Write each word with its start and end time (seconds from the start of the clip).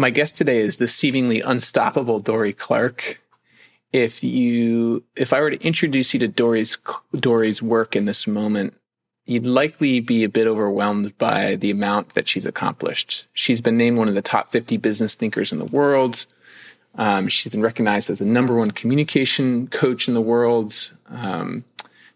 My 0.00 0.08
guest 0.08 0.38
today 0.38 0.60
is 0.60 0.78
the 0.78 0.88
seemingly 0.88 1.42
unstoppable 1.42 2.20
Dorie 2.20 2.54
Clark. 2.54 3.20
If 3.92 4.24
you, 4.24 5.04
if 5.14 5.34
I 5.34 5.40
were 5.40 5.50
to 5.50 5.62
introduce 5.62 6.14
you 6.14 6.20
to 6.20 6.26
Dory's 6.26 6.78
Dorie's 7.14 7.60
work 7.60 7.94
in 7.94 8.06
this 8.06 8.26
moment, 8.26 8.78
you'd 9.26 9.46
likely 9.46 10.00
be 10.00 10.24
a 10.24 10.30
bit 10.30 10.46
overwhelmed 10.46 11.18
by 11.18 11.56
the 11.56 11.70
amount 11.70 12.14
that 12.14 12.28
she's 12.28 12.46
accomplished. 12.46 13.26
She's 13.34 13.60
been 13.60 13.76
named 13.76 13.98
one 13.98 14.08
of 14.08 14.14
the 14.14 14.22
top 14.22 14.48
50 14.48 14.78
business 14.78 15.14
thinkers 15.14 15.52
in 15.52 15.58
the 15.58 15.66
world. 15.66 16.24
Um, 16.94 17.28
she's 17.28 17.52
been 17.52 17.60
recognized 17.60 18.08
as 18.08 18.20
the 18.20 18.24
number 18.24 18.56
one 18.56 18.70
communication 18.70 19.66
coach 19.66 20.08
in 20.08 20.14
the 20.14 20.22
world. 20.22 20.92
Um, 21.10 21.64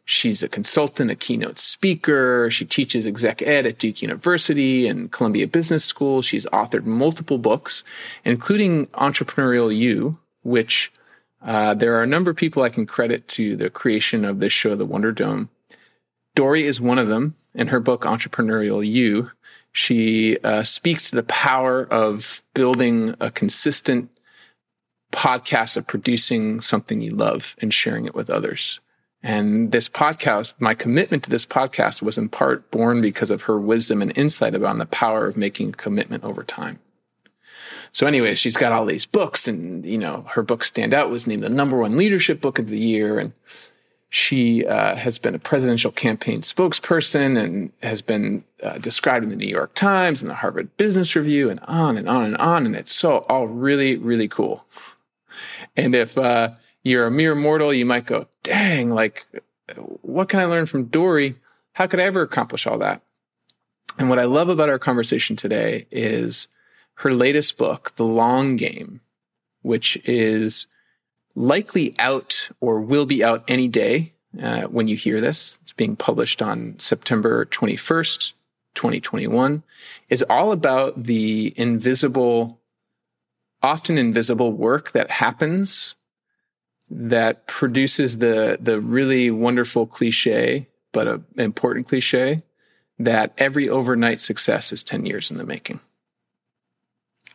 She's 0.07 0.43
a 0.43 0.49
consultant, 0.49 1.11
a 1.11 1.15
keynote 1.15 1.59
speaker. 1.59 2.51
She 2.51 2.67
teaches 2.67 3.07
exec 3.07 3.41
ed 3.41 3.67
at 3.67 3.79
Duke 3.79 4.03
University 4.03 4.87
and 4.87 5.11
Columbia 5.11 5.47
Business 5.47 5.85
School. 5.85 6.21
She's 6.21 6.45
authored 6.47 6.85
multiple 6.85 7.39
books, 7.39 7.85
including 8.25 8.87
Entrepreneurial 8.89 9.75
You, 9.75 10.19
which 10.43 10.93
uh, 11.43 11.73
there 11.75 11.95
are 11.97 12.03
a 12.03 12.07
number 12.07 12.31
of 12.31 12.37
people 12.37 12.63
I 12.63 12.69
can 12.69 12.85
credit 12.87 13.29
to 13.29 13.57
the 13.57 13.71
creation 13.71 14.25
of 14.25 14.41
this 14.41 14.53
show, 14.53 14.75
The 14.75 14.85
Wonder 14.85 15.13
Dome. 15.13 15.49
Dorie 16.35 16.65
is 16.65 16.81
one 16.81 16.99
of 16.99 17.09
them. 17.09 17.35
In 17.55 17.69
her 17.69 17.81
book, 17.81 18.03
Entrepreneurial 18.03 18.87
You, 18.87 19.31
she 19.73 20.39
uh, 20.39 20.65
speaks 20.65 21.09
to 21.11 21.17
the 21.17 21.23
power 21.23 21.85
of 21.85 22.43
building 22.53 23.15
a 23.21 23.31
consistent 23.31 24.11
podcast 25.13 25.77
of 25.77 25.87
producing 25.87 26.61
something 26.61 27.01
you 27.01 27.11
love 27.11 27.55
and 27.61 27.73
sharing 27.73 28.07
it 28.07 28.15
with 28.15 28.29
others. 28.29 28.81
And 29.25 29.73
this 29.73 29.89
podcast, 29.89 30.61
my 30.61 30.75
commitment 30.75 31.23
to 31.23 31.31
this 31.31 31.47
podcast 31.47 32.03
was 32.03 32.19
in 32.19 32.29
part 32.29 32.71
born 32.71 33.01
because 33.01 33.31
of 33.31 33.43
her 33.43 33.59
wisdom 33.59 34.03
and 34.03 34.17
insight 34.19 34.55
about 34.55 34.77
the 34.77 34.85
power 34.85 35.27
of 35.27 35.39
making 35.39 35.71
a 35.71 35.73
commitment 35.73 36.25
over 36.25 36.45
time. 36.45 36.79
So 37.91 38.07
anyway, 38.07 38.35
she's 38.35 38.57
got 38.57 38.73
all 38.73 38.85
these 38.85 39.07
books 39.07 39.49
and, 39.49 39.87
you 39.87 39.97
know, 39.97 40.27
her 40.33 40.43
book 40.43 40.63
Stand 40.63 40.93
Out 40.93 41.09
was 41.09 41.27
named 41.27 41.43
the 41.43 41.49
number 41.49 41.79
one 41.79 41.97
leadership 41.97 42.43
book 42.43 42.59
of 42.59 42.69
the 42.69 42.79
year. 42.79 43.19
And 43.19 43.33
she 44.11 44.67
uh, 44.67 44.95
has 44.95 45.19
been 45.19 45.35
a 45.35 45.39
presidential 45.39 45.91
campaign 45.91 46.43
spokesperson 46.43 47.43
and 47.43 47.73
has 47.83 48.03
been 48.03 48.45
uh, 48.63 48.77
described 48.77 49.25
in 49.25 49.31
the 49.31 49.37
New 49.37 49.49
York 49.49 49.75
Times 49.75 50.21
and 50.21 50.31
the 50.31 50.35
Harvard 50.35 50.77
Business 50.77 51.17
Review 51.17 51.49
and 51.49 51.61
on 51.61 51.97
and 51.97 52.11
on 52.11 52.25
and 52.27 52.37
on. 52.37 52.67
And 52.67 52.77
it's 52.77 52.93
so 52.93 53.21
all 53.31 53.47
really, 53.47 53.97
really 53.97 54.29
cool. 54.29 54.67
And 55.77 55.95
if, 55.95 56.19
uh, 56.19 56.51
you're 56.83 57.07
a 57.07 57.11
mere 57.11 57.35
mortal, 57.35 57.73
you 57.73 57.87
might 57.87 58.05
go, 58.05 58.29
dang, 58.45 58.91
like, 58.91 59.27
what 60.03 60.29
can 60.29 60.39
I 60.39 60.45
learn 60.45 60.67
from 60.67 60.85
Dorie? 60.85 61.35
How 61.73 61.89
could 61.89 61.99
I 61.99 62.05
ever 62.05 62.23
accomplish 62.23 62.67
all 62.67 62.79
that? 62.79 63.03
And 63.99 64.09
what 64.09 64.21
I 64.21 64.25
love 64.25 64.49
about 64.49 64.69
our 64.69 64.79
conversation 64.79 65.35
today 65.35 65.87
is 65.91 66.47
her 66.97 67.13
latest 67.13 67.59
book, 67.59 67.95
The 67.97 68.05
Long 68.05 68.57
Game, 68.57 69.01
which 69.63 69.97
is 70.05 70.69
likely 71.35 71.95
out 71.99 72.51
or 72.61 72.81
will 72.81 73.07
be 73.07 73.25
out 73.25 73.43
any 73.49 73.67
day 73.67 74.13
uh, 74.41 74.63
when 74.63 74.87
you 74.87 74.97
hear 74.97 75.21
this. 75.21 75.59
It's 75.63 75.73
being 75.73 75.97
published 75.97 76.43
on 76.43 76.79
September 76.79 77.47
21st, 77.47 78.35
2021, 78.75 79.63
is 80.11 80.23
all 80.29 80.53
about 80.53 81.03
the 81.03 81.53
invisible, 81.57 82.61
often 83.63 83.97
invisible 83.99 84.53
work 84.53 84.93
that 84.93 85.11
happens 85.11 85.95
that 86.91 87.47
produces 87.47 88.19
the 88.19 88.59
the 88.61 88.81
really 88.81 89.31
wonderful 89.31 89.87
cliche, 89.87 90.69
but 90.93 91.09
an 91.09 91.25
important 91.37 91.87
cliche 91.87 92.43
that 92.99 93.33
every 93.39 93.69
overnight 93.69 94.21
success 94.21 94.73
is 94.73 94.85
10 94.85 95.07
years 95.07 95.31
in 95.31 95.37
the 95.37 95.45
making. 95.45 95.81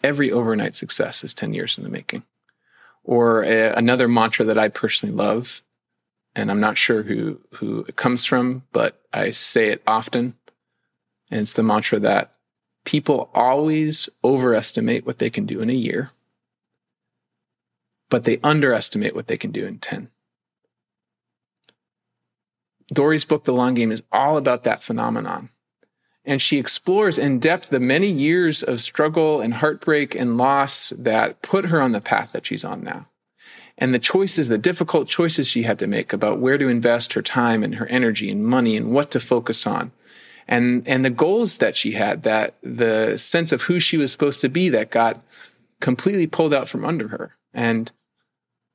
Every 0.04 0.32
overnight 0.32 0.76
success 0.76 1.24
is 1.24 1.34
10 1.34 1.54
years 1.54 1.78
in 1.78 1.84
the 1.84 1.90
making. 1.90 2.24
Or 3.04 3.44
a, 3.44 3.74
another 3.74 4.08
mantra 4.08 4.46
that 4.46 4.58
I 4.58 4.70
personally 4.70 5.14
love, 5.14 5.64
and 6.36 6.50
I'm 6.50 6.60
not 6.60 6.78
sure 6.78 7.04
who, 7.04 7.42
who 7.56 7.84
it 7.88 7.96
comes 7.98 8.26
from, 8.26 8.64
but 8.72 9.02
I 9.12 9.32
say 9.32 9.70
it 9.70 9.82
often. 9.86 10.36
And 11.30 11.42
it's 11.42 11.54
the 11.54 11.64
mantra 11.64 12.00
that 12.00 12.34
people 12.86 13.30
always 13.34 14.10
overestimate 14.24 15.06
what 15.06 15.20
they 15.20 15.30
can 15.30 15.46
do 15.46 15.60
in 15.60 15.70
a 15.70 15.74
year 15.74 16.12
but 18.10 18.24
they 18.24 18.40
underestimate 18.44 19.16
what 19.16 19.28
they 19.28 19.38
can 19.38 19.52
do 19.52 19.66
in 19.66 19.80
10. 19.80 20.10
Dorie's 22.94 23.26
book, 23.26 23.44
The 23.44 23.54
Long 23.54 23.76
Game, 23.76 23.92
is 23.92 24.04
all 24.12 24.38
about 24.38 24.64
that 24.64 24.82
phenomenon. 24.82 25.50
And 26.26 26.42
she 26.42 26.58
explores 26.58 27.18
in 27.18 27.40
depth 27.40 27.70
the 27.70 27.80
many 27.80 28.08
years 28.08 28.62
of 28.62 28.82
struggle 28.82 29.42
and 29.42 29.54
heartbreak 29.54 30.16
and 30.16 30.38
loss 30.38 30.90
that 30.98 31.42
put 31.42 31.66
her 31.66 31.82
on 31.82 31.92
the 31.92 32.02
path 32.02 32.32
that 32.34 32.46
she's 32.46 32.66
on 32.66 32.84
now. 32.84 33.08
And 33.78 33.94
the 33.94 34.00
choices, 34.00 34.50
the 34.50 34.58
difficult 34.58 35.08
choices 35.08 35.48
she 35.48 35.64
had 35.64 35.80
to 35.80 35.88
make 35.88 36.12
about 36.12 36.40
where 36.40 36.58
to 36.58 36.68
invest 36.68 37.14
her 37.14 37.22
time 37.22 37.64
and 37.64 37.76
her 37.76 37.88
energy 37.88 38.30
and 38.30 38.44
money 38.44 38.76
and 38.76 38.92
what 38.92 39.12
to 39.12 39.20
focus 39.20 39.66
on. 39.66 39.92
And, 40.48 40.86
and 40.88 41.06
the 41.06 41.10
goals 41.10 41.60
that 41.60 41.78
she 41.78 41.92
had, 41.92 42.24
that 42.24 42.56
the 42.62 43.18
sense 43.18 43.52
of 43.52 43.64
who 43.64 43.80
she 43.80 43.98
was 43.98 44.12
supposed 44.12 44.42
to 44.42 44.50
be 44.50 44.68
that 44.70 44.92
got 44.92 45.24
completely 45.80 46.28
pulled 46.28 46.54
out 46.54 46.68
from 46.68 46.84
under 46.84 47.08
her. 47.10 47.36
And 47.54 47.92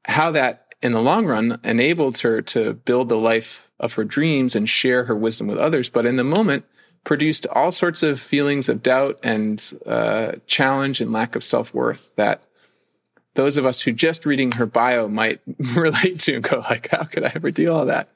how 0.05 0.31
that 0.33 0.75
in 0.83 0.93
the 0.93 1.03
long 1.03 1.27
run 1.27 1.59
enabled 1.65 2.19
her 2.19 2.43
to 2.43 2.75
build 2.75 3.09
the 3.09 3.19
life 3.19 3.71
of 3.81 3.95
her 3.95 4.05
dreams 4.05 4.55
and 4.55 4.69
share 4.69 5.05
her 5.05 5.17
wisdom 5.17 5.47
with 5.47 5.59
others. 5.59 5.89
But 5.89 6.07
in 6.07 6.17
the 6.17 6.25
moment, 6.25 6.65
produced 7.05 7.47
all 7.49 7.71
sorts 7.71 8.03
of 8.03 8.21
feelings 8.21 8.69
of 8.69 8.83
doubt 8.83 9.19
and 9.23 9.73
uh, 9.87 10.33
challenge 10.47 11.01
and 11.01 11.13
lack 11.13 11.37
of 11.37 11.45
self 11.45 11.73
worth 11.75 12.15
that 12.17 12.45
those 13.35 13.57
of 13.57 13.67
us 13.67 13.83
who 13.83 13.93
just 13.93 14.25
reading 14.25 14.53
her 14.53 14.67
bio 14.67 15.09
might 15.09 15.41
relate 15.75 16.21
to 16.21 16.35
and 16.35 16.45
go 16.45 16.59
like, 16.71 16.89
how 16.89 17.05
could 17.05 17.25
I 17.25 17.33
ever 17.35 17.51
do 17.51 17.73
all 17.73 17.87
that? 17.87 18.09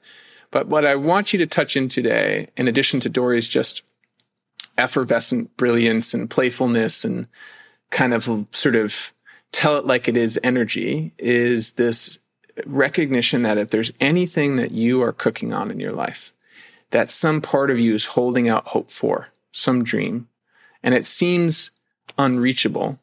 But 0.50 0.69
what 0.69 0.87
I 0.87 0.94
want 0.94 1.32
you 1.32 1.38
to 1.41 1.47
touch 1.47 1.76
in 1.76 1.88
today, 1.88 2.49
in 2.56 2.69
addition 2.69 3.00
to 3.00 3.08
Dorie's 3.08 3.49
just 3.49 3.82
effervescent 4.79 5.56
brilliance 5.56 6.14
and 6.14 6.31
playfulness 6.31 7.05
and 7.05 7.26
kind 7.91 8.14
of 8.14 8.46
sort 8.52 8.76
of 8.76 9.12
tell 9.53 9.77
it 9.77 9.87
like 9.87 10.09
it 10.09 10.17
is 10.17 10.39
energy 10.43 11.12
is 11.19 11.73
this 11.73 12.19
recognition 12.67 13.43
that 13.43 13.59
if 13.59 13.71
there's 13.71 13.93
anything 14.00 14.56
that 14.56 14.73
you 14.73 15.03
are 15.03 15.12
cooking 15.12 15.53
on 15.53 15.71
in 15.71 15.81
your 15.81 15.93
life, 15.93 16.33
that 16.91 17.11
some 17.11 17.41
part 17.41 17.71
of 17.71 17.79
you 17.79 17.95
is 17.95 18.06
holding 18.06 18.49
out 18.49 18.69
hope 18.69 18.91
for, 18.91 19.29
some 19.53 19.85
dream, 19.85 20.29
and 20.83 20.95
it 20.95 21.06
seems 21.06 21.71
unreachable, 22.17 22.99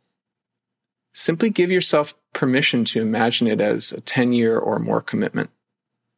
simply 1.14 1.50
give 1.50 1.72
yourself 1.72 2.16
permission 2.34 2.84
to 2.84 3.02
imagine 3.02 3.48
it 3.48 3.62
as 3.62 3.92
a 3.92 4.02
10 4.02 4.34
year 4.34 4.58
or 4.58 4.80
more 4.80 5.02
commitment. 5.02 5.50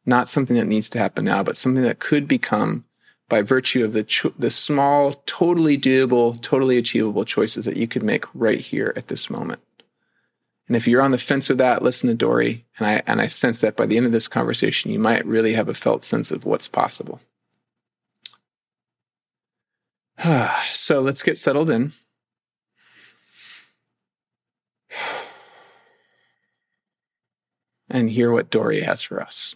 Not 0.04 0.30
something 0.30 0.56
that 0.56 0.66
needs 0.66 0.88
to 0.90 0.98
happen 0.98 1.26
now, 1.26 1.42
but 1.42 1.56
something 1.56 1.82
that 1.82 1.98
could 1.98 2.26
become 2.26 2.84
by 3.28 3.42
virtue 3.42 3.84
of 3.84 3.92
the, 3.92 4.04
cho- 4.04 4.32
the 4.38 4.50
small, 4.50 5.12
totally 5.26 5.76
doable, 5.76 6.40
totally 6.40 6.78
achievable 6.78 7.26
choices 7.26 7.66
that 7.66 7.76
you 7.76 7.86
could 7.86 8.02
make 8.02 8.24
right 8.34 8.60
here 8.60 8.92
at 8.96 9.08
this 9.08 9.28
moment. 9.28 9.60
And 10.68 10.76
if 10.76 10.86
you're 10.86 11.02
on 11.02 11.12
the 11.12 11.18
fence 11.18 11.48
with 11.48 11.58
that, 11.58 11.82
listen 11.82 12.08
to 12.10 12.14
Dorie. 12.14 12.66
And 12.78 12.86
I, 12.86 13.02
and 13.06 13.22
I 13.22 13.26
sense 13.26 13.60
that 13.62 13.74
by 13.74 13.86
the 13.86 13.96
end 13.96 14.04
of 14.04 14.12
this 14.12 14.28
conversation, 14.28 14.90
you 14.90 14.98
might 14.98 15.24
really 15.24 15.54
have 15.54 15.68
a 15.68 15.74
felt 15.74 16.04
sense 16.04 16.30
of 16.30 16.44
what's 16.44 16.68
possible. 16.68 17.20
so 20.72 21.00
let's 21.00 21.22
get 21.22 21.38
settled 21.38 21.70
in. 21.70 21.92
And 27.90 28.10
hear 28.10 28.30
what 28.30 28.50
Dorie 28.50 28.82
has 28.82 29.00
for 29.00 29.22
us. 29.22 29.54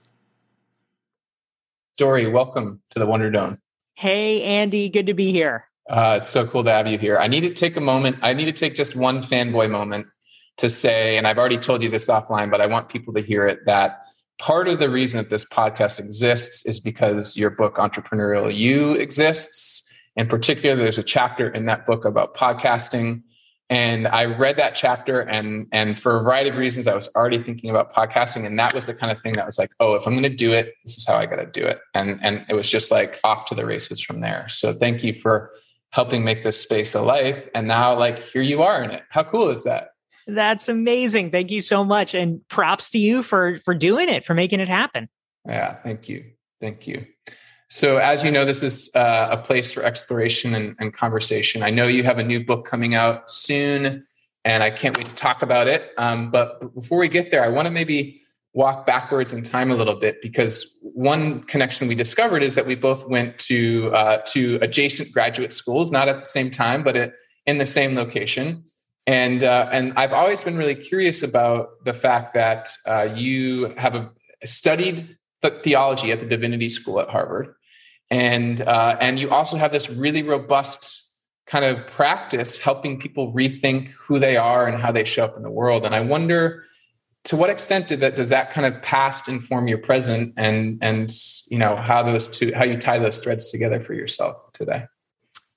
Dorie, 1.98 2.26
welcome 2.26 2.80
to 2.88 2.98
the 2.98 3.04
Wonder 3.04 3.30
Dome. 3.30 3.60
Hey, 3.94 4.42
Andy, 4.42 4.88
good 4.88 5.08
to 5.08 5.14
be 5.14 5.30
here. 5.30 5.66
Uh, 5.90 6.14
it's 6.18 6.30
so 6.30 6.46
cool 6.46 6.64
to 6.64 6.70
have 6.70 6.86
you 6.86 6.96
here. 6.96 7.18
I 7.18 7.26
need 7.26 7.42
to 7.42 7.50
take 7.50 7.76
a 7.76 7.80
moment. 7.82 8.16
I 8.22 8.32
need 8.32 8.46
to 8.46 8.52
take 8.52 8.74
just 8.74 8.96
one 8.96 9.22
fanboy 9.22 9.70
moment 9.70 10.06
to 10.58 10.70
say, 10.70 11.16
and 11.16 11.26
I've 11.26 11.38
already 11.38 11.58
told 11.58 11.82
you 11.82 11.88
this 11.88 12.08
offline, 12.08 12.50
but 12.50 12.60
I 12.60 12.66
want 12.66 12.88
people 12.88 13.12
to 13.14 13.20
hear 13.20 13.46
it 13.46 13.64
that 13.66 14.06
part 14.38 14.68
of 14.68 14.78
the 14.78 14.90
reason 14.90 15.18
that 15.18 15.30
this 15.30 15.44
podcast 15.44 15.98
exists 15.98 16.66
is 16.66 16.80
because 16.80 17.36
your 17.36 17.50
book, 17.50 17.76
Entrepreneurial 17.76 18.54
You, 18.54 18.94
exists. 18.94 19.88
In 20.16 20.26
particular, 20.26 20.76
there's 20.76 20.98
a 20.98 21.02
chapter 21.02 21.48
in 21.48 21.66
that 21.66 21.86
book 21.86 22.04
about 22.04 22.34
podcasting 22.34 23.22
and 23.72 24.06
I 24.06 24.26
read 24.26 24.58
that 24.58 24.74
chapter 24.74 25.20
and 25.20 25.66
and 25.72 25.98
for 25.98 26.18
a 26.18 26.22
variety 26.22 26.50
of 26.50 26.58
reasons 26.58 26.86
I 26.86 26.94
was 26.94 27.08
already 27.16 27.38
thinking 27.38 27.70
about 27.70 27.90
podcasting 27.94 28.44
and 28.44 28.58
that 28.58 28.74
was 28.74 28.84
the 28.84 28.92
kind 28.92 29.10
of 29.10 29.18
thing 29.22 29.32
that 29.32 29.46
was 29.46 29.58
like, 29.58 29.70
oh, 29.80 29.94
if 29.94 30.06
I'm 30.06 30.12
going 30.12 30.24
to 30.24 30.28
do 30.28 30.52
it, 30.52 30.74
this 30.84 30.98
is 30.98 31.06
how 31.06 31.16
I 31.16 31.24
got 31.24 31.36
to 31.36 31.46
do 31.46 31.64
it. 31.64 31.80
And 31.94 32.18
and 32.22 32.44
it 32.50 32.54
was 32.54 32.68
just 32.68 32.90
like 32.90 33.18
off 33.24 33.46
to 33.46 33.54
the 33.54 33.64
races 33.64 34.02
from 34.02 34.20
there. 34.20 34.46
So 34.50 34.74
thank 34.74 35.02
you 35.02 35.14
for 35.14 35.50
helping 35.88 36.22
make 36.22 36.44
this 36.44 36.60
space 36.60 36.94
a 36.94 37.00
life 37.00 37.48
and 37.54 37.66
now 37.66 37.98
like 37.98 38.18
here 38.18 38.42
you 38.42 38.62
are 38.62 38.82
in 38.82 38.90
it. 38.90 39.04
How 39.08 39.22
cool 39.22 39.48
is 39.48 39.64
that? 39.64 39.91
That's 40.26 40.68
amazing. 40.68 41.30
Thank 41.30 41.50
you 41.50 41.62
so 41.62 41.84
much 41.84 42.14
and 42.14 42.46
props 42.48 42.90
to 42.90 42.98
you 42.98 43.22
for 43.22 43.58
for 43.64 43.74
doing 43.74 44.08
it, 44.08 44.24
for 44.24 44.34
making 44.34 44.60
it 44.60 44.68
happen. 44.68 45.08
Yeah, 45.46 45.76
thank 45.82 46.08
you. 46.08 46.24
Thank 46.60 46.86
you. 46.86 47.06
So, 47.68 47.96
as 47.96 48.22
you 48.22 48.30
know, 48.30 48.44
this 48.44 48.62
is 48.62 48.90
uh, 48.94 49.28
a 49.30 49.38
place 49.38 49.72
for 49.72 49.82
exploration 49.82 50.54
and, 50.54 50.76
and, 50.78 50.92
conversation. 50.92 51.62
I 51.62 51.70
know 51.70 51.86
you 51.86 52.04
have 52.04 52.18
a 52.18 52.22
new 52.22 52.44
book 52.44 52.66
coming 52.66 52.94
out 52.94 53.30
soon, 53.30 54.04
and 54.44 54.62
I 54.62 54.70
can't 54.70 54.96
wait 54.96 55.06
to 55.06 55.14
talk 55.14 55.40
about 55.40 55.68
it. 55.68 55.90
Um, 55.96 56.30
but 56.30 56.74
before 56.74 56.98
we 56.98 57.08
get 57.08 57.30
there, 57.30 57.42
I 57.42 57.48
want 57.48 57.66
to 57.66 57.72
maybe 57.72 58.20
walk 58.52 58.84
backwards 58.84 59.32
in 59.32 59.42
time 59.42 59.70
a 59.70 59.74
little 59.74 59.94
bit 59.94 60.20
because 60.20 60.78
one 60.82 61.42
connection 61.44 61.88
we 61.88 61.94
discovered 61.94 62.42
is 62.42 62.54
that 62.56 62.66
we 62.66 62.74
both 62.74 63.08
went 63.08 63.38
to 63.38 63.90
uh, 63.94 64.18
to 64.26 64.58
adjacent 64.60 65.10
graduate 65.10 65.54
schools, 65.54 65.90
not 65.90 66.08
at 66.08 66.20
the 66.20 66.26
same 66.26 66.50
time, 66.50 66.82
but 66.82 67.14
in 67.46 67.58
the 67.58 67.66
same 67.66 67.94
location. 67.94 68.64
And 69.06 69.42
uh, 69.42 69.68
and 69.72 69.92
I've 69.96 70.12
always 70.12 70.44
been 70.44 70.56
really 70.56 70.76
curious 70.76 71.22
about 71.22 71.84
the 71.84 71.94
fact 71.94 72.34
that 72.34 72.68
uh, 72.86 73.08
you 73.14 73.74
have 73.76 73.94
a, 73.94 74.12
studied 74.44 75.16
theology 75.62 76.12
at 76.12 76.20
the 76.20 76.26
Divinity 76.26 76.68
School 76.68 77.00
at 77.00 77.08
Harvard. 77.08 77.54
And 78.10 78.60
uh, 78.60 78.96
and 79.00 79.18
you 79.18 79.30
also 79.30 79.56
have 79.56 79.72
this 79.72 79.90
really 79.90 80.22
robust 80.22 81.02
kind 81.46 81.64
of 81.64 81.86
practice 81.86 82.56
helping 82.56 82.98
people 82.98 83.32
rethink 83.32 83.88
who 83.88 84.18
they 84.18 84.36
are 84.36 84.66
and 84.66 84.80
how 84.80 84.92
they 84.92 85.04
show 85.04 85.24
up 85.24 85.36
in 85.36 85.42
the 85.42 85.50
world. 85.50 85.84
And 85.84 85.94
i 85.94 86.00
wonder 86.00 86.64
to 87.24 87.36
what 87.36 87.50
extent 87.50 87.88
did 87.88 88.00
that 88.00 88.16
does 88.16 88.28
that 88.30 88.50
kind 88.50 88.66
of 88.66 88.80
past 88.82 89.28
inform 89.28 89.68
your 89.68 89.78
present 89.78 90.34
and 90.36 90.78
and 90.82 91.12
you 91.48 91.58
know 91.58 91.76
how 91.76 92.02
those 92.02 92.28
two 92.28 92.52
how 92.54 92.64
you 92.64 92.78
tie 92.78 92.98
those 92.98 93.18
threads 93.18 93.50
together 93.50 93.80
for 93.80 93.94
yourself 93.94 94.36
today? 94.52 94.84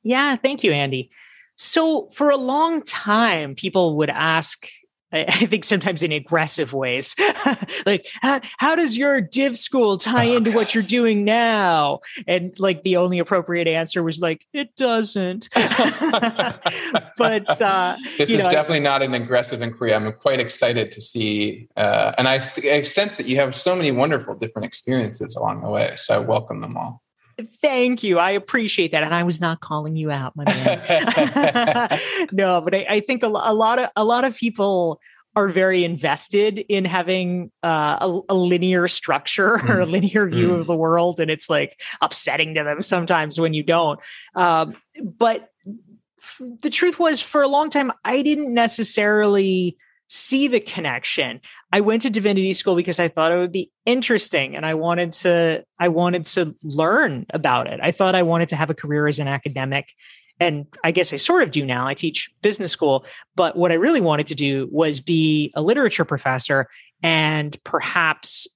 Yeah 0.03 0.35
thank 0.35 0.63
you 0.63 0.71
andy 0.71 1.09
so 1.55 2.09
for 2.09 2.29
a 2.29 2.37
long 2.37 2.81
time 2.81 3.55
people 3.55 3.97
would 3.97 4.09
ask 4.09 4.67
I 5.15 5.23
think 5.45 5.65
sometimes 5.65 6.03
in 6.03 6.11
aggressive 6.11 6.73
ways. 6.73 7.15
like, 7.85 8.07
how, 8.21 8.41
how, 8.57 8.75
does 8.75 8.97
your 8.97 9.21
div 9.21 9.55
school 9.55 9.97
tie 9.97 10.29
oh, 10.29 10.37
into 10.37 10.51
what 10.51 10.73
you're 10.73 10.83
doing 10.83 11.23
now? 11.23 11.99
And 12.27 12.57
like 12.59 12.83
the 12.83 12.97
only 12.97 13.19
appropriate 13.19 13.67
answer 13.67 14.03
was 14.03 14.19
like, 14.19 14.45
it 14.53 14.75
doesn't. 14.75 15.49
but 15.53 17.61
uh, 17.61 17.95
this 18.17 18.29
is 18.29 18.43
know, 18.43 18.49
definitely 18.49 18.81
not 18.81 19.01
an 19.01 19.13
aggressive 19.13 19.61
inquiry. 19.61 19.93
I'm 19.93 20.11
quite 20.13 20.39
excited 20.39 20.91
to 20.91 21.01
see, 21.01 21.67
uh, 21.77 22.13
and 22.17 22.27
I, 22.27 22.35
I 22.35 22.81
sense 22.81 23.17
that 23.17 23.27
you 23.27 23.37
have 23.37 23.55
so 23.55 23.75
many 23.75 23.91
wonderful 23.91 24.35
different 24.35 24.65
experiences 24.65 25.35
along 25.35 25.61
the 25.61 25.69
way. 25.69 25.93
So 25.95 26.15
I 26.15 26.19
welcome 26.19 26.61
them 26.61 26.77
all. 26.77 27.01
Thank 27.37 28.03
you. 28.03 28.19
I 28.19 28.31
appreciate 28.31 28.91
that. 28.91 29.03
And 29.03 29.13
I 29.13 29.23
was 29.23 29.41
not 29.41 29.59
calling 29.59 29.95
you 29.95 30.11
out, 30.11 30.35
my 30.35 30.45
man. 30.45 31.99
no, 32.31 32.61
but 32.61 32.73
I, 32.73 32.85
I 32.89 32.99
think 33.01 33.23
a, 33.23 33.27
a, 33.27 33.53
lot 33.53 33.79
of 33.79 33.89
a 33.95 34.03
lot 34.05 34.23
of 34.23 34.35
people 34.35 35.01
are 35.35 35.49
very 35.49 35.83
invested 35.83 36.59
in 36.69 36.85
having 36.85 37.51
uh, 37.61 37.97
a, 37.99 38.19
a, 38.29 38.35
linear 38.35 38.87
structure 38.87 39.53
or 39.69 39.81
a 39.81 39.85
mm. 39.85 39.91
linear 39.91 40.27
view 40.27 40.49
mm. 40.49 40.59
of 40.59 40.65
the 40.65 40.75
world, 40.75 41.19
and 41.19 41.29
it's 41.29 41.49
like 41.49 41.81
upsetting 42.01 42.55
to 42.55 42.63
them 42.63 42.81
sometimes 42.81 43.39
when 43.39 43.53
you 43.53 43.63
don't. 43.63 43.99
Um, 44.33 44.73
but 45.03 45.49
f- 46.19 46.41
the 46.61 46.69
truth 46.69 46.99
was, 46.99 47.19
for 47.19 47.41
a 47.41 47.49
long 47.49 47.69
time, 47.69 47.91
I 48.05 48.21
didn't 48.21 48.53
necessarily 48.53 49.77
see 50.07 50.47
the 50.47 50.59
connection. 50.59 51.41
I 51.71 51.81
went 51.81 52.03
to 52.03 52.09
divinity 52.09 52.53
school 52.53 52.75
because 52.75 52.99
I 52.99 53.07
thought 53.07 53.31
it 53.31 53.37
would 53.37 53.51
be 53.51 53.71
interesting 53.85 54.55
and 54.55 54.65
I 54.65 54.75
wanted 54.75 55.11
to 55.13 55.65
I 55.79 55.87
wanted 55.89 56.25
to 56.25 56.55
learn 56.63 57.25
about 57.31 57.67
it. 57.67 57.79
I 57.81 57.91
thought 57.91 58.15
I 58.15 58.23
wanted 58.23 58.49
to 58.49 58.55
have 58.55 58.69
a 58.69 58.75
career 58.75 59.07
as 59.07 59.19
an 59.19 59.27
academic 59.27 59.91
and 60.39 60.67
I 60.83 60.91
guess 60.91 61.13
I 61.13 61.15
sort 61.15 61.43
of 61.43 61.51
do 61.51 61.65
now. 61.65 61.87
I 61.87 61.93
teach 61.93 62.29
business 62.41 62.71
school, 62.71 63.05
but 63.35 63.55
what 63.55 63.71
I 63.71 63.75
really 63.75 64.01
wanted 64.01 64.27
to 64.27 64.35
do 64.35 64.67
was 64.71 64.99
be 64.99 65.51
a 65.55 65.61
literature 65.61 66.05
professor 66.05 66.67
and 67.01 67.57
perhaps 67.63 68.47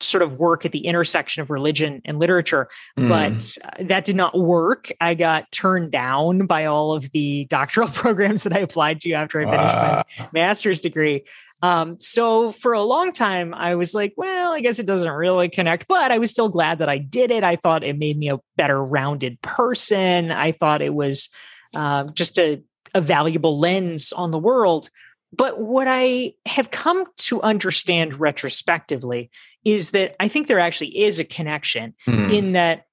sort 0.00 0.22
of 0.22 0.34
work 0.34 0.64
at 0.64 0.72
the 0.72 0.86
intersection 0.86 1.42
of 1.42 1.50
religion 1.50 2.02
and 2.04 2.18
literature, 2.18 2.68
mm. 2.98 3.08
but 3.08 3.56
uh, 3.66 3.84
that 3.84 4.04
did 4.04 4.16
not 4.16 4.36
work. 4.38 4.92
I 5.00 5.14
got 5.14 5.50
turned 5.52 5.90
down 5.90 6.46
by 6.46 6.66
all 6.66 6.92
of 6.92 7.10
the 7.12 7.44
doctoral 7.50 7.88
programs 7.88 8.42
that 8.42 8.52
I 8.52 8.60
applied 8.60 9.00
to 9.00 9.12
after 9.12 9.40
I 9.40 9.44
finished 9.44 9.74
uh. 9.74 10.02
my 10.18 10.28
master's 10.32 10.80
degree. 10.80 11.24
Um, 11.62 11.98
so 11.98 12.52
for 12.52 12.74
a 12.74 12.82
long 12.82 13.12
time, 13.12 13.54
I 13.54 13.76
was 13.76 13.94
like, 13.94 14.12
well, 14.16 14.52
I 14.52 14.60
guess 14.60 14.78
it 14.78 14.86
doesn't 14.86 15.10
really 15.10 15.48
connect, 15.48 15.88
but 15.88 16.12
I 16.12 16.18
was 16.18 16.30
still 16.30 16.50
glad 16.50 16.78
that 16.78 16.88
I 16.88 16.98
did 16.98 17.30
it. 17.30 17.44
I 17.44 17.56
thought 17.56 17.82
it 17.82 17.98
made 17.98 18.18
me 18.18 18.28
a 18.28 18.40
better 18.56 18.82
rounded 18.82 19.40
person. 19.40 20.30
I 20.30 20.52
thought 20.52 20.82
it 20.82 20.94
was 20.94 21.30
uh, 21.74 22.04
just 22.12 22.38
a, 22.38 22.62
a 22.94 23.00
valuable 23.00 23.58
lens 23.58 24.12
on 24.12 24.30
the 24.30 24.38
world. 24.38 24.90
But 25.36 25.60
what 25.60 25.86
I 25.88 26.34
have 26.46 26.70
come 26.70 27.06
to 27.16 27.42
understand 27.42 28.18
retrospectively 28.18 29.30
is 29.64 29.90
that 29.90 30.14
I 30.20 30.28
think 30.28 30.46
there 30.46 30.60
actually 30.60 30.98
is 30.98 31.18
a 31.18 31.24
connection 31.24 31.94
mm. 32.06 32.32
in 32.32 32.52
that 32.52 32.86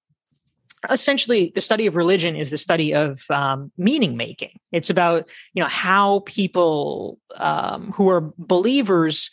essentially 0.90 1.51
the 1.56 1.62
study 1.62 1.85
of 1.85 1.95
religion 1.95 2.35
is 2.35 2.50
the 2.50 2.57
study 2.57 2.94
of 2.94 3.23
um, 3.30 3.71
meaning 3.78 4.18
making 4.18 4.59
it's 4.71 4.90
about 4.90 5.30
you 5.54 5.62
know 5.64 5.69
how 5.69 6.19
people 6.26 7.19
um, 7.35 7.92
who 7.94 8.09
are 8.09 8.33
believers 8.38 9.31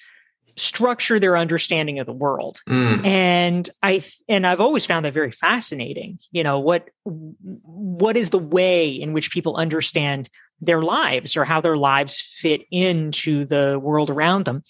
structure 0.57 1.19
their 1.19 1.37
understanding 1.37 1.99
of 1.99 2.07
the 2.07 2.13
world 2.13 2.61
mm. 2.69 3.05
and 3.05 3.71
i 3.83 4.03
and 4.29 4.47
i've 4.47 4.61
always 4.61 4.85
found 4.85 5.05
that 5.05 5.15
very 5.15 5.31
fascinating 5.31 6.19
you 6.31 6.45
know 6.45 6.59
what 6.59 6.91
what 7.05 8.17
is 8.17 8.31
the 8.31 8.39
way 8.39 8.91
in 8.91 9.13
which 9.13 9.31
people 9.31 9.57
understand 9.57 10.29
their 10.61 10.83
lives 10.83 11.37
or 11.37 11.45
how 11.45 11.61
their 11.61 11.77
lives 11.77 12.21
fit 12.21 12.63
into 12.71 13.45
the 13.45 13.79
world 13.83 14.11
around 14.11 14.45
them 14.45 14.63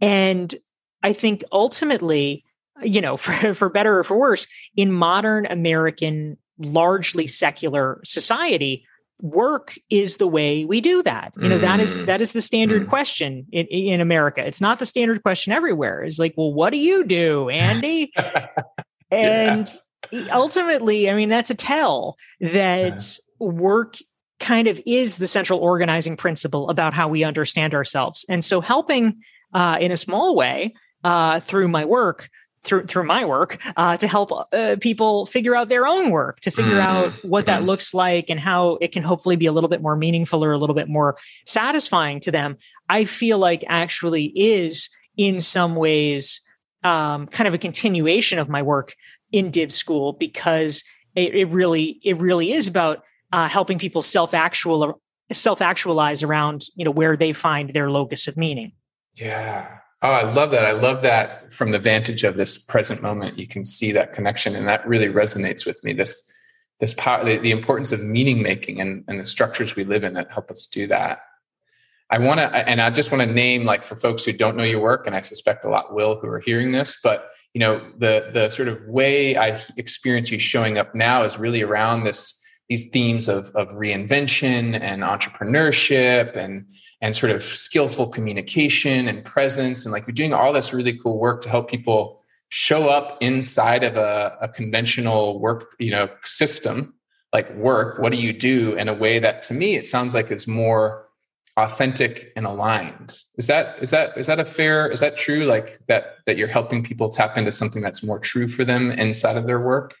and 0.00 0.54
i 1.02 1.12
think 1.12 1.44
ultimately 1.52 2.44
you 2.82 3.00
know, 3.00 3.16
for, 3.16 3.54
for 3.54 3.68
better 3.68 3.98
or 3.98 4.04
for 4.04 4.18
worse, 4.18 4.46
in 4.76 4.92
modern 4.92 5.46
American, 5.46 6.36
largely 6.58 7.26
secular 7.26 8.00
society, 8.04 8.84
work 9.22 9.74
is 9.88 10.18
the 10.18 10.26
way 10.26 10.64
we 10.64 10.80
do 10.80 11.02
that. 11.02 11.32
You 11.38 11.48
know, 11.48 11.58
mm. 11.58 11.62
that 11.62 11.80
is 11.80 11.96
mm. 11.96 12.06
that 12.06 12.20
is 12.20 12.32
the 12.32 12.42
standard 12.42 12.86
mm. 12.86 12.88
question 12.88 13.46
in, 13.50 13.66
in 13.66 14.00
America. 14.00 14.46
It's 14.46 14.60
not 14.60 14.78
the 14.78 14.86
standard 14.86 15.22
question 15.22 15.52
everywhere. 15.52 16.02
It's 16.02 16.18
like, 16.18 16.34
well, 16.36 16.52
what 16.52 16.70
do 16.70 16.78
you 16.78 17.04
do, 17.04 17.48
Andy? 17.48 18.12
and 19.10 19.68
ultimately, 20.30 21.10
I 21.10 21.14
mean, 21.14 21.30
that's 21.30 21.50
a 21.50 21.54
tell 21.54 22.16
that 22.40 23.02
work 23.38 23.96
kind 24.38 24.68
of 24.68 24.80
is 24.86 25.18
the 25.18 25.26
central 25.26 25.58
organizing 25.60 26.16
principle 26.16 26.68
about 26.68 26.94
how 26.94 27.08
we 27.08 27.24
understand 27.24 27.74
ourselves. 27.74 28.24
And 28.28 28.44
so 28.44 28.60
helping 28.60 29.22
uh, 29.54 29.78
in 29.80 29.92
a 29.92 29.96
small 29.96 30.36
way 30.36 30.72
uh, 31.04 31.40
through 31.40 31.68
my 31.68 31.84
work 31.84 32.28
through 32.66 32.84
through 32.84 33.04
my 33.04 33.24
work 33.24 33.58
uh, 33.76 33.96
to 33.96 34.08
help 34.08 34.32
uh, 34.52 34.76
people 34.80 35.24
figure 35.24 35.54
out 35.54 35.68
their 35.68 35.86
own 35.86 36.10
work, 36.10 36.40
to 36.40 36.50
figure 36.50 36.78
mm. 36.78 36.80
out 36.80 37.12
what 37.24 37.46
that 37.46 37.58
mm-hmm. 37.58 37.68
looks 37.68 37.94
like 37.94 38.28
and 38.28 38.40
how 38.40 38.76
it 38.80 38.92
can 38.92 39.02
hopefully 39.02 39.36
be 39.36 39.46
a 39.46 39.52
little 39.52 39.68
bit 39.68 39.80
more 39.80 39.96
meaningful 39.96 40.44
or 40.44 40.52
a 40.52 40.58
little 40.58 40.74
bit 40.74 40.88
more 40.88 41.16
satisfying 41.46 42.20
to 42.20 42.32
them. 42.32 42.56
I 42.88 43.04
feel 43.04 43.38
like 43.38 43.64
actually 43.68 44.32
is 44.34 44.90
in 45.16 45.40
some 45.40 45.76
ways 45.76 46.40
um, 46.82 47.26
kind 47.28 47.48
of 47.48 47.54
a 47.54 47.58
continuation 47.58 48.38
of 48.38 48.48
my 48.48 48.62
work 48.62 48.94
in 49.32 49.50
Div 49.50 49.72
School 49.72 50.12
because 50.12 50.84
it, 51.14 51.34
it 51.34 51.44
really 51.46 52.00
it 52.04 52.18
really 52.18 52.52
is 52.52 52.68
about 52.68 53.02
uh, 53.32 53.48
helping 53.48 53.78
people 53.78 54.02
self 54.02 54.34
actual 54.34 55.00
self 55.32 55.60
actualize 55.60 56.22
around 56.22 56.66
you 56.76 56.84
know 56.84 56.90
where 56.90 57.16
they 57.16 57.32
find 57.32 57.72
their 57.72 57.90
locus 57.90 58.28
of 58.28 58.36
meaning. 58.36 58.72
Yeah, 59.14 59.78
Oh, 60.02 60.10
I 60.10 60.30
love 60.30 60.50
that. 60.50 60.64
I 60.64 60.72
love 60.72 61.02
that 61.02 61.52
from 61.52 61.70
the 61.70 61.78
vantage 61.78 62.22
of 62.22 62.36
this 62.36 62.58
present 62.58 63.02
moment, 63.02 63.38
you 63.38 63.48
can 63.48 63.64
see 63.64 63.92
that 63.92 64.12
connection. 64.12 64.54
And 64.54 64.68
that 64.68 64.86
really 64.86 65.08
resonates 65.08 65.64
with 65.64 65.82
me. 65.82 65.94
This, 65.94 66.30
this 66.80 66.92
power, 66.94 67.24
the, 67.24 67.38
the 67.38 67.50
importance 67.50 67.92
of 67.92 68.02
meaning 68.04 68.42
making 68.42 68.80
and, 68.80 69.04
and 69.08 69.18
the 69.18 69.24
structures 69.24 69.74
we 69.74 69.84
live 69.84 70.04
in 70.04 70.14
that 70.14 70.30
help 70.30 70.50
us 70.50 70.66
do 70.66 70.86
that. 70.88 71.20
I 72.10 72.18
want 72.18 72.38
to, 72.38 72.44
and 72.44 72.80
I 72.80 72.90
just 72.90 73.10
want 73.10 73.26
to 73.26 73.34
name 73.34 73.64
like 73.64 73.82
for 73.82 73.96
folks 73.96 74.24
who 74.24 74.32
don't 74.32 74.56
know 74.56 74.62
your 74.62 74.80
work, 74.80 75.06
and 75.06 75.16
I 75.16 75.20
suspect 75.20 75.64
a 75.64 75.68
lot 75.68 75.92
will 75.92 76.20
who 76.20 76.28
are 76.28 76.38
hearing 76.38 76.70
this, 76.70 76.96
but 77.02 77.30
you 77.52 77.58
know 77.58 77.84
the 77.98 78.30
the 78.32 78.48
sort 78.50 78.68
of 78.68 78.86
way 78.86 79.36
I 79.36 79.60
experience 79.76 80.30
you 80.30 80.38
showing 80.38 80.78
up 80.78 80.94
now 80.94 81.24
is 81.24 81.36
really 81.36 81.62
around 81.62 82.04
this 82.04 82.40
these 82.68 82.88
themes 82.90 83.28
of 83.28 83.54
of 83.54 83.68
reinvention 83.70 84.80
and 84.80 85.02
entrepreneurship 85.02 86.36
and 86.36 86.66
and 87.00 87.14
sort 87.14 87.30
of 87.30 87.42
skillful 87.42 88.06
communication 88.08 89.08
and 89.08 89.24
presence. 89.24 89.84
And 89.84 89.92
like 89.92 90.06
you're 90.06 90.14
doing 90.14 90.32
all 90.32 90.52
this 90.52 90.72
really 90.72 90.96
cool 90.96 91.18
work 91.18 91.42
to 91.42 91.48
help 91.48 91.70
people 91.70 92.22
show 92.48 92.88
up 92.88 93.18
inside 93.20 93.84
of 93.84 93.96
a, 93.96 94.36
a 94.40 94.48
conventional 94.48 95.40
work 95.40 95.74
you 95.78 95.90
know 95.90 96.08
system 96.24 96.94
like 97.32 97.52
work. 97.54 97.98
What 97.98 98.12
do 98.12 98.18
you 98.18 98.32
do 98.32 98.74
in 98.74 98.88
a 98.88 98.94
way 98.94 99.18
that 99.18 99.42
to 99.42 99.54
me 99.54 99.76
it 99.76 99.86
sounds 99.86 100.14
like 100.14 100.30
is 100.30 100.46
more 100.46 101.06
authentic 101.56 102.32
and 102.36 102.46
aligned? 102.46 103.22
Is 103.36 103.46
that 103.46 103.76
is 103.80 103.90
that 103.90 104.16
is 104.16 104.26
that 104.26 104.40
a 104.40 104.44
fair 104.44 104.90
is 104.90 105.00
that 105.00 105.16
true? 105.16 105.44
Like 105.44 105.80
that 105.88 106.16
that 106.26 106.36
you're 106.36 106.48
helping 106.48 106.82
people 106.82 107.08
tap 107.10 107.36
into 107.36 107.52
something 107.52 107.82
that's 107.82 108.02
more 108.02 108.18
true 108.18 108.48
for 108.48 108.64
them 108.64 108.90
inside 108.90 109.36
of 109.36 109.46
their 109.46 109.60
work? 109.60 109.94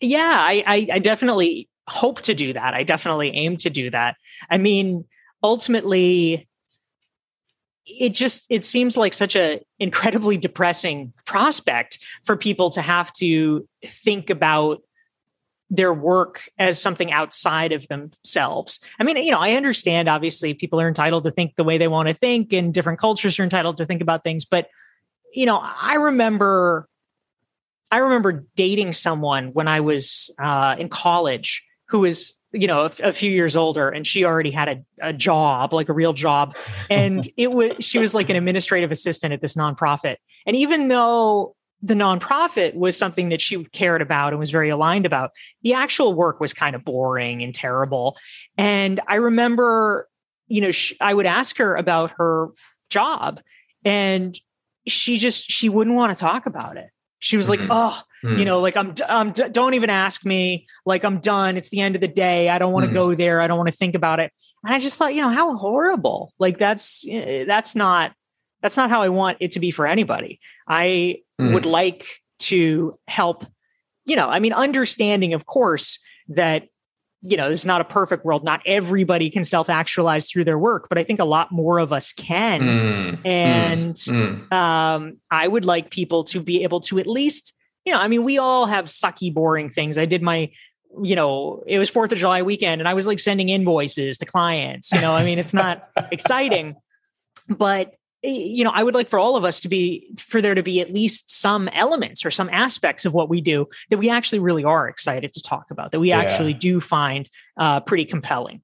Yeah 0.00 0.36
i 0.38 0.62
i, 0.66 0.88
I 0.94 0.98
definitely 0.98 1.68
hope 1.88 2.20
to 2.22 2.34
do 2.34 2.52
that 2.52 2.74
i 2.74 2.82
definitely 2.82 3.30
aim 3.34 3.56
to 3.56 3.70
do 3.70 3.90
that 3.90 4.16
i 4.50 4.58
mean 4.58 5.04
ultimately 5.42 6.48
it 7.88 8.10
just 8.10 8.46
it 8.50 8.64
seems 8.64 8.96
like 8.96 9.14
such 9.14 9.34
a 9.34 9.62
incredibly 9.78 10.36
depressing 10.36 11.12
prospect 11.24 11.98
for 12.24 12.36
people 12.36 12.70
to 12.70 12.82
have 12.82 13.12
to 13.14 13.66
think 13.84 14.30
about 14.30 14.82
their 15.70 15.92
work 15.92 16.48
as 16.58 16.80
something 16.80 17.12
outside 17.12 17.72
of 17.72 17.86
themselves. 17.88 18.80
I 18.98 19.04
mean, 19.04 19.18
you 19.18 19.30
know, 19.30 19.38
I 19.38 19.52
understand 19.52 20.08
obviously 20.08 20.54
people 20.54 20.80
are 20.80 20.88
entitled 20.88 21.24
to 21.24 21.30
think 21.30 21.56
the 21.56 21.64
way 21.64 21.76
they 21.76 21.88
want 21.88 22.08
to 22.08 22.14
think 22.14 22.54
and 22.54 22.72
different 22.72 22.98
cultures 22.98 23.38
are 23.38 23.42
entitled 23.42 23.76
to 23.78 23.86
think 23.86 24.00
about 24.00 24.24
things, 24.24 24.44
but 24.44 24.68
you 25.34 25.44
know, 25.44 25.58
I 25.62 25.94
remember 25.94 26.86
I 27.90 27.98
remember 27.98 28.44
dating 28.54 28.92
someone 28.92 29.48
when 29.54 29.66
I 29.66 29.80
was 29.80 30.30
uh, 30.38 30.76
in 30.78 30.88
college 30.88 31.64
who 31.88 32.00
was 32.00 32.34
you 32.52 32.66
know 32.66 32.80
a, 32.80 32.90
a, 33.02 33.12
few 33.12 33.30
years 33.30 33.56
older 33.56 33.88
and 33.88 34.06
she 34.06 34.24
already 34.24 34.50
had 34.50 34.68
a, 34.68 35.08
a 35.08 35.12
job 35.12 35.72
like 35.72 35.88
a 35.88 35.92
real 35.92 36.12
job 36.12 36.56
and 36.88 37.28
it 37.36 37.52
was 37.52 37.72
she 37.80 37.98
was 37.98 38.14
like 38.14 38.30
an 38.30 38.36
administrative 38.36 38.90
assistant 38.90 39.34
at 39.34 39.40
this 39.40 39.54
nonprofit 39.54 40.16
and 40.46 40.56
even 40.56 40.88
though 40.88 41.54
the 41.82 41.94
nonprofit 41.94 42.74
was 42.74 42.96
something 42.96 43.28
that 43.28 43.40
she 43.40 43.64
cared 43.66 44.02
about 44.02 44.32
and 44.32 44.40
was 44.40 44.50
very 44.50 44.68
aligned 44.68 45.06
about. 45.06 45.30
The 45.62 45.74
actual 45.74 46.12
work 46.12 46.40
was 46.40 46.52
kind 46.52 46.74
of 46.74 46.84
boring 46.84 47.42
and 47.42 47.54
terrible. 47.54 48.16
And 48.56 49.00
I 49.06 49.16
remember, 49.16 50.08
you 50.48 50.60
know, 50.60 50.72
she, 50.72 50.96
I 51.00 51.14
would 51.14 51.26
ask 51.26 51.56
her 51.58 51.76
about 51.76 52.12
her 52.16 52.48
job 52.90 53.40
and 53.84 54.38
she 54.88 55.18
just 55.18 55.50
she 55.50 55.68
wouldn't 55.68 55.94
want 55.94 56.16
to 56.16 56.20
talk 56.20 56.46
about 56.46 56.76
it. 56.76 56.90
She 57.20 57.36
was 57.36 57.48
mm-hmm. 57.48 57.68
like, 57.68 57.70
"Oh, 57.70 58.00
mm-hmm. 58.24 58.38
you 58.38 58.44
know, 58.44 58.60
like 58.60 58.76
I'm, 58.76 58.94
I'm 59.08 59.32
don't 59.32 59.74
even 59.74 59.90
ask 59.90 60.24
me. 60.24 60.66
Like 60.86 61.04
I'm 61.04 61.18
done. 61.18 61.56
It's 61.56 61.70
the 61.70 61.80
end 61.80 61.94
of 61.94 62.00
the 62.00 62.08
day. 62.08 62.48
I 62.48 62.58
don't 62.58 62.72
want 62.72 62.84
to 62.84 62.88
mm-hmm. 62.88 62.98
go 62.98 63.14
there. 63.14 63.40
I 63.40 63.46
don't 63.46 63.58
want 63.58 63.68
to 63.68 63.76
think 63.76 63.94
about 63.94 64.20
it." 64.20 64.32
And 64.64 64.74
I 64.74 64.78
just 64.78 64.96
thought, 64.96 65.14
you 65.14 65.22
know, 65.22 65.28
how 65.28 65.56
horrible. 65.56 66.32
Like 66.38 66.58
that's 66.58 67.04
eh, 67.08 67.44
that's 67.44 67.74
not 67.74 68.12
that's 68.62 68.76
not 68.76 68.90
how 68.90 69.02
I 69.02 69.08
want 69.08 69.38
it 69.40 69.52
to 69.52 69.60
be 69.60 69.70
for 69.70 69.86
anybody. 69.86 70.40
I 70.66 71.22
mm. 71.40 71.54
would 71.54 71.66
like 71.66 72.06
to 72.40 72.94
help, 73.06 73.46
you 74.04 74.16
know, 74.16 74.28
I 74.28 74.40
mean, 74.40 74.52
understanding, 74.52 75.34
of 75.34 75.46
course, 75.46 75.98
that, 76.28 76.68
you 77.22 77.36
know, 77.36 77.48
this 77.48 77.60
is 77.60 77.66
not 77.66 77.80
a 77.80 77.84
perfect 77.84 78.24
world. 78.24 78.44
Not 78.44 78.62
everybody 78.66 79.30
can 79.30 79.44
self 79.44 79.68
actualize 79.68 80.30
through 80.30 80.44
their 80.44 80.58
work, 80.58 80.88
but 80.88 80.98
I 80.98 81.04
think 81.04 81.18
a 81.18 81.24
lot 81.24 81.52
more 81.52 81.78
of 81.78 81.92
us 81.92 82.12
can. 82.12 82.60
Mm. 82.60 83.26
And 83.26 83.94
mm. 83.94 84.52
Um, 84.52 85.18
I 85.30 85.46
would 85.46 85.64
like 85.64 85.90
people 85.90 86.24
to 86.24 86.40
be 86.40 86.62
able 86.62 86.80
to 86.82 86.98
at 86.98 87.06
least, 87.06 87.54
you 87.84 87.92
know, 87.92 87.98
I 87.98 88.08
mean, 88.08 88.24
we 88.24 88.38
all 88.38 88.66
have 88.66 88.86
sucky, 88.86 89.32
boring 89.32 89.70
things. 89.70 89.98
I 89.98 90.06
did 90.06 90.22
my 90.22 90.50
you 91.02 91.14
know, 91.14 91.62
it 91.66 91.78
was 91.78 91.90
Fourth 91.90 92.12
of 92.12 92.18
July 92.18 92.40
weekend 92.40 92.80
and 92.80 92.88
I 92.88 92.94
was 92.94 93.06
like 93.06 93.20
sending 93.20 93.50
invoices 93.50 94.16
to 94.18 94.26
clients. 94.26 94.90
You 94.90 95.02
know, 95.02 95.12
I 95.12 95.22
mean, 95.22 95.38
it's 95.38 95.52
not 95.52 95.86
exciting, 96.10 96.76
but 97.46 97.98
Eh, 98.24 98.30
you 98.30 98.64
know, 98.64 98.70
I 98.70 98.82
would 98.82 98.94
like 98.94 99.08
for 99.08 99.18
all 99.18 99.36
of 99.36 99.44
us 99.44 99.60
to 99.60 99.68
be, 99.68 100.10
for 100.18 100.42
there 100.42 100.54
to 100.54 100.62
be 100.62 100.80
at 100.80 100.92
least 100.92 101.30
some 101.30 101.68
elements 101.68 102.24
or 102.24 102.30
some 102.30 102.48
aspects 102.50 103.04
of 103.04 103.14
what 103.14 103.28
we 103.28 103.40
do 103.40 103.66
that 103.90 103.98
we 103.98 104.10
actually 104.10 104.40
really 104.40 104.64
are 104.64 104.88
excited 104.88 105.32
to 105.34 105.42
talk 105.42 105.70
about, 105.70 105.92
that 105.92 106.00
we 106.00 106.08
yeah. 106.08 106.18
actually 106.18 106.54
do 106.54 106.80
find 106.80 107.28
uh, 107.56 107.80
pretty 107.80 108.04
compelling. 108.04 108.62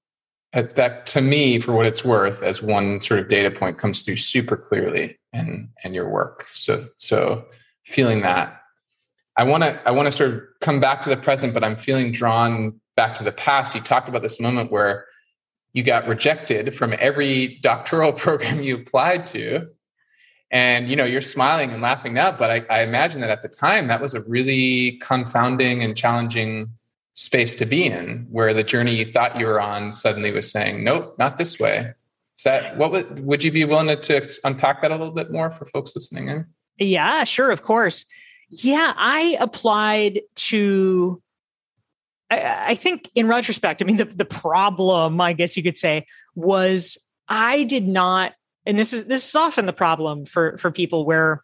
That 0.52 1.06
to 1.08 1.20
me, 1.20 1.58
for 1.58 1.72
what 1.72 1.86
it's 1.86 2.04
worth, 2.04 2.42
as 2.42 2.62
one 2.62 3.00
sort 3.00 3.18
of 3.18 3.28
data 3.28 3.50
point 3.50 3.76
comes 3.76 4.02
through 4.02 4.18
super 4.18 4.56
clearly 4.56 5.18
in 5.32 5.68
in 5.82 5.94
your 5.94 6.08
work. 6.08 6.46
So 6.52 6.86
so 6.96 7.46
feeling 7.84 8.20
that, 8.20 8.60
I 9.36 9.44
want 9.44 9.62
to 9.64 9.80
I 9.86 9.90
want 9.90 10.06
to 10.06 10.12
sort 10.12 10.30
of 10.30 10.42
come 10.60 10.80
back 10.80 11.02
to 11.02 11.10
the 11.10 11.16
present, 11.16 11.54
but 11.54 11.64
I'm 11.64 11.76
feeling 11.76 12.12
drawn 12.12 12.80
back 12.96 13.14
to 13.16 13.24
the 13.24 13.32
past. 13.32 13.74
You 13.74 13.80
talked 13.80 14.08
about 14.08 14.22
this 14.22 14.40
moment 14.40 14.70
where 14.70 15.06
you 15.74 15.82
got 15.82 16.06
rejected 16.06 16.74
from 16.74 16.94
every 16.98 17.58
doctoral 17.60 18.12
program 18.24 18.62
you 18.62 18.76
applied 18.76 19.26
to. 19.28 19.68
And 20.50 20.88
you 20.88 20.94
know 20.94 21.04
you're 21.04 21.20
smiling 21.20 21.70
and 21.70 21.82
laughing 21.82 22.14
now 22.14 22.30
but 22.30 22.48
I, 22.48 22.64
I, 22.70 22.82
imagine 22.82 23.20
that 23.22 23.30
at 23.30 23.42
the 23.42 23.48
time 23.48 23.88
that 23.88 24.00
was 24.00 24.14
a 24.14 24.20
really 24.22 24.98
confounding 24.98 25.82
and 25.82 25.96
challenging 25.96 26.68
space 27.14 27.56
to 27.56 27.66
be 27.66 27.86
in 27.86 28.28
where 28.30 28.54
the 28.54 28.62
journey 28.62 28.94
you 28.94 29.04
thought 29.04 29.36
you 29.36 29.46
were 29.46 29.60
on 29.60 29.90
suddenly 29.90 30.30
was 30.30 30.48
saying 30.48 30.84
nope 30.84 31.16
not 31.18 31.38
this 31.38 31.58
way. 31.58 31.94
Is 32.36 32.44
that 32.44 32.76
what 32.76 32.92
would 32.92 33.24
would 33.24 33.42
you 33.42 33.50
be 33.50 33.64
willing 33.64 33.88
to, 33.88 33.96
to 33.96 34.40
unpack 34.44 34.82
that 34.82 34.92
a 34.92 34.96
little 34.96 35.14
bit 35.14 35.32
more 35.32 35.50
for 35.50 35.64
folks 35.64 35.96
listening 35.96 36.28
in? 36.28 36.46
Yeah 36.78 37.24
sure 37.24 37.50
of 37.50 37.62
course 37.62 38.04
yeah 38.50 38.92
i 38.96 39.36
applied 39.40 40.20
to 40.34 41.22
I, 42.30 42.70
I 42.70 42.74
think 42.74 43.10
in 43.14 43.28
retrospect, 43.28 43.82
I 43.82 43.84
mean, 43.84 43.96
the, 43.96 44.06
the 44.06 44.24
problem, 44.24 45.20
I 45.20 45.32
guess 45.32 45.56
you 45.56 45.62
could 45.62 45.76
say, 45.76 46.06
was 46.34 46.98
I 47.28 47.64
did 47.64 47.86
not, 47.86 48.32
and 48.66 48.78
this 48.78 48.92
is 48.92 49.04
this 49.04 49.28
is 49.28 49.34
often 49.34 49.66
the 49.66 49.72
problem 49.72 50.24
for 50.24 50.56
for 50.58 50.70
people 50.70 51.04
where 51.04 51.42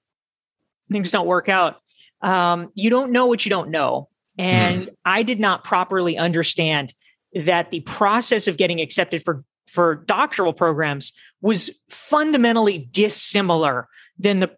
things 0.91 1.11
don't 1.11 1.27
work 1.27 1.49
out. 1.49 1.77
Um, 2.23 2.71
you 2.75 2.91
don't 2.91 3.13
know 3.13 3.27
what 3.27 3.45
you 3.45 3.51
don't 3.51 3.71
know. 3.71 4.09
And 4.39 4.87
mm. 4.87 4.95
I 5.05 5.23
did 5.23 5.41
not 5.41 5.65
properly 5.65 6.17
understand 6.17 6.95
that 7.35 7.71
the 7.71 7.81
process 7.81 8.49
of 8.49 8.57
getting 8.57 8.81
accepted 8.81 9.23
for 9.23 9.45
for 9.71 9.95
doctoral 9.95 10.53
programs 10.53 11.13
was 11.41 11.71
fundamentally 11.89 12.79
dissimilar 12.79 13.89
than 14.19 14.41
the 14.41 14.51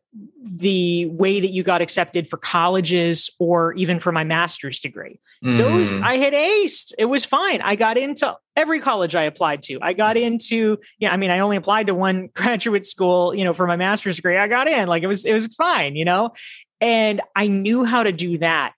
the 0.44 1.06
way 1.06 1.40
that 1.40 1.48
you 1.48 1.62
got 1.62 1.80
accepted 1.80 2.28
for 2.28 2.36
colleges 2.36 3.30
or 3.38 3.72
even 3.74 4.00
for 4.00 4.10
my 4.10 4.24
master's 4.24 4.80
degree. 4.80 5.20
Mm. 5.44 5.58
Those 5.58 5.98
I 5.98 6.16
had 6.16 6.32
aced. 6.32 6.92
It 6.98 7.04
was 7.04 7.24
fine. 7.24 7.60
I 7.62 7.76
got 7.76 7.96
into 7.96 8.36
every 8.56 8.80
college 8.80 9.14
I 9.14 9.24
applied 9.24 9.62
to. 9.64 9.78
I 9.80 9.92
got 9.92 10.16
into, 10.16 10.78
yeah, 10.98 11.12
I 11.12 11.16
mean, 11.16 11.30
I 11.30 11.38
only 11.38 11.56
applied 11.56 11.86
to 11.86 11.94
one 11.94 12.28
graduate 12.34 12.84
school, 12.84 13.34
you 13.34 13.44
know, 13.44 13.54
for 13.54 13.66
my 13.66 13.76
master's 13.76 14.16
degree. 14.16 14.36
I 14.36 14.48
got 14.48 14.68
in. 14.68 14.88
Like 14.88 15.02
it 15.02 15.06
was, 15.06 15.24
it 15.24 15.34
was 15.34 15.46
fine, 15.46 15.96
you 15.96 16.04
know? 16.04 16.32
And 16.80 17.20
I 17.36 17.46
knew 17.46 17.84
how 17.84 18.02
to 18.02 18.12
do 18.12 18.38
that. 18.38 18.72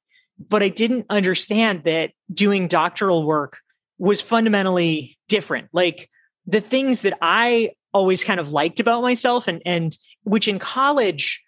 But 0.49 0.63
I 0.63 0.69
didn't 0.69 1.07
understand 1.09 1.85
that 1.85 2.11
doing 2.33 2.69
doctoral 2.69 3.25
work 3.25 3.59
was 3.99 4.21
fundamentally 4.21 5.17
different. 5.29 5.69
Like 5.73 6.11
the 6.47 6.61
things 6.61 7.03
that 7.03 7.17
I 7.21 7.73
always 7.93 8.25
kind 8.25 8.41
of 8.41 8.53
liked 8.53 8.81
about 8.81 9.03
myself 9.03 9.49
and 9.49 9.63
and 9.65 9.97
which 10.25 10.49
in 10.49 10.59
college 10.59 11.43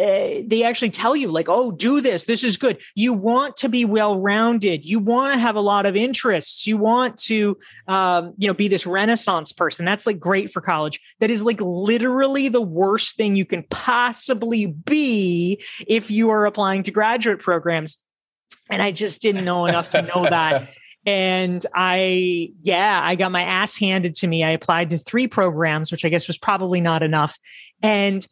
uh, 0.00 0.46
they 0.46 0.62
actually 0.62 0.90
tell 0.90 1.16
you 1.16 1.26
like 1.28 1.48
oh 1.48 1.72
do 1.72 2.00
this. 2.00 2.24
This 2.24 2.44
is 2.44 2.56
good. 2.56 2.80
You 2.94 3.12
want 3.12 3.56
to 3.56 3.68
be 3.68 3.84
well 3.84 4.20
rounded 4.20 4.84
you 4.84 5.00
want 5.00 5.34
to 5.34 5.40
have 5.40 5.56
a 5.56 5.60
lot 5.60 5.86
of 5.86 5.96
interests. 5.96 6.68
You 6.68 6.76
want 6.76 7.16
to 7.22 7.58
um, 7.88 8.34
you 8.38 8.46
know 8.46 8.54
be 8.54 8.68
this 8.68 8.86
renaissance 8.86 9.52
person. 9.52 9.84
That's 9.84 10.06
like 10.06 10.20
great 10.20 10.52
for 10.52 10.60
college. 10.60 11.00
That 11.18 11.30
is 11.30 11.42
like 11.42 11.60
literally 11.60 12.48
the 12.48 12.62
worst 12.62 13.16
thing 13.16 13.34
you 13.34 13.44
can 13.44 13.64
possibly 13.64 14.66
be 14.66 15.60
if 15.86 16.12
you 16.12 16.30
are 16.30 16.46
applying 16.46 16.84
to 16.84 16.92
graduate 16.92 17.40
programs. 17.40 17.98
And 18.70 18.82
i 18.82 18.92
just 18.92 19.20
didn't 19.20 19.44
know 19.44 19.66
enough 19.66 19.90
to 19.90 20.02
know 20.02 20.26
that 20.28 20.70
and 21.06 21.64
I, 21.74 22.52
yeah, 22.62 23.00
I 23.02 23.14
got 23.14 23.32
my 23.32 23.42
ass 23.42 23.76
handed 23.76 24.14
to 24.16 24.26
me. 24.26 24.44
I 24.44 24.50
applied 24.50 24.90
to 24.90 24.98
three 24.98 25.28
programs, 25.28 25.90
which 25.90 26.04
I 26.04 26.08
guess 26.08 26.26
was 26.26 26.38
probably 26.38 26.80
not 26.80 27.02
enough. 27.02 27.38
And 27.82 28.26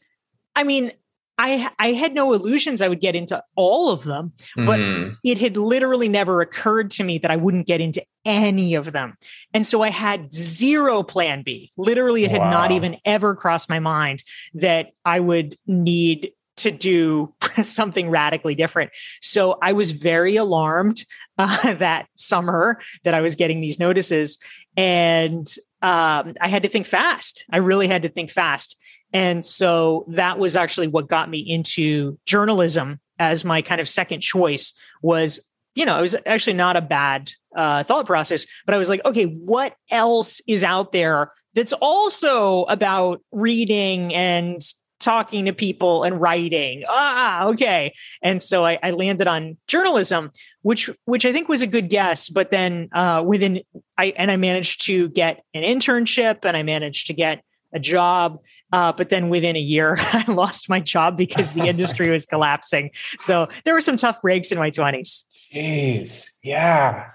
I 0.54 0.64
mean, 0.64 0.92
I 1.38 1.70
I 1.78 1.92
had 1.92 2.14
no 2.14 2.32
illusions 2.32 2.80
I 2.80 2.88
would 2.88 3.00
get 3.00 3.14
into 3.14 3.42
all 3.56 3.90
of 3.90 4.04
them, 4.04 4.32
but 4.56 4.78
mm. 4.78 5.16
it 5.22 5.38
had 5.38 5.56
literally 5.56 6.08
never 6.08 6.40
occurred 6.40 6.90
to 6.92 7.04
me 7.04 7.18
that 7.18 7.30
I 7.30 7.36
wouldn't 7.36 7.66
get 7.66 7.80
into 7.80 8.02
any 8.24 8.74
of 8.74 8.92
them. 8.92 9.16
And 9.52 9.66
so 9.66 9.82
I 9.82 9.90
had 9.90 10.32
zero 10.32 11.02
plan 11.02 11.42
B. 11.42 11.70
Literally 11.76 12.24
it 12.24 12.30
had 12.30 12.40
wow. 12.40 12.50
not 12.50 12.72
even 12.72 12.96
ever 13.04 13.34
crossed 13.34 13.68
my 13.68 13.80
mind 13.80 14.22
that 14.54 14.92
I 15.04 15.20
would 15.20 15.58
need 15.66 16.32
to 16.58 16.70
do 16.70 17.34
something 17.62 18.08
radically 18.08 18.54
different. 18.54 18.90
So 19.20 19.58
I 19.62 19.72
was 19.72 19.92
very 19.92 20.36
alarmed 20.36 21.04
uh, 21.38 21.74
that 21.74 22.06
summer 22.14 22.80
that 23.04 23.14
I 23.14 23.20
was 23.20 23.36
getting 23.36 23.60
these 23.60 23.78
notices. 23.78 24.38
And 24.76 25.46
um, 25.82 26.34
I 26.40 26.48
had 26.48 26.62
to 26.62 26.68
think 26.68 26.86
fast. 26.86 27.44
I 27.52 27.58
really 27.58 27.88
had 27.88 28.02
to 28.02 28.08
think 28.08 28.30
fast. 28.30 28.76
And 29.12 29.44
so 29.44 30.04
that 30.08 30.38
was 30.38 30.56
actually 30.56 30.88
what 30.88 31.08
got 31.08 31.30
me 31.30 31.38
into 31.38 32.18
journalism 32.26 33.00
as 33.18 33.44
my 33.44 33.62
kind 33.62 33.80
of 33.80 33.88
second 33.88 34.20
choice 34.20 34.74
was, 35.02 35.40
you 35.74 35.86
know, 35.86 35.98
it 35.98 36.02
was 36.02 36.16
actually 36.26 36.54
not 36.54 36.76
a 36.76 36.82
bad 36.82 37.30
uh, 37.56 37.82
thought 37.84 38.06
process, 38.06 38.46
but 38.66 38.74
I 38.74 38.78
was 38.78 38.88
like, 38.88 39.04
okay, 39.04 39.24
what 39.24 39.74
else 39.90 40.40
is 40.46 40.62
out 40.64 40.92
there 40.92 41.30
that's 41.54 41.72
also 41.72 42.64
about 42.64 43.22
reading 43.32 44.12
and 44.14 44.60
talking 44.98 45.44
to 45.44 45.52
people 45.52 46.04
and 46.04 46.20
writing. 46.20 46.84
Ah, 46.88 47.46
okay. 47.46 47.94
And 48.22 48.40
so 48.40 48.64
I, 48.64 48.78
I, 48.82 48.90
landed 48.92 49.26
on 49.26 49.56
journalism, 49.66 50.32
which 50.62 50.90
which 51.04 51.24
I 51.24 51.32
think 51.32 51.48
was 51.48 51.62
a 51.62 51.66
good 51.66 51.88
guess. 51.90 52.28
But 52.28 52.50
then 52.50 52.88
uh, 52.92 53.22
within 53.24 53.62
I 53.98 54.14
and 54.16 54.30
I 54.30 54.36
managed 54.36 54.86
to 54.86 55.08
get 55.10 55.42
an 55.54 55.62
internship 55.62 56.44
and 56.44 56.56
I 56.56 56.62
managed 56.62 57.06
to 57.08 57.14
get 57.14 57.42
a 57.72 57.78
job. 57.78 58.40
Uh, 58.72 58.92
but 58.92 59.10
then 59.10 59.28
within 59.28 59.54
a 59.54 59.60
year, 59.60 59.96
I 60.00 60.24
lost 60.28 60.68
my 60.68 60.80
job 60.80 61.16
because 61.16 61.54
the 61.54 61.66
industry 61.66 62.10
was 62.16 62.24
collapsing. 62.24 62.90
So 63.18 63.48
there 63.64 63.74
were 63.74 63.80
some 63.80 63.96
tough 63.96 64.20
breaks 64.22 64.50
in 64.50 64.58
my 64.58 64.70
twenties. 64.70 65.24
Jeez, 65.54 66.30
yeah. 66.42 67.10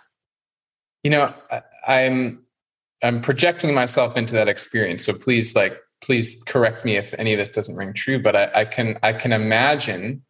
You 1.03 1.11
know, 1.11 1.33
I, 1.51 1.61
I'm 1.87 2.45
I'm 3.03 3.21
projecting 3.21 3.73
myself 3.73 4.15
into 4.15 4.33
that 4.35 4.47
experience. 4.47 5.03
So 5.05 5.13
please, 5.13 5.55
like, 5.55 5.77
please 6.01 6.41
correct 6.45 6.83
me 6.85 6.97
if 6.97 7.13
any 7.17 7.33
of 7.33 7.37
this 7.37 7.49
doesn't 7.49 7.75
ring 7.75 7.93
true, 7.93 8.21
but 8.21 8.35
I, 8.35 8.51
I 8.55 8.65
can 8.65 8.97
I 9.03 9.13
can 9.13 9.31
imagine 9.31 10.23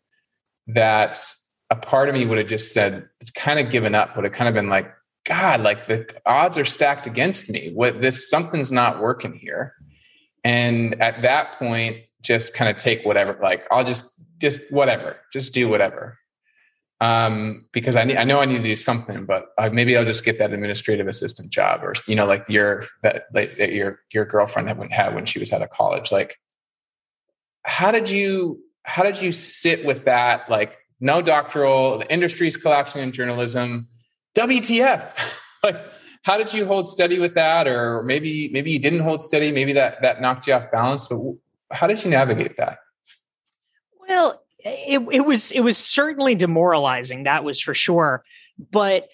that 0.68 1.24
a 1.70 1.76
part 1.76 2.10
of 2.10 2.16
me 2.16 2.26
would 2.26 2.38
have 2.38 2.48
just 2.48 2.74
said 2.74 3.08
it's 3.20 3.32
kind 3.32 3.60
of 3.60 3.70
given 3.70 3.96
up, 3.96 4.16
would 4.16 4.26
have 4.26 4.34
kind 4.34 4.50
of 4.50 4.54
been 4.54 4.70
like, 4.70 4.92
God, 5.26 5.62
like 5.62 5.88
the 5.88 6.08
odds 6.26 6.58
are 6.58 6.66
stacked 6.66 7.08
against 7.08 7.50
me. 7.50 7.72
What 7.74 8.02
this 8.02 8.30
something's 8.30 8.72
not 8.72 9.02
working 9.02 9.34
here. 9.34 9.74
And 10.44 11.00
at 11.02 11.22
that 11.22 11.54
point, 11.54 11.98
just 12.22 12.54
kind 12.54 12.70
of 12.70 12.78
take 12.78 13.06
whatever, 13.06 13.38
like 13.42 13.66
I'll 13.72 13.84
just 13.84 14.22
just 14.40 14.62
whatever, 14.72 15.18
just 15.32 15.54
do 15.54 15.70
whatever 15.70 16.18
um, 17.02 17.66
because 17.72 17.96
I 17.96 18.04
need, 18.04 18.18
I 18.18 18.24
know 18.24 18.40
I 18.40 18.46
need 18.46 18.58
to 18.58 18.64
do 18.64 18.78
something, 18.78 19.26
but 19.26 19.48
uh, 19.58 19.72
maybe 19.74 19.98
I'll 19.98 20.06
just 20.06 20.24
get 20.24 20.38
that 20.38 20.54
administrative 20.54 21.08
assistant 21.08 21.50
job, 21.50 21.84
or 21.84 21.96
you 22.06 22.16
know, 22.16 22.28
like 22.28 22.48
your 22.48 22.86
that, 23.02 23.26
like, 23.34 23.56
that 23.56 23.74
your 23.74 24.00
your 24.14 24.24
girlfriend 24.24 24.68
had, 24.68 24.80
had 24.92 25.16
when 25.16 25.26
she 25.26 25.40
was 25.40 25.52
out 25.52 25.64
of 25.64 25.72
college. 25.72 26.12
Like, 26.12 26.40
how 27.64 27.90
did 27.90 28.10
you 28.10 28.62
how 28.84 29.02
did 29.02 29.20
you 29.20 29.32
sit 29.32 29.84
with 29.84 30.06
that? 30.06 30.48
Like, 30.48 30.78
no 31.00 31.24
doctoral, 31.24 31.98
the 31.98 32.14
industry's 32.14 32.56
collapsing 32.56 33.02
in 33.02 33.12
journalism. 33.12 33.88
WTF? 34.36 35.18
like, 35.64 35.84
how 36.24 36.38
did 36.38 36.54
you 36.54 36.68
hold 36.68 36.88
steady 36.88 37.18
with 37.18 37.34
that, 37.34 37.68
or 37.68 38.04
maybe 38.04 38.50
maybe 38.50 38.70
you 38.70 38.80
didn't 38.80 39.00
hold 39.00 39.24
steady, 39.24 39.52
maybe 39.52 39.74
that 39.74 40.04
that 40.04 40.22
knocked 40.22 40.46
you 40.46 40.54
off 40.54 40.72
balance. 40.72 41.08
But 41.08 41.20
how 41.72 41.88
did 41.88 42.04
you 42.04 42.12
navigate 42.12 42.58
that? 42.58 42.78
Well, 44.08 44.44
it, 44.64 45.02
it 45.12 45.26
was 45.26 45.52
it 45.52 45.62
was 45.62 45.78
certainly 45.78 46.36
demoralizing 46.36 47.24
that 47.24 47.44
was 47.44 47.60
for 47.60 47.74
sure 47.74 48.24
but 48.72 49.08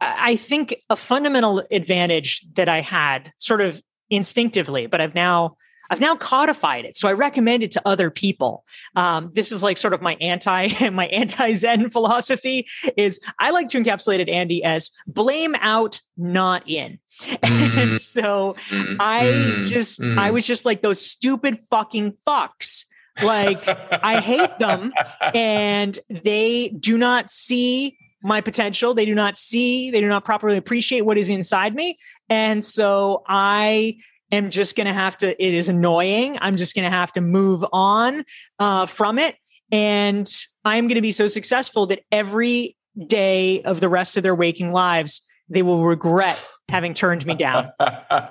i 0.00 0.36
think 0.36 0.74
a 0.88 0.96
fundamental 0.96 1.64
advantage 1.70 2.44
that 2.54 2.68
i 2.68 2.80
had 2.80 3.32
sort 3.38 3.60
of 3.60 3.80
instinctively 4.10 4.86
but 4.86 5.00
i've 5.00 5.14
now 5.14 5.56
i've 5.90 6.00
now 6.00 6.14
codified 6.14 6.84
it 6.84 6.96
so 6.96 7.08
i 7.08 7.12
recommend 7.12 7.62
it 7.62 7.70
to 7.70 7.82
other 7.84 8.10
people 8.10 8.64
um, 8.96 9.30
this 9.34 9.52
is 9.52 9.62
like 9.62 9.78
sort 9.78 9.94
of 9.94 10.02
my 10.02 10.16
anti 10.20 10.90
my 10.92 11.06
anti 11.06 11.52
zen 11.52 11.88
philosophy 11.88 12.66
is 12.96 13.20
i 13.38 13.50
like 13.50 13.68
to 13.68 13.82
encapsulate 13.82 14.18
it 14.18 14.28
andy 14.28 14.62
as 14.64 14.90
blame 15.06 15.54
out 15.60 16.00
not 16.16 16.62
in 16.68 16.98
mm. 17.22 17.38
and 17.82 18.00
so 18.00 18.54
mm. 18.68 18.96
i 18.98 19.24
mm. 19.24 19.64
just 19.64 20.00
mm. 20.00 20.18
i 20.18 20.30
was 20.30 20.46
just 20.46 20.66
like 20.66 20.82
those 20.82 21.04
stupid 21.04 21.58
fucking 21.70 22.16
fucks 22.26 22.84
like 23.22 23.66
I 23.66 24.20
hate 24.20 24.58
them 24.58 24.92
and 25.34 25.98
they 26.08 26.68
do 26.68 26.98
not 26.98 27.30
see 27.30 27.96
my 28.22 28.40
potential. 28.40 28.94
They 28.94 29.06
do 29.06 29.14
not 29.14 29.36
see, 29.36 29.90
they 29.90 30.00
do 30.00 30.08
not 30.08 30.24
properly 30.24 30.56
appreciate 30.56 31.02
what 31.02 31.18
is 31.18 31.28
inside 31.28 31.74
me. 31.74 31.98
And 32.28 32.64
so 32.64 33.22
I 33.26 33.98
am 34.30 34.50
just 34.50 34.76
going 34.76 34.86
to 34.86 34.92
have 34.92 35.16
to, 35.18 35.42
it 35.42 35.54
is 35.54 35.68
annoying. 35.68 36.38
I'm 36.40 36.56
just 36.56 36.74
going 36.74 36.90
to 36.90 36.96
have 36.96 37.12
to 37.12 37.20
move 37.20 37.64
on 37.72 38.24
uh, 38.58 38.86
from 38.86 39.18
it. 39.18 39.36
And 39.72 40.30
I'm 40.64 40.88
going 40.88 40.96
to 40.96 41.02
be 41.02 41.12
so 41.12 41.28
successful 41.28 41.86
that 41.86 42.00
every 42.10 42.76
day 43.06 43.62
of 43.62 43.80
the 43.80 43.88
rest 43.88 44.16
of 44.16 44.22
their 44.22 44.34
waking 44.34 44.72
lives, 44.72 45.22
they 45.48 45.62
will 45.62 45.84
regret 45.84 46.38
having 46.70 46.94
turned 46.94 47.26
me 47.26 47.34
down. 47.34 47.70
oh, 47.80 48.30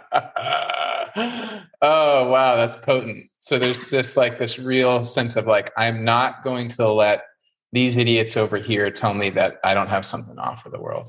wow. 1.82 2.56
That's 2.56 2.76
potent. 2.78 3.30
So 3.40 3.60
there's 3.60 3.90
this 3.90 4.18
like 4.18 4.40
this 4.40 4.58
real 4.58 5.04
sense 5.04 5.36
of 5.36 5.48
like, 5.48 5.72
I'm 5.78 6.04
not 6.04 6.44
going 6.44 6.70
to 6.70 6.92
let 6.92 7.24
these 7.72 7.98
idiots 7.98 8.36
over 8.36 8.58
here 8.58 8.90
tell 8.90 9.14
me 9.14 9.30
that 9.32 9.60
I 9.64 9.74
don't 9.74 9.88
have 9.88 10.06
something 10.06 10.36
to 10.36 10.42
offer 10.42 10.70
the 10.70 10.82
world. 10.82 11.08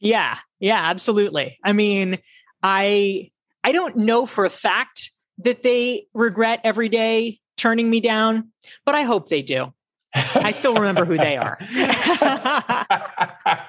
Yeah. 0.00 0.38
Yeah, 0.58 0.80
absolutely. 0.80 1.58
I 1.64 1.72
mean, 1.72 2.18
I 2.62 3.30
I 3.64 3.72
don't 3.72 3.96
know 3.96 4.26
for 4.26 4.44
a 4.44 4.50
fact 4.50 5.10
that 5.38 5.62
they 5.62 6.06
regret 6.14 6.60
every 6.64 6.88
day 6.88 7.40
turning 7.56 7.90
me 7.90 8.00
down, 8.00 8.50
but 8.84 8.94
I 8.94 9.02
hope 9.02 9.28
they 9.28 9.42
do. 9.42 9.72
I 10.14 10.50
still 10.50 10.74
remember 10.74 11.04
who 11.04 11.16
they 11.16 11.36
are. 11.36 11.58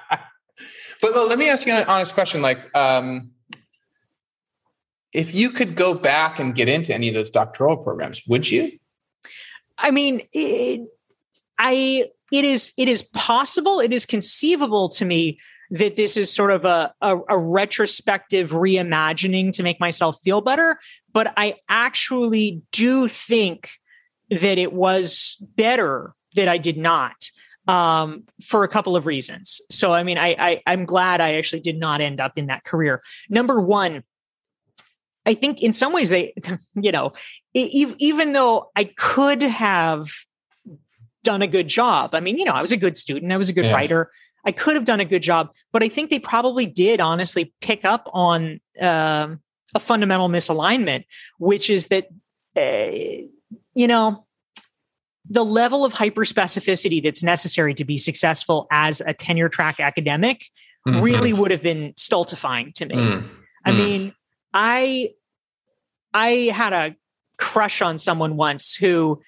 but 1.00 1.14
let 1.28 1.38
me 1.38 1.48
ask 1.48 1.66
you 1.66 1.72
an 1.72 1.86
honest 1.86 2.14
question. 2.14 2.42
Like, 2.42 2.74
um, 2.76 3.30
if 5.12 5.34
you 5.34 5.50
could 5.50 5.76
go 5.76 5.94
back 5.94 6.38
and 6.38 6.54
get 6.54 6.68
into 6.68 6.92
any 6.92 7.08
of 7.08 7.14
those 7.14 7.30
doctoral 7.30 7.76
programs, 7.76 8.22
would 8.26 8.50
you? 8.50 8.78
I 9.78 9.90
mean, 9.90 10.22
it, 10.32 10.80
I 11.58 12.06
it 12.32 12.44
is 12.44 12.72
it 12.76 12.88
is 12.88 13.02
possible, 13.02 13.80
it 13.80 13.92
is 13.92 14.06
conceivable 14.06 14.88
to 14.90 15.04
me 15.04 15.38
that 15.70 15.96
this 15.96 16.16
is 16.16 16.32
sort 16.32 16.50
of 16.50 16.64
a, 16.64 16.92
a, 17.00 17.16
a 17.28 17.38
retrospective 17.38 18.50
reimagining 18.50 19.50
to 19.52 19.62
make 19.62 19.80
myself 19.80 20.16
feel 20.22 20.40
better. 20.40 20.78
But 21.12 21.32
I 21.36 21.54
actually 21.68 22.62
do 22.70 23.08
think 23.08 23.70
that 24.30 24.58
it 24.58 24.72
was 24.72 25.36
better 25.56 26.14
that 26.34 26.48
I 26.48 26.58
did 26.58 26.76
not 26.76 27.30
um, 27.66 28.24
for 28.42 28.64
a 28.64 28.68
couple 28.68 28.96
of 28.96 29.06
reasons. 29.06 29.60
So, 29.70 29.92
I 29.92 30.02
mean, 30.02 30.18
I, 30.18 30.36
I 30.38 30.62
I'm 30.66 30.84
glad 30.84 31.20
I 31.20 31.34
actually 31.34 31.60
did 31.60 31.78
not 31.78 32.00
end 32.00 32.20
up 32.20 32.32
in 32.36 32.46
that 32.46 32.64
career. 32.64 33.02
Number 33.28 33.60
one, 33.60 34.02
I 35.26 35.34
think 35.34 35.62
in 35.62 35.72
some 35.72 35.92
ways 35.92 36.10
they, 36.10 36.34
you 36.74 36.92
know, 36.92 37.12
even 37.54 38.32
though 38.32 38.70
I 38.76 38.84
could 38.84 39.42
have 39.42 40.08
done 41.24 41.42
a 41.42 41.48
good 41.48 41.66
job. 41.66 42.14
I 42.14 42.20
mean, 42.20 42.38
you 42.38 42.44
know, 42.44 42.52
I 42.52 42.60
was 42.60 42.70
a 42.70 42.76
good 42.76 42.96
student, 42.96 43.32
I 43.32 43.36
was 43.36 43.48
a 43.48 43.52
good 43.52 43.64
yeah. 43.64 43.72
writer. 43.72 44.10
I 44.44 44.52
could 44.52 44.74
have 44.74 44.84
done 44.84 45.00
a 45.00 45.06
good 45.06 45.22
job, 45.22 45.54
but 45.72 45.82
I 45.82 45.88
think 45.88 46.10
they 46.10 46.18
probably 46.18 46.66
did 46.66 47.00
honestly 47.00 47.54
pick 47.62 47.84
up 47.84 48.08
on 48.12 48.60
um, 48.78 49.40
a 49.74 49.78
fundamental 49.78 50.28
misalignment, 50.28 51.06
which 51.38 51.70
is 51.70 51.88
that, 51.88 52.08
uh, 52.54 53.26
you 53.74 53.88
know, 53.88 54.23
the 55.28 55.44
level 55.44 55.84
of 55.84 55.94
hyperspecificity 55.94 57.02
that's 57.02 57.22
necessary 57.22 57.74
to 57.74 57.84
be 57.84 57.96
successful 57.96 58.66
as 58.70 59.00
a 59.00 59.14
tenure 59.14 59.48
track 59.48 59.80
academic 59.80 60.50
mm-hmm. 60.86 61.00
really 61.00 61.32
would 61.32 61.50
have 61.50 61.62
been 61.62 61.94
stultifying 61.96 62.72
to 62.72 62.86
me. 62.86 62.94
Mm-hmm. 62.94 63.26
I 63.64 63.70
mm. 63.70 63.76
mean, 63.76 64.14
I 64.52 65.10
I 66.12 66.28
had 66.54 66.72
a 66.72 66.96
crush 67.38 67.82
on 67.82 67.98
someone 67.98 68.36
once 68.36 68.74
who 68.74 69.20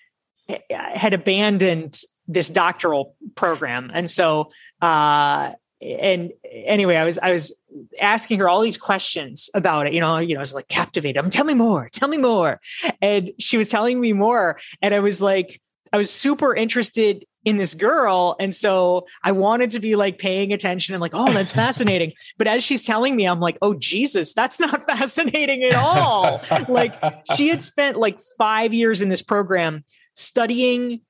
had 0.70 1.14
abandoned 1.14 2.00
this 2.28 2.48
doctoral 2.48 3.16
program, 3.34 3.90
and 3.92 4.10
so 4.10 4.50
uh, 4.82 5.52
and 5.80 6.32
anyway, 6.44 6.96
I 6.96 7.04
was 7.04 7.18
I 7.18 7.32
was 7.32 7.54
asking 8.00 8.38
her 8.38 8.48
all 8.48 8.62
these 8.62 8.76
questions 8.76 9.50
about 9.54 9.86
it. 9.86 9.94
You 9.94 10.00
know, 10.00 10.18
you 10.18 10.34
know, 10.34 10.40
I 10.40 10.42
was 10.42 10.54
like 10.54 10.68
captivated. 10.68 11.22
I'm 11.22 11.30
tell 11.30 11.44
me 11.44 11.54
more, 11.54 11.88
tell 11.92 12.08
me 12.08 12.18
more, 12.18 12.60
and 13.00 13.32
she 13.38 13.56
was 13.56 13.68
telling 13.68 14.00
me 14.00 14.12
more, 14.12 14.58
and 14.82 14.94
I 14.94 15.00
was 15.00 15.20
like, 15.22 15.60
I 15.96 15.98
was 15.98 16.10
super 16.10 16.54
interested 16.54 17.24
in 17.46 17.56
this 17.56 17.72
girl. 17.72 18.36
And 18.38 18.54
so 18.54 19.06
I 19.24 19.32
wanted 19.32 19.70
to 19.70 19.80
be 19.80 19.96
like 19.96 20.18
paying 20.18 20.52
attention 20.52 20.94
and 20.94 21.00
like, 21.00 21.14
oh, 21.14 21.32
that's 21.32 21.50
fascinating. 21.64 22.12
but 22.36 22.46
as 22.46 22.62
she's 22.62 22.84
telling 22.84 23.16
me, 23.16 23.24
I'm 23.24 23.40
like, 23.40 23.56
oh, 23.62 23.72
Jesus, 23.72 24.34
that's 24.34 24.60
not 24.60 24.84
fascinating 24.86 25.64
at 25.64 25.74
all. 25.74 26.42
like 26.68 27.02
she 27.34 27.48
had 27.48 27.62
spent 27.62 27.96
like 27.96 28.20
five 28.36 28.74
years 28.74 29.00
in 29.00 29.08
this 29.08 29.22
program 29.22 29.84
studying. 30.12 31.00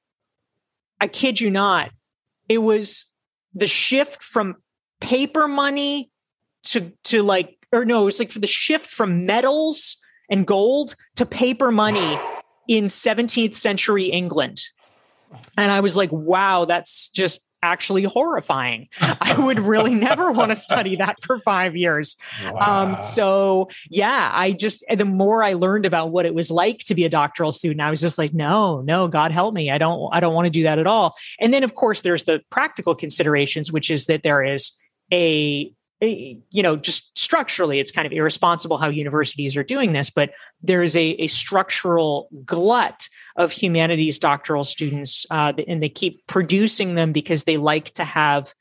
I 1.00 1.08
kid 1.08 1.40
you 1.40 1.50
not. 1.50 1.90
It 2.48 2.58
was 2.58 3.12
the 3.54 3.66
shift 3.66 4.22
from 4.22 4.54
paper 5.00 5.48
money 5.48 6.12
to, 6.66 6.92
to 7.06 7.24
like, 7.24 7.66
or 7.72 7.84
no, 7.84 8.06
it's 8.06 8.20
like 8.20 8.30
for 8.30 8.38
the 8.38 8.46
shift 8.46 8.88
from 8.88 9.26
metals 9.26 9.96
and 10.30 10.46
gold 10.46 10.94
to 11.16 11.26
paper 11.26 11.72
money 11.72 12.16
in 12.68 12.84
17th 12.84 13.56
century 13.56 14.04
England. 14.04 14.60
And 15.56 15.70
I 15.70 15.80
was 15.80 15.96
like, 15.96 16.12
wow, 16.12 16.64
that's 16.64 17.08
just 17.08 17.42
actually 17.62 18.04
horrifying. 18.04 18.88
I 19.00 19.34
would 19.38 19.58
really 19.58 19.94
never 19.94 20.30
want 20.30 20.50
to 20.50 20.56
study 20.68 20.96
that 20.96 21.16
for 21.22 21.38
five 21.38 21.74
years. 21.74 22.16
Um, 22.44 22.54
wow. 22.54 22.94
Um, 22.94 23.00
so 23.00 23.68
yeah, 23.90 24.30
I 24.32 24.52
just 24.52 24.84
the 24.88 25.04
more 25.04 25.42
I 25.42 25.54
learned 25.54 25.86
about 25.86 26.10
what 26.10 26.26
it 26.26 26.34
was 26.34 26.50
like 26.50 26.78
to 26.80 26.94
be 26.94 27.04
a 27.04 27.08
doctoral 27.08 27.52
student, 27.52 27.80
I 27.80 27.90
was 27.90 28.00
just 28.00 28.18
like, 28.18 28.32
no, 28.32 28.82
no, 28.82 29.08
God 29.08 29.32
help 29.32 29.54
me. 29.54 29.70
I 29.70 29.78
don't 29.78 30.08
I 30.12 30.20
don't 30.20 30.34
want 30.34 30.46
to 30.46 30.50
do 30.50 30.64
that 30.64 30.78
at 30.78 30.86
all. 30.86 31.16
And 31.40 31.52
then 31.52 31.64
of 31.64 31.74
course 31.74 32.02
there's 32.02 32.24
the 32.24 32.42
practical 32.50 32.94
considerations, 32.94 33.72
which 33.72 33.90
is 33.90 34.06
that 34.06 34.22
there 34.22 34.44
is 34.44 34.72
a 35.12 35.72
you 36.00 36.62
know, 36.62 36.76
just 36.76 37.18
structurally, 37.18 37.80
it's 37.80 37.90
kind 37.90 38.06
of 38.06 38.12
irresponsible 38.12 38.76
how 38.76 38.88
universities 38.88 39.56
are 39.56 39.62
doing 39.62 39.92
this, 39.92 40.10
but 40.10 40.30
there 40.62 40.82
is 40.82 40.94
a, 40.94 41.10
a 41.22 41.26
structural 41.26 42.28
glut 42.44 43.08
of 43.36 43.50
humanities 43.50 44.18
doctoral 44.18 44.64
students, 44.64 45.24
uh, 45.30 45.52
and 45.66 45.82
they 45.82 45.88
keep 45.88 46.26
producing 46.26 46.96
them 46.96 47.12
because 47.12 47.44
they 47.44 47.56
like 47.56 47.92
to 47.94 48.04
have 48.04 48.52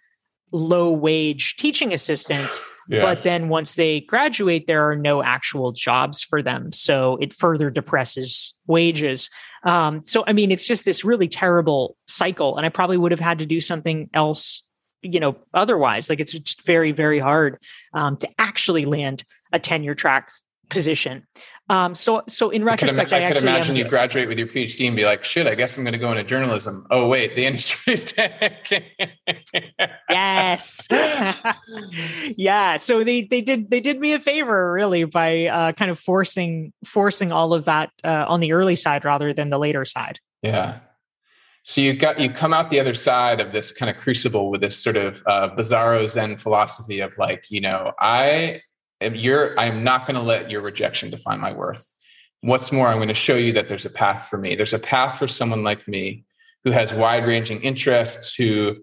low 0.52 0.92
wage 0.92 1.56
teaching 1.58 1.94
assistants. 1.94 2.60
Yeah. 2.88 3.02
But 3.02 3.24
then 3.24 3.50
once 3.50 3.74
they 3.74 4.02
graduate, 4.02 4.68
there 4.68 4.88
are 4.88 4.96
no 4.96 5.24
actual 5.24 5.72
jobs 5.72 6.22
for 6.22 6.44
them. 6.44 6.72
So 6.72 7.18
it 7.20 7.34
further 7.34 7.72
depresses 7.72 8.54
wages. 8.68 9.32
Um, 9.64 10.04
so, 10.04 10.24
I 10.28 10.34
mean, 10.34 10.52
it's 10.52 10.68
just 10.68 10.86
this 10.86 11.04
really 11.04 11.28
terrible 11.28 11.98
cycle. 12.06 12.58
And 12.58 12.64
I 12.64 12.70
probably 12.70 12.98
would 12.98 13.12
have 13.12 13.20
had 13.20 13.40
to 13.40 13.48
do 13.48 13.60
something 13.60 14.08
else 14.14 14.62
you 15.06 15.20
know 15.20 15.36
otherwise 15.54 16.10
like 16.10 16.20
it's 16.20 16.32
just 16.32 16.66
very 16.66 16.92
very 16.92 17.20
hard 17.20 17.62
um, 17.94 18.18
to 18.18 18.28
actually 18.40 18.86
land 18.86 19.24
a 19.52 19.60
tenure 19.60 19.96
track 19.96 20.32
position. 20.70 21.26
Um, 21.68 21.96
so 21.96 22.24
so 22.28 22.52
in 22.52 22.64
retrospect 22.64 23.12
i, 23.12 23.18
could, 23.18 23.24
I, 23.24 23.26
I 23.26 23.32
could 23.32 23.42
imagine 23.42 23.76
you 23.76 23.86
graduate 23.86 24.28
with 24.28 24.38
your 24.38 24.48
phd 24.48 24.86
and 24.86 24.96
be 24.96 25.04
like 25.04 25.24
shit 25.24 25.48
i 25.48 25.56
guess 25.56 25.76
i'm 25.76 25.84
going 25.84 25.94
to 25.94 26.00
go 26.00 26.12
into 26.12 26.24
journalism. 26.24 26.86
Oh 26.92 27.08
wait 27.08 27.36
the 27.36 27.44
industry 27.44 27.94
is 27.94 28.14
yes. 30.12 30.88
yeah 32.38 32.78
so 32.78 33.04
they 33.04 33.24
they 33.24 33.42
did 33.42 33.72
they 33.72 33.80
did 33.80 34.00
me 34.00 34.14
a 34.14 34.20
favor 34.20 34.74
really 34.74 35.06
by 35.06 35.46
uh, 35.48 35.72
kind 35.72 35.90
of 35.90 36.00
forcing 36.00 36.72
forcing 36.86 37.32
all 37.32 37.52
of 37.52 37.66
that 37.66 37.90
uh, 38.04 38.26
on 38.28 38.42
the 38.42 38.52
early 38.52 38.76
side 38.76 39.04
rather 39.04 39.34
than 39.34 39.50
the 39.50 39.58
later 39.58 39.86
side. 39.86 40.20
Yeah 40.44 40.82
so 41.68 41.82
you 41.82 41.94
got 41.94 42.20
you 42.20 42.30
come 42.30 42.54
out 42.54 42.70
the 42.70 42.80
other 42.80 42.94
side 42.94 43.40
of 43.40 43.52
this 43.52 43.72
kind 43.72 43.90
of 43.90 43.98
crucible 43.98 44.52
with 44.52 44.62
this 44.62 44.78
sort 44.78 44.96
of 44.96 45.24
uh, 45.26 45.50
bizarro 45.50 46.08
Zen 46.08 46.38
philosophy 46.38 47.00
of 47.00 47.18
like, 47.18 47.50
you 47.50 47.60
know, 47.60 47.92
I 48.00 48.62
am 49.02 49.16
your 49.16 49.60
I'm 49.60 49.84
not 49.84 50.06
going 50.06 50.16
to 50.16 50.22
let 50.22 50.52
your 50.52 50.62
rejection 50.62 51.10
define 51.10 51.40
my 51.40 51.54
worth. 51.54 51.92
What's 52.42 52.72
more, 52.72 52.88
I'm 52.88 52.98
going 52.98 53.08
to 53.08 53.16
show 53.16 53.36
you 53.36 53.52
that 53.54 53.68
there's 53.68 53.86
a 53.86 53.90
path 53.90 54.28
for 54.30 54.38
me. 54.38 54.54
There's 54.54 54.74
a 54.74 54.80
path 54.80 55.18
for 55.18 55.28
someone 55.28 55.64
like 55.64 55.88
me 55.88 56.26
who 56.64 56.70
has 56.70 56.94
wide-ranging 56.94 57.62
interests, 57.64 58.36
who 58.36 58.76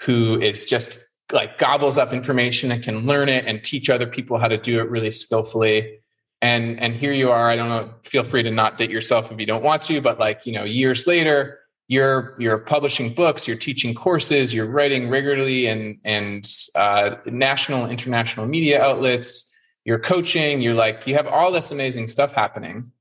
who 0.00 0.40
is 0.40 0.64
just 0.64 1.00
like 1.32 1.58
gobbles 1.58 1.98
up 1.98 2.14
information 2.14 2.72
and 2.72 2.82
can 2.82 3.06
learn 3.06 3.28
it 3.28 3.44
and 3.44 3.62
teach 3.62 3.90
other 3.90 4.06
people 4.06 4.38
how 4.38 4.48
to 4.48 4.56
do 4.56 4.80
it 4.80 4.88
really 4.88 5.10
skillfully 5.10 5.98
and 6.40 6.80
and 6.80 6.94
here 6.94 7.12
you 7.12 7.30
are 7.30 7.48
i 7.48 7.56
don't 7.56 7.70
know 7.70 7.88
feel 8.02 8.24
free 8.24 8.42
to 8.42 8.50
not 8.50 8.76
date 8.76 8.90
yourself 8.90 9.32
if 9.32 9.40
you 9.40 9.46
don't 9.46 9.62
want 9.62 9.80
to 9.80 10.02
but 10.02 10.18
like 10.18 10.44
you 10.44 10.52
know 10.52 10.64
years 10.64 11.06
later 11.06 11.61
you're 11.92 12.34
you're 12.38 12.56
publishing 12.56 13.12
books, 13.12 13.46
you're 13.46 13.54
teaching 13.54 13.94
courses, 13.94 14.54
you're 14.54 14.70
writing 14.70 15.10
regularly 15.10 15.66
and 15.66 15.98
and 16.04 16.50
uh, 16.74 17.16
national 17.26 17.90
international 17.90 18.46
media 18.46 18.82
outlets. 18.82 19.54
You're 19.84 19.98
coaching. 19.98 20.62
You're 20.62 20.72
like 20.72 21.06
you 21.06 21.14
have 21.16 21.26
all 21.26 21.52
this 21.52 21.70
amazing 21.70 22.08
stuff 22.08 22.32
happening. 22.32 22.92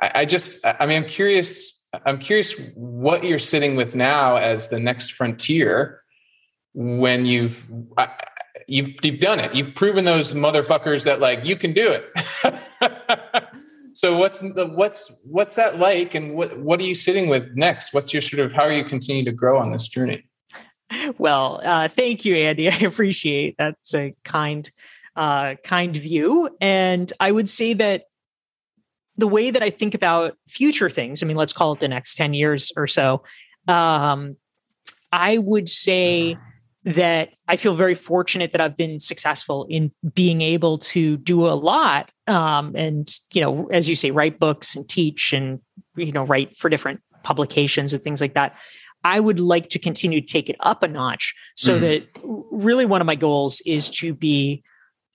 I, 0.00 0.10
I 0.14 0.24
just 0.24 0.58
I 0.66 0.86
mean 0.86 1.04
I'm 1.04 1.08
curious. 1.08 1.72
I'm 2.04 2.18
curious 2.18 2.60
what 2.74 3.22
you're 3.22 3.38
sitting 3.38 3.76
with 3.76 3.94
now 3.94 4.36
as 4.36 4.68
the 4.68 4.80
next 4.80 5.12
frontier 5.12 6.02
when 6.74 7.26
you've 7.26 7.64
you've 8.66 8.90
you've 9.04 9.20
done 9.20 9.38
it. 9.38 9.54
You've 9.54 9.72
proven 9.76 10.04
those 10.04 10.34
motherfuckers 10.34 11.04
that 11.04 11.20
like 11.20 11.46
you 11.46 11.54
can 11.54 11.72
do 11.72 11.92
it. 11.92 12.12
so 13.96 14.18
what's 14.18 14.40
the 14.40 14.66
what's 14.66 15.10
what's 15.24 15.54
that 15.54 15.78
like 15.78 16.14
and 16.14 16.34
what 16.34 16.58
what 16.58 16.78
are 16.80 16.82
you 16.82 16.94
sitting 16.94 17.30
with 17.30 17.56
next? 17.56 17.94
What's 17.94 18.12
your 18.12 18.20
sort 18.20 18.40
of 18.40 18.52
how 18.52 18.64
are 18.64 18.72
you 18.72 18.84
continuing 18.84 19.24
to 19.24 19.32
grow 19.32 19.58
on 19.58 19.72
this 19.72 19.88
journey? 19.88 20.28
Well 21.16 21.62
uh, 21.64 21.88
thank 21.88 22.26
you 22.26 22.36
andy. 22.36 22.68
I 22.70 22.76
appreciate 22.76 23.56
that's 23.56 23.94
a 23.94 24.14
kind 24.22 24.70
uh, 25.16 25.54
kind 25.64 25.96
view. 25.96 26.50
And 26.60 27.10
i 27.20 27.32
would 27.32 27.48
say 27.48 27.72
that 27.72 28.04
the 29.16 29.26
way 29.26 29.50
that 29.50 29.62
i 29.62 29.70
think 29.70 29.94
about 29.94 30.36
future 30.46 30.90
things 30.90 31.22
i 31.22 31.26
mean 31.26 31.38
let's 31.38 31.54
call 31.54 31.72
it 31.72 31.80
the 31.80 31.88
next 31.88 32.16
10 32.16 32.34
years 32.34 32.70
or 32.76 32.86
so 32.86 33.22
um, 33.66 34.36
i 35.10 35.38
would 35.38 35.70
say 35.70 36.36
that 36.86 37.30
I 37.48 37.56
feel 37.56 37.74
very 37.74 37.96
fortunate 37.96 38.52
that 38.52 38.60
I've 38.60 38.76
been 38.76 39.00
successful 39.00 39.66
in 39.68 39.90
being 40.14 40.40
able 40.40 40.78
to 40.78 41.16
do 41.16 41.46
a 41.46 41.50
lot. 41.50 42.10
Um, 42.28 42.74
and, 42.76 43.12
you 43.32 43.40
know, 43.40 43.66
as 43.72 43.88
you 43.88 43.96
say, 43.96 44.12
write 44.12 44.38
books 44.38 44.76
and 44.76 44.88
teach 44.88 45.32
and, 45.32 45.60
you 45.96 46.12
know, 46.12 46.24
write 46.24 46.56
for 46.56 46.68
different 46.68 47.00
publications 47.24 47.92
and 47.92 48.02
things 48.02 48.20
like 48.20 48.34
that. 48.34 48.56
I 49.02 49.18
would 49.18 49.40
like 49.40 49.68
to 49.70 49.80
continue 49.80 50.20
to 50.20 50.26
take 50.26 50.48
it 50.48 50.56
up 50.60 50.84
a 50.84 50.88
notch 50.88 51.34
so 51.56 51.76
mm. 51.76 51.80
that 51.80 52.08
really 52.50 52.86
one 52.86 53.00
of 53.00 53.06
my 53.06 53.16
goals 53.16 53.60
is 53.66 53.90
to 53.90 54.14
be 54.14 54.62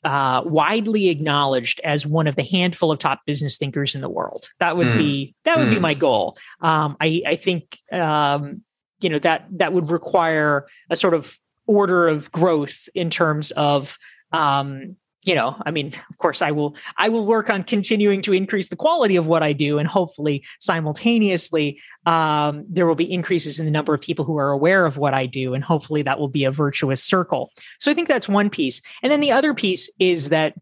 uh, 0.04 0.42
widely 0.46 1.10
acknowledged 1.10 1.80
as 1.84 2.06
one 2.06 2.28
of 2.28 2.36
the 2.36 2.44
handful 2.44 2.92
of 2.92 3.00
top 3.00 3.22
business 3.26 3.58
thinkers 3.58 3.96
in 3.96 4.02
the 4.02 4.10
world. 4.10 4.50
That 4.60 4.76
would 4.76 4.88
mm. 4.88 4.98
be 4.98 5.36
that 5.44 5.58
would 5.58 5.68
mm. 5.68 5.76
be 5.76 5.80
my 5.80 5.94
goal. 5.94 6.38
Um, 6.60 6.98
I, 7.00 7.22
I 7.26 7.36
think 7.36 7.80
um, 7.92 8.64
you 9.00 9.10
know 9.10 9.20
that 9.20 9.46
that 9.52 9.74
would 9.74 9.90
require 9.90 10.68
a 10.90 10.96
sort 10.96 11.14
of 11.14 11.38
order 11.72 12.08
of 12.08 12.32
growth 12.32 12.90
in 12.94 13.10
terms 13.10 13.52
of 13.52 13.98
um, 14.34 14.98
you 15.24 15.36
know 15.36 15.56
i 15.66 15.72
mean 15.72 15.94
of 16.10 16.18
course 16.18 16.42
i 16.42 16.52
will 16.52 16.76
i 16.98 17.08
will 17.08 17.26
work 17.26 17.50
on 17.50 17.64
continuing 17.64 18.22
to 18.22 18.34
increase 18.34 18.70
the 18.70 18.76
quality 18.76 19.16
of 19.16 19.28
what 19.28 19.44
i 19.44 19.54
do 19.54 19.78
and 19.78 19.88
hopefully 19.88 20.44
simultaneously 20.60 21.80
um, 22.06 22.66
there 22.68 22.88
will 22.88 22.96
be 22.96 23.12
increases 23.12 23.60
in 23.60 23.66
the 23.66 23.72
number 23.72 23.94
of 23.94 24.02
people 24.02 24.26
who 24.26 24.38
are 24.38 24.50
aware 24.50 24.86
of 24.86 24.98
what 24.98 25.14
i 25.14 25.26
do 25.26 25.54
and 25.54 25.64
hopefully 25.64 26.02
that 26.02 26.20
will 26.20 26.28
be 26.28 26.44
a 26.44 26.52
virtuous 26.52 27.04
circle. 27.04 27.52
So 27.80 27.92
i 27.92 27.94
think 27.94 28.08
that's 28.08 28.28
one 28.28 28.50
piece. 28.50 28.82
And 29.04 29.12
then 29.12 29.22
the 29.22 29.32
other 29.32 29.54
piece 29.54 29.90
is 30.00 30.30
that 30.30 30.56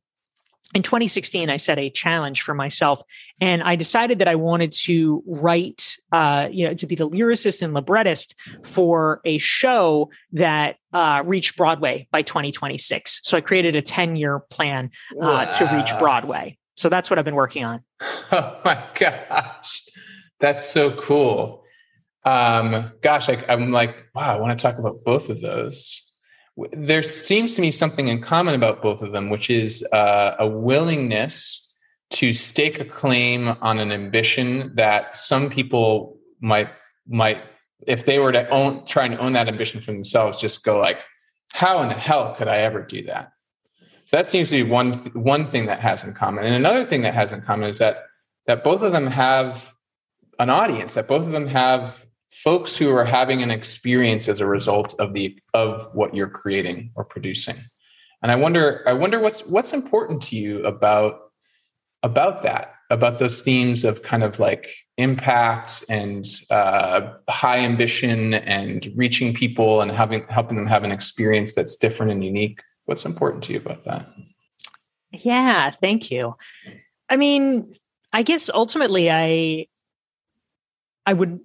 in 0.73 0.83
2016 0.83 1.49
i 1.49 1.57
set 1.57 1.79
a 1.79 1.89
challenge 1.89 2.41
for 2.41 2.53
myself 2.53 3.01
and 3.41 3.63
i 3.63 3.75
decided 3.75 4.19
that 4.19 4.27
i 4.27 4.35
wanted 4.35 4.71
to 4.71 5.23
write 5.25 5.97
uh, 6.11 6.47
you 6.51 6.67
know 6.67 6.73
to 6.73 6.85
be 6.85 6.95
the 6.95 7.09
lyricist 7.09 7.61
and 7.61 7.73
librettist 7.73 8.35
for 8.63 9.21
a 9.25 9.37
show 9.37 10.09
that 10.31 10.77
uh, 10.93 11.23
reach 11.25 11.55
broadway 11.55 12.07
by 12.11 12.21
2026 12.21 13.21
so 13.23 13.37
i 13.37 13.41
created 13.41 13.75
a 13.75 13.81
10 13.81 14.15
year 14.15 14.39
plan 14.39 14.91
uh, 15.13 15.15
wow. 15.15 15.45
to 15.45 15.75
reach 15.75 15.97
broadway. 15.99 16.57
So 16.75 16.89
that's 16.89 17.09
what 17.09 17.19
i've 17.19 17.25
been 17.25 17.35
working 17.35 17.65
on. 17.65 17.83
Oh 18.31 18.61
my 18.63 18.83
gosh. 18.93 19.83
That's 20.39 20.65
so 20.65 20.91
cool. 20.91 21.63
Um, 22.23 22.91
gosh 23.01 23.29
I, 23.29 23.43
i'm 23.47 23.71
like 23.71 23.95
wow 24.13 24.35
i 24.35 24.39
want 24.39 24.57
to 24.57 24.61
talk 24.61 24.77
about 24.77 25.03
both 25.05 25.29
of 25.29 25.41
those 25.41 26.08
there 26.71 27.03
seems 27.03 27.55
to 27.55 27.61
me 27.61 27.71
something 27.71 28.07
in 28.07 28.21
common 28.21 28.55
about 28.55 28.81
both 28.81 29.01
of 29.01 29.11
them, 29.11 29.29
which 29.29 29.49
is 29.49 29.85
uh, 29.91 30.35
a 30.39 30.47
willingness 30.47 31.65
to 32.11 32.33
stake 32.33 32.79
a 32.79 32.85
claim 32.85 33.49
on 33.61 33.79
an 33.79 33.91
ambition 33.91 34.73
that 34.75 35.15
some 35.15 35.49
people 35.49 36.17
might 36.41 36.69
might 37.07 37.43
if 37.87 38.05
they 38.05 38.19
were 38.19 38.31
to 38.31 38.47
own 38.49 38.83
try 38.85 39.05
and 39.05 39.17
own 39.19 39.33
that 39.33 39.47
ambition 39.47 39.79
for 39.79 39.91
themselves 39.91 40.37
just 40.37 40.63
go 40.63 40.79
like 40.79 41.03
how 41.53 41.81
in 41.81 41.89
the 41.89 41.95
hell 41.95 42.33
could 42.35 42.47
i 42.47 42.57
ever 42.57 42.81
do 42.81 43.03
that? 43.03 43.31
So 44.05 44.17
that 44.17 44.25
seems 44.25 44.49
to 44.49 44.63
be 44.63 44.69
one 44.69 44.93
one 45.13 45.47
thing 45.47 45.67
that 45.67 45.79
has 45.81 46.03
in 46.03 46.13
common. 46.13 46.45
And 46.45 46.55
another 46.55 46.85
thing 46.85 47.01
that 47.01 47.13
has 47.13 47.31
in 47.31 47.41
common 47.41 47.69
is 47.69 47.77
that 47.77 48.05
that 48.47 48.63
both 48.63 48.81
of 48.81 48.91
them 48.91 49.07
have 49.07 49.71
an 50.39 50.49
audience 50.49 50.93
that 50.93 51.07
both 51.07 51.25
of 51.25 51.31
them 51.31 51.47
have 51.47 52.05
folks 52.29 52.77
who 52.77 52.95
are 52.95 53.05
having 53.05 53.41
an 53.41 53.51
experience 53.51 54.27
as 54.27 54.39
a 54.39 54.45
result 54.45 54.93
of 54.99 55.13
the 55.13 55.37
of 55.53 55.89
what 55.93 56.15
you're 56.15 56.29
creating 56.29 56.91
or 56.95 57.03
producing. 57.03 57.57
And 58.21 58.31
i 58.31 58.35
wonder 58.35 58.83
i 58.87 58.93
wonder 58.93 59.19
what's 59.19 59.45
what's 59.45 59.73
important 59.73 60.21
to 60.23 60.35
you 60.35 60.63
about 60.65 61.31
about 62.03 62.43
that 62.43 62.73
about 62.89 63.19
those 63.19 63.41
themes 63.41 63.83
of 63.83 64.01
kind 64.03 64.23
of 64.23 64.39
like 64.39 64.67
impact 64.97 65.83
and 65.89 66.25
uh, 66.49 67.13
high 67.29 67.59
ambition 67.59 68.33
and 68.33 68.91
reaching 68.95 69.33
people 69.33 69.81
and 69.81 69.91
having 69.91 70.25
helping 70.29 70.57
them 70.57 70.65
have 70.65 70.83
an 70.83 70.91
experience 70.91 71.53
that's 71.53 71.75
different 71.75 72.11
and 72.11 72.25
unique. 72.25 72.61
What's 72.85 73.05
important 73.05 73.43
to 73.45 73.53
you 73.53 73.59
about 73.59 73.83
that? 73.85 74.07
Yeah 75.11 75.71
thank 75.81 76.11
you. 76.11 76.35
I 77.09 77.15
mean 77.15 77.75
i 78.11 78.23
guess 78.23 78.49
ultimately 78.53 79.09
i 79.09 79.67
i 81.05 81.13
would 81.13 81.39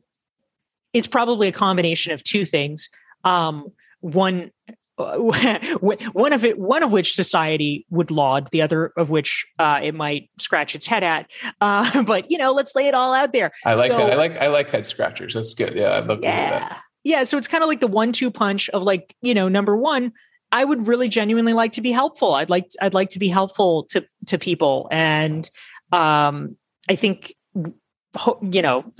it's 0.94 1.08
probably 1.08 1.48
a 1.48 1.52
combination 1.52 2.12
of 2.12 2.22
two 2.22 2.46
things. 2.46 2.88
Um, 3.24 3.72
one, 4.00 4.52
one 4.96 6.32
of 6.32 6.44
it, 6.44 6.58
one 6.58 6.82
of 6.82 6.92
which 6.92 7.14
society 7.14 7.84
would 7.90 8.10
laud, 8.10 8.48
the 8.52 8.62
other 8.62 8.92
of 8.96 9.10
which 9.10 9.44
uh, 9.58 9.80
it 9.82 9.94
might 9.94 10.30
scratch 10.38 10.74
its 10.74 10.86
head 10.86 11.02
at. 11.02 11.30
Uh, 11.60 12.02
but 12.06 12.30
you 12.30 12.38
know, 12.38 12.52
let's 12.52 12.74
lay 12.74 12.86
it 12.86 12.94
all 12.94 13.12
out 13.12 13.32
there. 13.32 13.50
I 13.66 13.74
like 13.74 13.90
so, 13.90 13.98
that. 13.98 14.12
I 14.12 14.14
like 14.14 14.36
I 14.36 14.46
like 14.46 14.70
head 14.70 14.86
scratchers. 14.86 15.34
That's 15.34 15.52
good. 15.52 15.74
Yeah, 15.74 15.96
I'd 15.96 16.06
love 16.06 16.18
to 16.18 16.24
yeah. 16.24 16.50
that. 16.50 16.80
Yeah, 17.02 17.24
so 17.24 17.36
it's 17.36 17.48
kind 17.48 17.62
of 17.62 17.68
like 17.68 17.80
the 17.80 17.86
one-two 17.86 18.30
punch 18.30 18.70
of 18.70 18.82
like 18.82 19.14
you 19.20 19.34
know, 19.34 19.48
number 19.48 19.76
one, 19.76 20.12
I 20.52 20.64
would 20.64 20.86
really 20.86 21.08
genuinely 21.08 21.52
like 21.52 21.72
to 21.72 21.82
be 21.82 21.90
helpful. 21.90 22.34
I'd 22.34 22.48
like 22.48 22.70
I'd 22.80 22.94
like 22.94 23.08
to 23.10 23.18
be 23.18 23.28
helpful 23.28 23.84
to 23.90 24.06
to 24.26 24.38
people, 24.38 24.88
and 24.92 25.50
um, 25.90 26.56
I 26.88 26.94
think 26.94 27.34
you 27.54 28.62
know 28.62 28.92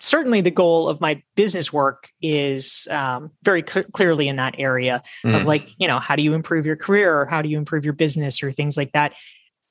certainly 0.00 0.40
the 0.40 0.50
goal 0.50 0.88
of 0.88 1.00
my 1.00 1.22
business 1.34 1.72
work 1.72 2.10
is 2.20 2.86
um, 2.90 3.30
very 3.42 3.64
cl- 3.66 3.86
clearly 3.92 4.28
in 4.28 4.36
that 4.36 4.54
area 4.58 5.02
mm. 5.24 5.34
of 5.34 5.44
like 5.44 5.74
you 5.78 5.88
know 5.88 5.98
how 5.98 6.16
do 6.16 6.22
you 6.22 6.34
improve 6.34 6.66
your 6.66 6.76
career 6.76 7.18
or 7.18 7.26
how 7.26 7.42
do 7.42 7.48
you 7.48 7.58
improve 7.58 7.84
your 7.84 7.94
business 7.94 8.42
or 8.42 8.52
things 8.52 8.76
like 8.76 8.92
that. 8.92 9.12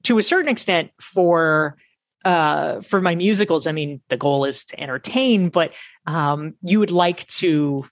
To 0.04 0.18
a 0.18 0.24
certain 0.24 0.50
extent 0.50 0.92
for 1.00 1.78
uh, 2.24 2.82
for 2.82 3.02
my 3.02 3.14
musicals 3.14 3.68
i 3.68 3.72
mean 3.72 4.02
the 4.10 4.18
goal 4.18 4.46
is 4.46 4.64
to 4.66 4.80
entertain 4.80 5.50
but 5.50 5.74
um, 6.08 6.56
you 6.62 6.80
would 6.80 6.90
like 6.90 7.28
to 7.28 7.86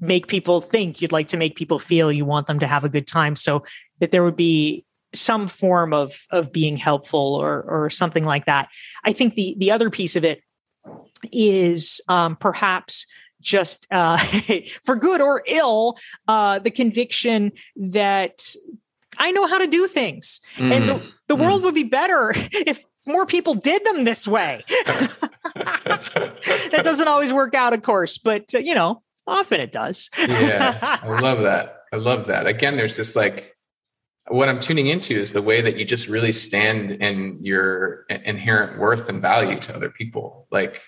make 0.00 0.26
people 0.26 0.60
think 0.60 1.00
you'd 1.00 1.12
like 1.12 1.28
to 1.28 1.36
make 1.36 1.56
people 1.56 1.78
feel 1.78 2.12
you 2.12 2.24
want 2.24 2.46
them 2.46 2.58
to 2.58 2.66
have 2.66 2.84
a 2.84 2.88
good 2.88 3.06
time. 3.06 3.36
So 3.36 3.64
that 4.00 4.10
there 4.10 4.22
would 4.22 4.36
be 4.36 4.84
some 5.14 5.48
form 5.48 5.92
of 5.92 6.26
of 6.30 6.52
being 6.52 6.76
helpful 6.76 7.34
or 7.34 7.62
or 7.62 7.90
something 7.90 8.24
like 8.24 8.46
that. 8.46 8.68
I 9.04 9.12
think 9.12 9.34
the 9.34 9.56
the 9.58 9.70
other 9.70 9.90
piece 9.90 10.16
of 10.16 10.24
it 10.24 10.40
is 11.32 12.00
um, 12.08 12.36
perhaps 12.36 13.06
just 13.40 13.86
uh, 13.90 14.16
for 14.82 14.96
good 14.96 15.20
or 15.20 15.42
ill, 15.46 15.96
uh, 16.26 16.58
the 16.58 16.70
conviction 16.70 17.52
that 17.76 18.54
I 19.18 19.30
know 19.30 19.46
how 19.46 19.58
to 19.58 19.66
do 19.66 19.86
things. 19.86 20.40
Mm. 20.56 20.72
And 20.72 20.88
the, 20.88 21.12
the 21.28 21.36
mm. 21.36 21.40
world 21.40 21.62
would 21.62 21.74
be 21.74 21.84
better 21.84 22.32
if 22.36 22.84
more 23.06 23.26
people 23.26 23.54
did 23.54 23.84
them 23.84 24.04
this 24.04 24.26
way. 24.26 24.64
that 25.54 26.80
doesn't 26.82 27.06
always 27.06 27.32
work 27.32 27.54
out, 27.54 27.74
of 27.74 27.82
course, 27.82 28.18
but 28.18 28.54
uh, 28.54 28.58
you 28.58 28.74
know, 28.74 29.02
often 29.26 29.60
it 29.60 29.70
does. 29.70 30.10
yeah, 30.18 30.98
I 31.02 31.20
love 31.20 31.42
that. 31.42 31.82
I 31.92 31.96
love 31.96 32.26
that. 32.26 32.46
Again, 32.46 32.76
there's 32.76 32.96
this 32.96 33.14
like, 33.14 33.54
what 34.28 34.48
I'm 34.48 34.58
tuning 34.58 34.86
into 34.86 35.14
is 35.14 35.34
the 35.34 35.42
way 35.42 35.60
that 35.60 35.76
you 35.76 35.84
just 35.84 36.08
really 36.08 36.32
stand 36.32 36.92
in 36.92 37.38
your 37.42 38.06
inherent 38.08 38.78
worth 38.78 39.10
and 39.10 39.20
value 39.20 39.60
to 39.60 39.76
other 39.76 39.90
people. 39.90 40.48
Like, 40.50 40.80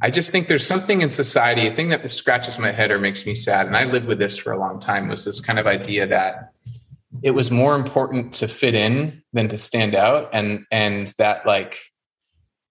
I 0.00 0.10
just 0.10 0.30
think 0.30 0.46
there's 0.46 0.66
something 0.66 1.00
in 1.00 1.10
society, 1.10 1.66
a 1.66 1.74
thing 1.74 1.88
that 1.88 2.08
scratches 2.08 2.58
my 2.58 2.70
head 2.70 2.90
or 2.90 3.00
makes 3.00 3.26
me 3.26 3.34
sad. 3.34 3.66
And 3.66 3.76
I 3.76 3.84
lived 3.84 4.06
with 4.06 4.18
this 4.18 4.36
for 4.36 4.52
a 4.52 4.58
long 4.58 4.78
time 4.78 5.08
was 5.08 5.24
this 5.24 5.40
kind 5.40 5.58
of 5.58 5.66
idea 5.66 6.06
that 6.06 6.52
it 7.22 7.32
was 7.32 7.50
more 7.50 7.74
important 7.74 8.32
to 8.34 8.46
fit 8.46 8.74
in 8.76 9.22
than 9.32 9.48
to 9.48 9.58
stand 9.58 9.96
out. 9.96 10.30
And, 10.32 10.66
and 10.70 11.08
that 11.18 11.46
like, 11.46 11.78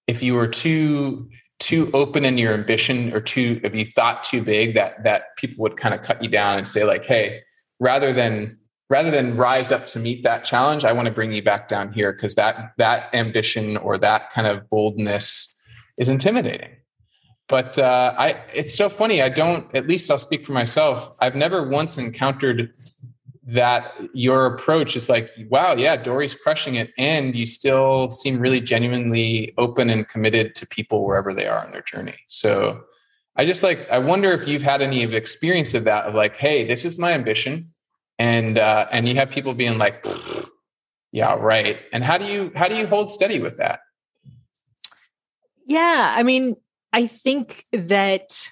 if 0.08 0.24
you 0.24 0.36
were 0.36 0.48
too, 0.48 1.30
too 1.60 1.90
open 1.94 2.24
in 2.24 2.38
your 2.38 2.54
ambition 2.54 3.14
or 3.14 3.20
too, 3.20 3.60
if 3.62 3.76
you 3.76 3.84
thought 3.84 4.24
too 4.24 4.42
big 4.42 4.76
that, 4.76 5.04
that 5.04 5.36
people 5.36 5.64
would 5.64 5.76
kind 5.76 5.94
of 5.94 6.04
cut 6.04 6.24
you 6.24 6.30
down 6.30 6.58
and 6.58 6.68
say 6.68 6.86
like, 6.86 7.04
Hey, 7.04 7.42
rather 7.82 8.14
than, 8.14 8.58
rather 8.90 9.12
than 9.12 9.36
rise 9.36 9.74
up 9.74 9.86
to 9.88 10.00
meet 10.00 10.24
that 10.24 10.46
challenge, 10.46 10.86
I 10.86 10.94
want 10.94 11.08
to 11.08 11.14
bring 11.14 11.34
you 11.34 11.44
back 11.44 11.68
down 11.68 11.92
here. 11.92 12.14
Cause 12.14 12.36
that, 12.36 12.72
that 12.78 13.14
ambition 13.14 13.76
or 13.76 13.98
that 13.98 14.30
kind 14.30 14.48
of 14.48 14.70
boldness 14.70 15.54
is 15.98 16.08
intimidating 16.08 16.77
but 17.48 17.78
uh, 17.80 18.14
I, 18.18 18.42
it's 18.54 18.76
so 18.76 18.90
funny. 18.90 19.22
I 19.22 19.30
don't. 19.30 19.74
At 19.74 19.88
least 19.88 20.12
I'll 20.12 20.18
speak 20.18 20.46
for 20.46 20.52
myself. 20.52 21.14
I've 21.20 21.36
never 21.36 21.68
once 21.68 21.98
encountered 21.98 22.74
that 23.50 23.94
your 24.14 24.46
approach 24.46 24.98
is 24.98 25.08
like, 25.08 25.30
wow, 25.50 25.74
yeah, 25.74 25.96
Dorie's 25.96 26.36
crushing 26.36 26.76
it, 26.76 26.92
and 26.98 27.34
you 27.34 27.46
still 27.46 28.10
seem 28.10 28.40
really 28.40 28.60
genuinely 28.60 29.54
open 29.58 29.90
and 29.90 30.06
committed 30.08 30.56
to 30.56 30.68
people 30.68 31.06
wherever 31.06 31.34
they 31.34 31.48
are 31.48 31.66
on 31.66 31.72
their 31.72 31.82
journey. 31.82 32.18
So, 32.28 32.82
I 33.38 33.46
just 33.46 33.64
like. 33.64 33.90
I 33.90 34.00
wonder 34.00 34.32
if 34.32 34.48
you've 34.48 34.64
had 34.64 34.82
any 34.82 35.04
of 35.04 35.14
experience 35.14 35.74
of 35.74 35.86
that. 35.86 36.06
Of 36.06 36.16
like, 36.16 36.36
hey, 36.36 36.68
this 36.68 36.84
is 36.84 37.00
my 37.00 37.14
ambition, 37.14 37.74
and 38.20 38.60
uh, 38.60 38.88
and 38.92 39.08
you 39.08 39.16
have 39.16 39.30
people 39.30 39.54
being 39.54 39.78
like, 39.78 40.06
yeah, 41.14 41.36
right. 41.36 41.80
And 41.94 42.04
how 42.04 42.18
do 42.18 42.26
you 42.26 42.52
how 42.56 42.68
do 42.68 42.76
you 42.76 42.88
hold 42.88 43.10
steady 43.10 43.40
with 43.40 43.58
that? 43.58 43.80
Yeah, 45.66 46.14
I 46.16 46.24
mean, 46.24 46.56
I 46.94 47.08
think 47.08 47.66
that 47.74 48.50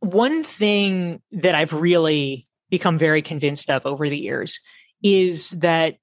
one 0.00 0.44
thing 0.44 1.22
that 1.32 1.54
I've 1.54 1.72
really 1.72 2.46
become 2.70 2.98
very 2.98 3.22
convinced 3.22 3.70
of 3.70 3.86
over 3.86 4.08
the 4.08 4.18
years 4.18 4.60
is 5.02 5.50
that 5.50 5.96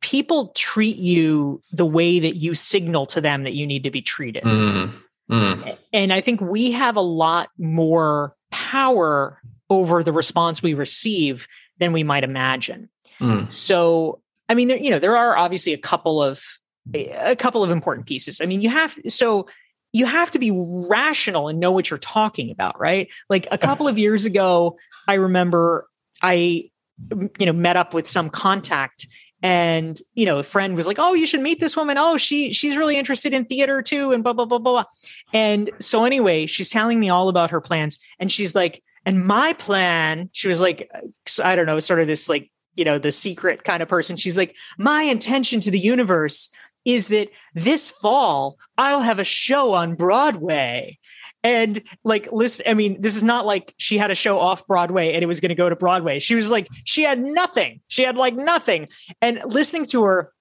people 0.00 0.48
treat 0.48 0.96
you 0.96 1.62
the 1.72 1.86
way 1.86 2.18
that 2.18 2.36
you 2.36 2.54
signal 2.54 3.06
to 3.06 3.20
them 3.20 3.44
that 3.44 3.54
you 3.54 3.66
need 3.66 3.84
to 3.84 3.90
be 3.90 4.02
treated. 4.02 4.42
Mm, 4.42 4.92
mm. 5.30 5.78
And 5.92 6.12
I 6.12 6.20
think 6.20 6.40
we 6.40 6.72
have 6.72 6.96
a 6.96 7.00
lot 7.00 7.48
more 7.56 8.34
power 8.50 9.40
over 9.70 10.02
the 10.02 10.12
response 10.12 10.62
we 10.62 10.74
receive 10.74 11.46
than 11.78 11.92
we 11.92 12.02
might 12.02 12.24
imagine. 12.24 12.90
Mm. 13.20 13.50
So, 13.50 14.20
I 14.48 14.54
mean, 14.54 14.68
there, 14.68 14.76
you 14.76 14.90
know, 14.90 14.98
there 14.98 15.16
are 15.16 15.36
obviously 15.36 15.72
a 15.72 15.78
couple 15.78 16.22
of 16.22 16.42
a 16.92 17.36
couple 17.36 17.62
of 17.62 17.70
important 17.70 18.06
pieces. 18.06 18.40
I 18.40 18.44
mean, 18.46 18.60
you 18.60 18.68
have 18.68 18.98
so 19.06 19.46
you 19.92 20.06
have 20.06 20.30
to 20.32 20.38
be 20.38 20.50
rational 20.50 21.48
and 21.48 21.60
know 21.60 21.70
what 21.70 21.90
you're 21.90 21.98
talking 21.98 22.50
about, 22.50 22.80
right? 22.80 23.10
Like 23.28 23.46
a 23.50 23.58
couple 23.58 23.86
of 23.86 23.98
years 23.98 24.24
ago, 24.24 24.78
I 25.06 25.14
remember 25.14 25.86
I, 26.22 26.70
you 27.10 27.46
know, 27.46 27.52
met 27.52 27.76
up 27.76 27.92
with 27.94 28.06
some 28.06 28.30
contact 28.30 29.06
and 29.42 30.00
you 30.14 30.24
know 30.24 30.38
a 30.38 30.42
friend 30.42 30.76
was 30.76 30.86
like 30.86 30.98
oh 31.00 31.14
you 31.14 31.26
should 31.26 31.40
meet 31.40 31.58
this 31.58 31.76
woman 31.76 31.98
oh 31.98 32.16
she 32.16 32.52
she's 32.52 32.76
really 32.76 32.96
interested 32.96 33.34
in 33.34 33.44
theater 33.44 33.82
too 33.82 34.12
and 34.12 34.22
blah 34.22 34.32
blah 34.32 34.44
blah 34.44 34.58
blah 34.58 34.72
blah. 34.72 34.84
and 35.32 35.68
so 35.80 36.04
anyway 36.04 36.46
she's 36.46 36.70
telling 36.70 37.00
me 37.00 37.08
all 37.08 37.28
about 37.28 37.50
her 37.50 37.60
plans 37.60 37.98
and 38.20 38.30
she's 38.30 38.54
like 38.54 38.82
and 39.04 39.26
my 39.26 39.52
plan 39.54 40.30
she 40.32 40.46
was 40.46 40.60
like 40.60 40.88
i 41.42 41.56
don't 41.56 41.66
know 41.66 41.80
sort 41.80 42.00
of 42.00 42.06
this 42.06 42.28
like 42.28 42.50
you 42.76 42.84
know 42.84 42.98
the 42.98 43.10
secret 43.10 43.64
kind 43.64 43.82
of 43.82 43.88
person 43.88 44.16
she's 44.16 44.36
like 44.36 44.56
my 44.78 45.02
intention 45.02 45.60
to 45.60 45.70
the 45.70 45.78
universe 45.78 46.48
is 46.84 47.08
that 47.08 47.28
this 47.54 47.90
fall 47.90 48.58
I'll 48.76 49.00
have 49.00 49.18
a 49.18 49.24
show 49.24 49.74
on 49.74 49.94
Broadway. 49.94 50.98
And 51.44 51.82
like, 52.04 52.32
listen, 52.32 52.66
I 52.68 52.74
mean, 52.74 53.00
this 53.00 53.16
is 53.16 53.22
not 53.22 53.46
like 53.46 53.74
she 53.76 53.98
had 53.98 54.10
a 54.10 54.14
show 54.14 54.38
off 54.38 54.66
Broadway 54.66 55.14
and 55.14 55.22
it 55.22 55.26
was 55.26 55.40
going 55.40 55.48
to 55.48 55.56
go 55.56 55.68
to 55.68 55.76
Broadway. 55.76 56.20
She 56.20 56.34
was 56.34 56.50
like, 56.50 56.68
she 56.84 57.02
had 57.02 57.20
nothing. 57.20 57.80
She 57.88 58.02
had 58.02 58.16
like 58.16 58.34
nothing. 58.34 58.88
And 59.20 59.40
listening 59.46 59.86
to 59.86 60.04
her 60.04 60.32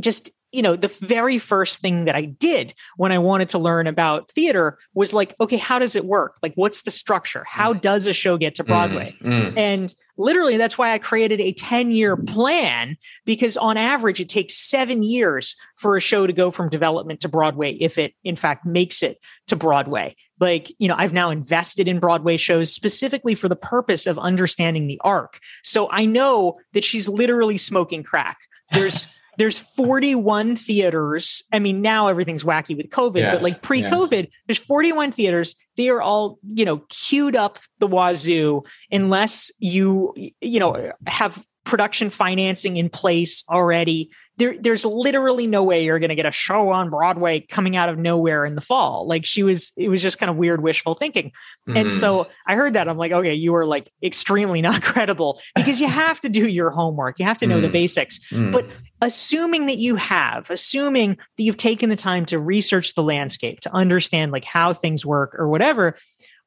just 0.00 0.30
you 0.50 0.62
know, 0.62 0.76
the 0.76 0.88
very 0.88 1.38
first 1.38 1.80
thing 1.80 2.06
that 2.06 2.14
I 2.14 2.24
did 2.24 2.74
when 2.96 3.12
I 3.12 3.18
wanted 3.18 3.50
to 3.50 3.58
learn 3.58 3.86
about 3.86 4.30
theater 4.30 4.78
was 4.94 5.12
like, 5.12 5.34
okay, 5.40 5.58
how 5.58 5.78
does 5.78 5.94
it 5.94 6.06
work? 6.06 6.38
Like, 6.42 6.54
what's 6.54 6.82
the 6.82 6.90
structure? 6.90 7.44
How 7.46 7.74
mm. 7.74 7.80
does 7.80 8.06
a 8.06 8.14
show 8.14 8.38
get 8.38 8.54
to 8.54 8.64
Broadway? 8.64 9.14
Mm, 9.22 9.52
mm. 9.52 9.58
And 9.58 9.94
literally, 10.16 10.56
that's 10.56 10.78
why 10.78 10.92
I 10.92 10.98
created 10.98 11.40
a 11.40 11.52
10 11.52 11.90
year 11.90 12.16
plan 12.16 12.96
because 13.26 13.58
on 13.58 13.76
average, 13.76 14.20
it 14.20 14.30
takes 14.30 14.56
seven 14.56 15.02
years 15.02 15.54
for 15.76 15.96
a 15.96 16.00
show 16.00 16.26
to 16.26 16.32
go 16.32 16.50
from 16.50 16.70
development 16.70 17.20
to 17.20 17.28
Broadway 17.28 17.74
if 17.74 17.98
it, 17.98 18.14
in 18.24 18.36
fact, 18.36 18.64
makes 18.64 19.02
it 19.02 19.18
to 19.48 19.56
Broadway. 19.56 20.16
Like, 20.40 20.72
you 20.78 20.88
know, 20.88 20.94
I've 20.96 21.12
now 21.12 21.30
invested 21.30 21.88
in 21.88 21.98
Broadway 21.98 22.38
shows 22.38 22.72
specifically 22.72 23.34
for 23.34 23.48
the 23.48 23.56
purpose 23.56 24.06
of 24.06 24.18
understanding 24.18 24.86
the 24.86 25.00
arc. 25.04 25.40
So 25.62 25.90
I 25.90 26.06
know 26.06 26.58
that 26.72 26.84
she's 26.84 27.08
literally 27.08 27.58
smoking 27.58 28.02
crack. 28.02 28.38
There's, 28.72 29.08
there's 29.38 29.58
41 29.58 30.56
theaters. 30.56 31.44
I 31.52 31.60
mean, 31.60 31.80
now 31.80 32.08
everything's 32.08 32.42
wacky 32.42 32.76
with 32.76 32.90
COVID, 32.90 33.20
yeah, 33.20 33.32
but 33.32 33.42
like 33.42 33.62
pre-COVID, 33.62 34.24
yeah. 34.24 34.30
there's 34.46 34.58
41 34.58 35.12
theaters. 35.12 35.54
They 35.76 35.88
are 35.88 36.02
all, 36.02 36.38
you 36.54 36.64
know, 36.64 36.82
queued 36.88 37.36
up 37.36 37.60
the 37.78 37.86
wazoo 37.86 38.64
unless 38.90 39.52
you, 39.60 40.12
you 40.40 40.60
know, 40.60 40.92
have 41.06 41.42
production 41.68 42.08
financing 42.08 42.78
in 42.78 42.88
place 42.88 43.44
already. 43.48 44.10
There, 44.38 44.56
there's 44.58 44.86
literally 44.86 45.46
no 45.46 45.62
way 45.62 45.84
you're 45.84 45.98
going 45.98 46.08
to 46.08 46.14
get 46.14 46.24
a 46.24 46.32
show 46.32 46.70
on 46.70 46.88
Broadway 46.88 47.40
coming 47.40 47.76
out 47.76 47.90
of 47.90 47.98
nowhere 47.98 48.46
in 48.46 48.54
the 48.54 48.62
fall. 48.62 49.06
Like 49.06 49.26
she 49.26 49.42
was, 49.42 49.70
it 49.76 49.88
was 49.88 50.00
just 50.00 50.18
kind 50.18 50.30
of 50.30 50.36
weird 50.36 50.62
wishful 50.62 50.94
thinking. 50.94 51.26
Mm-hmm. 51.68 51.76
And 51.76 51.92
so 51.92 52.28
I 52.46 52.54
heard 52.54 52.72
that. 52.72 52.88
I'm 52.88 52.96
like, 52.96 53.12
okay, 53.12 53.34
you 53.34 53.54
are 53.54 53.66
like 53.66 53.90
extremely 54.02 54.62
not 54.62 54.82
credible 54.82 55.40
because 55.54 55.78
you 55.78 55.88
have 55.88 56.18
to 56.20 56.30
do 56.30 56.48
your 56.48 56.70
homework. 56.70 57.18
You 57.18 57.26
have 57.26 57.38
to 57.38 57.46
know 57.46 57.56
mm-hmm. 57.56 57.62
the 57.62 57.72
basics. 57.72 58.18
Mm-hmm. 58.30 58.50
But 58.50 58.66
assuming 59.02 59.66
that 59.66 59.78
you 59.78 59.96
have, 59.96 60.50
assuming 60.50 61.18
that 61.36 61.42
you've 61.42 61.58
taken 61.58 61.90
the 61.90 61.96
time 61.96 62.24
to 62.26 62.38
research 62.38 62.94
the 62.94 63.02
landscape, 63.02 63.60
to 63.60 63.74
understand 63.74 64.32
like 64.32 64.44
how 64.44 64.72
things 64.72 65.04
work 65.04 65.34
or 65.38 65.48
whatever, 65.48 65.96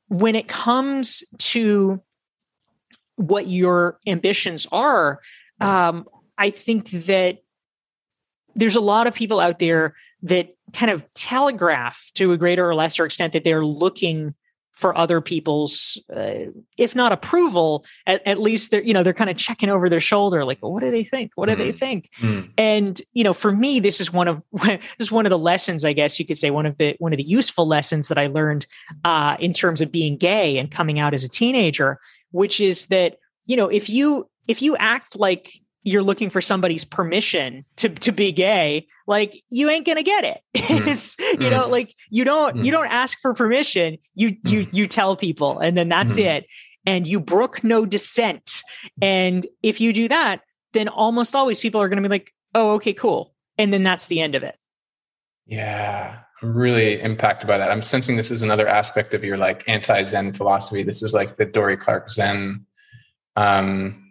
when 0.07 0.35
it 0.35 0.47
comes 0.47 1.23
to 1.37 2.01
what 3.21 3.47
your 3.47 3.99
ambitions 4.07 4.67
are, 4.71 5.21
um, 5.59 6.07
I 6.37 6.49
think 6.49 6.89
that 6.91 7.39
there's 8.55 8.75
a 8.75 8.81
lot 8.81 9.07
of 9.07 9.13
people 9.13 9.39
out 9.39 9.59
there 9.59 9.95
that 10.23 10.55
kind 10.73 10.91
of 10.91 11.05
telegraph 11.13 12.11
to 12.15 12.31
a 12.31 12.37
greater 12.37 12.67
or 12.67 12.75
lesser 12.75 13.05
extent 13.05 13.33
that 13.33 13.43
they're 13.43 13.65
looking 13.65 14.35
for 14.81 14.97
other 14.97 15.21
people's 15.21 16.01
uh, 16.13 16.45
if 16.75 16.95
not 16.95 17.11
approval 17.11 17.85
at, 18.07 18.25
at, 18.25 18.39
least 18.39 18.71
they're 18.71 18.81
you 18.81 18.95
know 18.95 19.03
they're 19.03 19.13
kind 19.13 19.29
of 19.29 19.37
checking 19.37 19.69
over 19.69 19.89
their 19.89 19.99
shoulder 19.99 20.43
like 20.43 20.57
well, 20.61 20.71
what 20.71 20.81
do 20.81 20.89
they 20.89 21.03
think 21.03 21.31
what 21.35 21.47
do 21.47 21.51
mm-hmm. 21.51 21.61
they 21.61 21.71
think 21.71 22.09
mm-hmm. 22.19 22.49
and 22.57 22.99
you 23.13 23.23
know 23.23 23.33
for 23.33 23.51
me 23.51 23.79
this 23.79 24.01
is 24.01 24.11
one 24.11 24.27
of 24.27 24.41
this 24.63 24.79
is 24.97 25.11
one 25.11 25.25
of 25.25 25.29
the 25.29 25.37
lessons 25.37 25.85
i 25.85 25.93
guess 25.93 26.19
you 26.19 26.25
could 26.25 26.37
say 26.37 26.49
one 26.49 26.65
of 26.65 26.77
the 26.77 26.95
one 26.97 27.13
of 27.13 27.17
the 27.17 27.23
useful 27.23 27.67
lessons 27.67 28.07
that 28.07 28.17
i 28.17 28.25
learned 28.25 28.65
uh, 29.05 29.37
in 29.39 29.53
terms 29.53 29.81
of 29.81 29.91
being 29.91 30.17
gay 30.17 30.57
and 30.57 30.71
coming 30.71 30.97
out 30.97 31.13
as 31.13 31.23
a 31.23 31.29
teenager 31.29 31.99
which 32.31 32.59
is 32.59 32.87
that 32.87 33.17
you 33.45 33.55
know 33.55 33.67
if 33.67 33.89
you 33.89 34.29
if 34.47 34.61
you 34.61 34.75
act 34.77 35.15
like 35.15 35.53
you're 35.83 36.03
looking 36.03 36.29
for 36.29 36.41
somebody's 36.41 36.85
permission 36.85 37.65
to 37.75 37.89
to 37.89 38.11
be 38.11 38.31
gay 38.31 38.87
like 39.07 39.43
you 39.49 39.69
ain't 39.69 39.85
gonna 39.85 40.03
get 40.03 40.23
it. 40.23 40.41
Mm. 40.71 40.87
it's 40.87 41.17
you 41.19 41.49
know 41.49 41.63
mm. 41.63 41.69
like 41.69 41.95
you 42.09 42.23
don't 42.23 42.55
mm. 42.55 42.63
you 42.63 42.71
don't 42.71 42.87
ask 42.87 43.19
for 43.19 43.33
permission. 43.33 43.97
You 44.13 44.37
you 44.45 44.67
you 44.71 44.87
tell 44.87 45.17
people 45.17 45.59
and 45.59 45.75
then 45.77 45.89
that's 45.89 46.17
it. 46.17 46.45
And 46.85 47.07
you 47.07 47.19
brook 47.19 47.63
no 47.63 47.85
dissent. 47.85 48.61
And 49.01 49.45
if 49.61 49.81
you 49.81 49.91
do 49.91 50.07
that 50.07 50.41
then 50.73 50.87
almost 50.87 51.35
always 51.35 51.59
people 51.59 51.81
are 51.81 51.89
gonna 51.89 52.01
be 52.01 52.07
like 52.07 52.31
oh 52.55 52.73
okay 52.75 52.93
cool. 52.93 53.33
And 53.57 53.73
then 53.73 53.83
that's 53.83 54.07
the 54.07 54.21
end 54.21 54.35
of 54.35 54.43
it. 54.43 54.55
Yeah 55.45 56.19
i'm 56.41 56.53
really 56.57 56.99
impacted 57.01 57.47
by 57.47 57.57
that. 57.57 57.71
I'm 57.71 57.81
sensing 57.81 58.17
this 58.17 58.31
is 58.31 58.41
another 58.41 58.67
aspect 58.67 59.13
of 59.13 59.23
your 59.23 59.37
like 59.37 59.63
anti-zen 59.67 60.33
philosophy. 60.33 60.83
This 60.83 61.03
is 61.03 61.13
like 61.13 61.37
the 61.37 61.45
Dorie 61.45 61.77
Clark 61.77 62.09
zen 62.09 62.65
um 63.35 64.01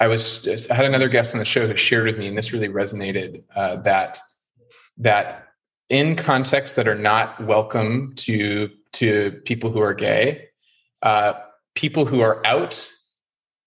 I 0.00 0.06
was 0.06 0.68
I 0.70 0.74
had 0.74 0.84
another 0.84 1.08
guest 1.08 1.34
on 1.34 1.38
the 1.38 1.44
show 1.44 1.66
who 1.66 1.76
shared 1.76 2.06
with 2.06 2.18
me, 2.18 2.26
and 2.26 2.36
this 2.36 2.52
really 2.52 2.68
resonated 2.68 3.42
uh, 3.54 3.76
that 3.76 4.18
that 4.98 5.48
in 5.88 6.16
contexts 6.16 6.76
that 6.76 6.88
are 6.88 6.94
not 6.94 7.42
welcome 7.44 8.12
to 8.16 8.70
to 8.94 9.40
people 9.44 9.70
who 9.70 9.80
are 9.80 9.94
gay, 9.94 10.48
uh, 11.02 11.34
people 11.74 12.06
who 12.06 12.20
are 12.20 12.44
out 12.46 12.88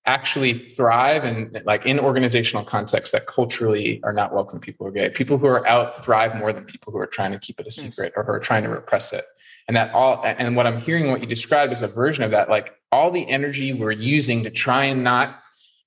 actually 0.08 0.54
thrive 0.54 1.26
and 1.26 1.62
like 1.66 1.86
in 1.86 2.00
organizational 2.00 2.64
contexts 2.64 3.12
that 3.12 3.28
culturally 3.28 4.02
are 4.04 4.14
not 4.14 4.34
welcome 4.34 4.60
people 4.60 4.88
are 4.88 4.92
gay 4.92 5.10
people 5.10 5.38
who 5.38 5.46
are 5.46 5.68
out 5.68 5.94
thrive 6.04 6.34
more 6.36 6.54
than 6.54 6.64
people 6.64 6.92
who 6.92 6.98
are 6.98 7.08
trying 7.08 7.32
to 7.32 7.40
keep 7.40 7.60
it 7.60 7.68
a 7.68 7.72
secret 7.72 8.14
or 8.16 8.24
who 8.24 8.32
are 8.32 8.40
trying 8.40 8.64
to 8.64 8.70
repress 8.70 9.12
it. 9.12 9.26
And 9.68 9.76
that 9.76 9.94
all 9.94 10.24
and 10.24 10.56
what 10.56 10.66
i'm 10.66 10.80
hearing 10.80 11.12
what 11.12 11.20
you 11.20 11.28
describe 11.28 11.72
is 11.74 11.82
a 11.82 11.88
version 11.88 12.24
of 12.24 12.32
that 12.32 12.50
like 12.50 12.74
all 12.92 13.12
the 13.12 13.28
energy 13.30 13.74
we're 13.74 13.92
using 13.92 14.44
to 14.44 14.50
try 14.50 14.86
and 14.86 15.04
not 15.04 15.42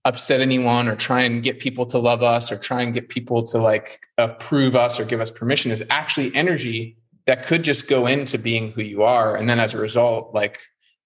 upset 0.04 0.40
anyone 0.40 0.88
or 0.88 0.96
try 0.96 1.22
and 1.22 1.42
get 1.42 1.59
people 1.59 1.87
to 1.87 1.98
love 1.98 2.22
us 2.22 2.50
or 2.50 2.56
try 2.56 2.83
and 2.83 2.94
get 2.94 3.09
people 3.09 3.42
to 3.42 3.59
like 3.59 4.00
approve 4.18 4.74
us 4.74 4.98
or 4.98 5.04
give 5.04 5.20
us 5.20 5.30
permission 5.30 5.70
is 5.70 5.85
actually 5.90 6.35
energy 6.35 6.96
that 7.26 7.46
could 7.46 7.62
just 7.62 7.88
go 7.88 8.06
into 8.06 8.38
being 8.38 8.72
who 8.72 8.83
you 8.83 9.02
are. 9.02 9.37
And 9.37 9.48
then 9.48 9.61
as 9.61 9.74
a 9.74 9.78
result 9.78 10.35
like 10.35 10.59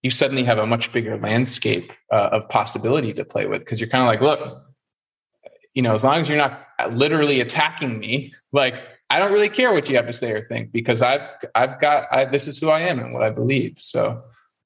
you 0.04 0.10
suddenly 0.10 0.44
have 0.44 0.58
a 0.58 0.66
much 0.66 0.92
bigger 0.92 1.16
landscape 1.18 1.92
uh, 2.12 2.28
of 2.30 2.48
possibility 2.48 3.12
to 3.12 3.24
play 3.24 3.46
with 3.46 3.60
because 3.60 3.80
you're 3.80 3.88
kind 3.88 4.02
of 4.02 4.06
like 4.06 4.20
look 4.20 4.62
you 5.74 5.82
know 5.82 5.94
as 5.94 6.04
long 6.04 6.20
as 6.20 6.28
you're 6.28 6.38
not 6.38 6.66
literally 6.92 7.40
attacking 7.40 7.98
me 7.98 8.32
like 8.52 8.80
i 9.10 9.18
don't 9.18 9.32
really 9.32 9.48
care 9.48 9.72
what 9.72 9.88
you 9.88 9.96
have 9.96 10.06
to 10.06 10.12
say 10.12 10.30
or 10.30 10.40
think 10.40 10.70
because 10.70 11.02
i've 11.02 11.22
i've 11.56 11.80
got 11.80 12.06
I, 12.12 12.24
this 12.26 12.46
is 12.46 12.58
who 12.58 12.68
i 12.68 12.80
am 12.80 13.00
and 13.00 13.12
what 13.12 13.24
i 13.24 13.30
believe 13.30 13.78
so 13.78 14.22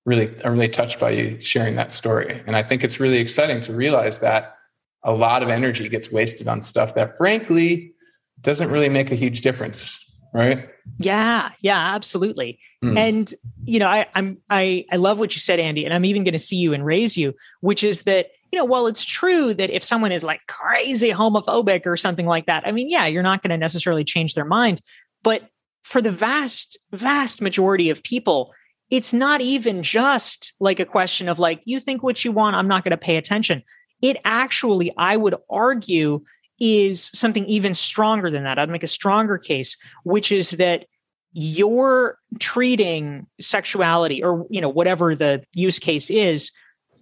really 0.08 0.28
I'm 0.42 0.54
really 0.54 0.70
touched 0.70 0.98
by 0.98 1.10
you 1.10 1.38
sharing 1.38 1.76
that 1.76 1.92
story. 1.92 2.42
And 2.46 2.56
I 2.56 2.62
think 2.62 2.82
it's 2.82 2.98
really 2.98 3.18
exciting 3.18 3.60
to 3.60 3.74
realize 3.74 4.20
that 4.20 4.56
a 5.04 5.12
lot 5.12 5.42
of 5.42 5.50
energy 5.50 5.88
gets 5.88 6.10
wasted 6.10 6.48
on 6.48 6.62
stuff 6.62 6.94
that 6.94 7.16
frankly 7.16 7.92
doesn't 8.40 8.70
really 8.70 8.88
make 8.88 9.12
a 9.12 9.14
huge 9.14 9.42
difference. 9.42 10.00
Right. 10.34 10.68
Yeah. 10.98 11.50
Yeah, 11.60 11.94
absolutely. 11.94 12.58
Mm. 12.84 12.98
And 12.98 13.34
you 13.64 13.78
know, 13.78 13.88
I, 13.88 14.06
I'm 14.14 14.38
I 14.50 14.84
I 14.92 14.96
love 14.96 15.18
what 15.18 15.34
you 15.34 15.40
said, 15.40 15.58
Andy, 15.58 15.84
and 15.84 15.94
I'm 15.94 16.04
even 16.04 16.24
going 16.24 16.32
to 16.32 16.38
see 16.38 16.56
you 16.56 16.74
and 16.74 16.84
raise 16.84 17.16
you, 17.16 17.34
which 17.60 17.82
is 17.82 18.02
that 18.02 18.30
you 18.52 18.58
know, 18.58 18.64
while 18.64 18.86
it's 18.86 19.04
true 19.04 19.52
that 19.54 19.70
if 19.70 19.84
someone 19.84 20.12
is 20.12 20.24
like 20.24 20.40
crazy 20.46 21.10
homophobic 21.10 21.86
or 21.86 21.96
something 21.96 22.26
like 22.26 22.46
that, 22.46 22.66
I 22.66 22.72
mean, 22.72 22.88
yeah, 22.88 23.06
you're 23.06 23.22
not 23.22 23.42
going 23.42 23.50
to 23.50 23.58
necessarily 23.58 24.04
change 24.04 24.34
their 24.34 24.44
mind. 24.44 24.80
But 25.22 25.50
for 25.82 26.00
the 26.00 26.10
vast, 26.10 26.78
vast 26.92 27.42
majority 27.42 27.90
of 27.90 28.02
people, 28.02 28.52
it's 28.90 29.12
not 29.12 29.40
even 29.40 29.82
just 29.82 30.54
like 30.60 30.80
a 30.80 30.86
question 30.86 31.28
of 31.28 31.38
like, 31.38 31.60
you 31.64 31.80
think 31.80 32.02
what 32.02 32.24
you 32.24 32.32
want, 32.32 32.56
I'm 32.56 32.68
not 32.68 32.84
going 32.84 32.92
to 32.92 32.96
pay 32.96 33.16
attention. 33.16 33.62
It 34.00 34.16
actually, 34.24 34.92
I 34.96 35.16
would 35.16 35.34
argue, 35.50 36.20
is 36.60 37.10
something 37.14 37.44
even 37.46 37.74
stronger 37.74 38.30
than 38.30 38.44
that. 38.44 38.58
I'd 38.58 38.68
make 38.68 38.82
a 38.82 38.88
stronger 38.88 39.38
case, 39.38 39.76
which 40.04 40.32
is 40.32 40.50
that 40.52 40.86
you're 41.32 42.18
treating 42.38 43.26
sexuality 43.40 44.22
or 44.22 44.46
you 44.50 44.60
know 44.60 44.68
whatever 44.68 45.14
the 45.14 45.44
use 45.52 45.78
case 45.78 46.10
is 46.10 46.50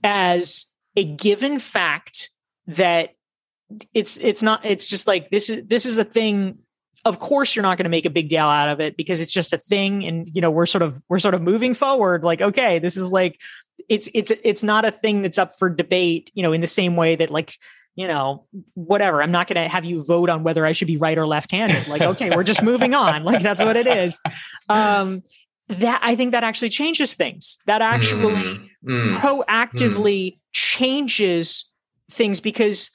as 0.03 0.67
a 0.97 1.05
given 1.05 1.59
fact 1.59 2.31
that 2.67 3.11
it's 3.95 4.17
it's 4.19 4.43
not 4.43 4.65
it's 4.65 4.85
just 4.85 5.07
like 5.07 5.31
this 5.31 5.49
is 5.49 5.67
this 5.67 5.87
is 5.87 5.99
a 5.99 6.05
thing 6.05 6.59
of 7.05 7.21
course 7.21 7.55
you're 7.55 7.63
not 7.63 7.79
going 7.79 7.85
to 7.85 7.91
make 7.91 8.05
a 8.05 8.11
big 8.11 8.29
deal 8.29 8.47
out 8.47 8.69
of 8.69 8.81
it 8.81 8.97
because 8.97 9.21
it's 9.21 9.33
just 9.33 9.53
a 9.53 9.59
thing 9.59 10.05
and 10.05 10.29
you 10.35 10.41
know 10.41 10.51
we're 10.51 10.67
sort 10.67 10.83
of 10.83 11.01
we're 11.09 11.19
sort 11.19 11.35
of 11.35 11.43
moving 11.43 11.73
forward 11.73 12.25
like 12.25 12.41
okay 12.41 12.79
this 12.79 12.97
is 12.97 13.11
like 13.11 13.41
it's 13.89 14.09
it's 14.13 14.33
it's 14.43 14.63
not 14.63 14.85
a 14.85 14.91
thing 14.91 15.23
that's 15.23 15.39
up 15.39 15.57
for 15.59 15.69
debate 15.69 16.31
you 16.35 16.43
know 16.43 16.53
in 16.53 16.61
the 16.61 16.67
same 16.67 16.97
way 16.97 17.15
that 17.15 17.31
like 17.31 17.59
you 17.97 18.07
know 18.07 18.45
whatever 18.75 19.23
i'm 19.23 19.33
not 19.33 19.49
going 19.49 19.61
to 19.61 19.69
have 19.69 19.85
you 19.85 20.05
vote 20.05 20.29
on 20.29 20.45
whether 20.45 20.65
i 20.65 20.73
should 20.73 20.87
be 20.87 20.97
right 20.97 21.19
or 21.19 21.27
left-handed 21.27 21.89
like 21.89 22.03
okay 22.03 22.35
we're 22.37 22.45
just 22.45 22.63
moving 22.63 22.95
on 22.95 23.25
like 23.25 23.43
that's 23.43 23.63
what 23.63 23.77
it 23.77 23.87
is 23.87 24.21
um 24.69 25.23
that 25.69 26.01
i 26.03 26.15
think 26.15 26.31
that 26.33 26.45
actually 26.45 26.69
changes 26.69 27.15
things 27.15 27.59
that 27.67 27.83
actually 27.83 28.35
mm, 28.35 28.69
mm, 28.87 29.11
proactively 29.13 30.33
mm. 30.33 30.39
changes 30.53 31.65
things 32.11 32.41
because 32.41 32.91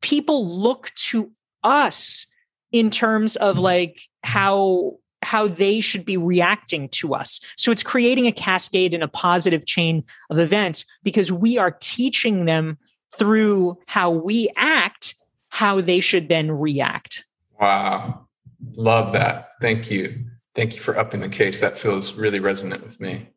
people 0.00 0.46
look 0.46 0.90
to 0.96 1.30
us 1.62 2.26
in 2.72 2.90
terms 2.90 3.36
of 3.36 3.56
mm-hmm. 3.56 3.64
like 3.64 4.00
how 4.22 4.98
how 5.22 5.48
they 5.48 5.80
should 5.80 6.04
be 6.04 6.16
reacting 6.16 6.88
to 6.88 7.12
us. 7.12 7.40
So 7.56 7.72
it's 7.72 7.82
creating 7.82 8.28
a 8.28 8.32
cascade 8.32 8.94
and 8.94 9.02
a 9.02 9.08
positive 9.08 9.66
chain 9.66 10.04
of 10.30 10.38
events 10.38 10.84
because 11.02 11.32
we 11.32 11.58
are 11.58 11.76
teaching 11.80 12.44
them 12.44 12.78
through 13.16 13.78
how 13.86 14.10
we 14.10 14.50
act 14.56 15.14
how 15.48 15.80
they 15.80 16.00
should 16.00 16.28
then 16.28 16.52
react. 16.52 17.24
Wow. 17.60 18.26
Love 18.74 19.12
that. 19.12 19.50
Thank 19.60 19.90
you. 19.90 20.24
Thank 20.54 20.74
you 20.74 20.80
for 20.80 20.98
upping 20.98 21.20
the 21.20 21.28
case. 21.28 21.60
That 21.60 21.78
feels 21.78 22.14
really 22.14 22.40
resonant 22.40 22.84
with 22.84 23.00
me. 23.00 23.28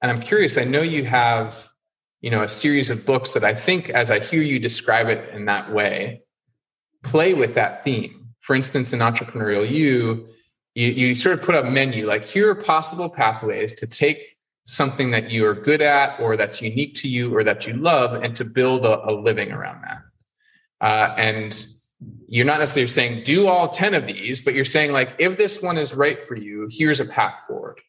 And 0.00 0.10
I'm 0.10 0.20
curious, 0.20 0.58
I 0.58 0.64
know 0.64 0.82
you 0.82 1.04
have, 1.04 1.68
you 2.20 2.30
know, 2.30 2.42
a 2.42 2.48
series 2.48 2.90
of 2.90 3.06
books 3.06 3.34
that 3.34 3.44
I 3.44 3.54
think 3.54 3.90
as 3.90 4.10
I 4.10 4.18
hear 4.18 4.42
you 4.42 4.58
describe 4.58 5.08
it 5.08 5.32
in 5.32 5.44
that 5.46 5.72
way, 5.72 6.22
play 7.02 7.34
with 7.34 7.54
that 7.54 7.84
theme 7.84 8.22
for 8.42 8.54
instance, 8.54 8.92
in 8.92 8.98
entrepreneurial 8.98 9.68
you, 9.68 10.26
you, 10.74 10.88
you 10.88 11.14
sort 11.14 11.38
of 11.38 11.44
put 11.44 11.54
a 11.54 11.62
menu 11.62 12.06
like 12.06 12.24
here 12.24 12.50
are 12.50 12.54
possible 12.54 13.08
pathways 13.08 13.72
to 13.74 13.86
take 13.86 14.31
something 14.64 15.10
that 15.10 15.30
you 15.30 15.44
are 15.44 15.54
good 15.54 15.82
at 15.82 16.18
or 16.20 16.36
that's 16.36 16.62
unique 16.62 16.94
to 16.94 17.08
you 17.08 17.34
or 17.34 17.42
that 17.44 17.66
you 17.66 17.74
love 17.74 18.22
and 18.22 18.34
to 18.36 18.44
build 18.44 18.84
a, 18.84 19.10
a 19.10 19.12
living 19.12 19.50
around 19.52 19.82
that. 19.82 20.02
Uh, 20.80 21.14
and 21.16 21.66
you're 22.26 22.46
not 22.46 22.58
necessarily 22.58 22.88
saying 22.88 23.24
do 23.24 23.46
all 23.46 23.68
10 23.68 23.94
of 23.94 24.06
these, 24.06 24.40
but 24.40 24.54
you're 24.54 24.64
saying 24.64 24.92
like 24.92 25.14
if 25.18 25.36
this 25.36 25.62
one 25.62 25.78
is 25.78 25.94
right 25.94 26.22
for 26.22 26.36
you, 26.36 26.68
here's 26.70 27.00
a 27.00 27.04
path 27.04 27.42
forward. 27.46 27.80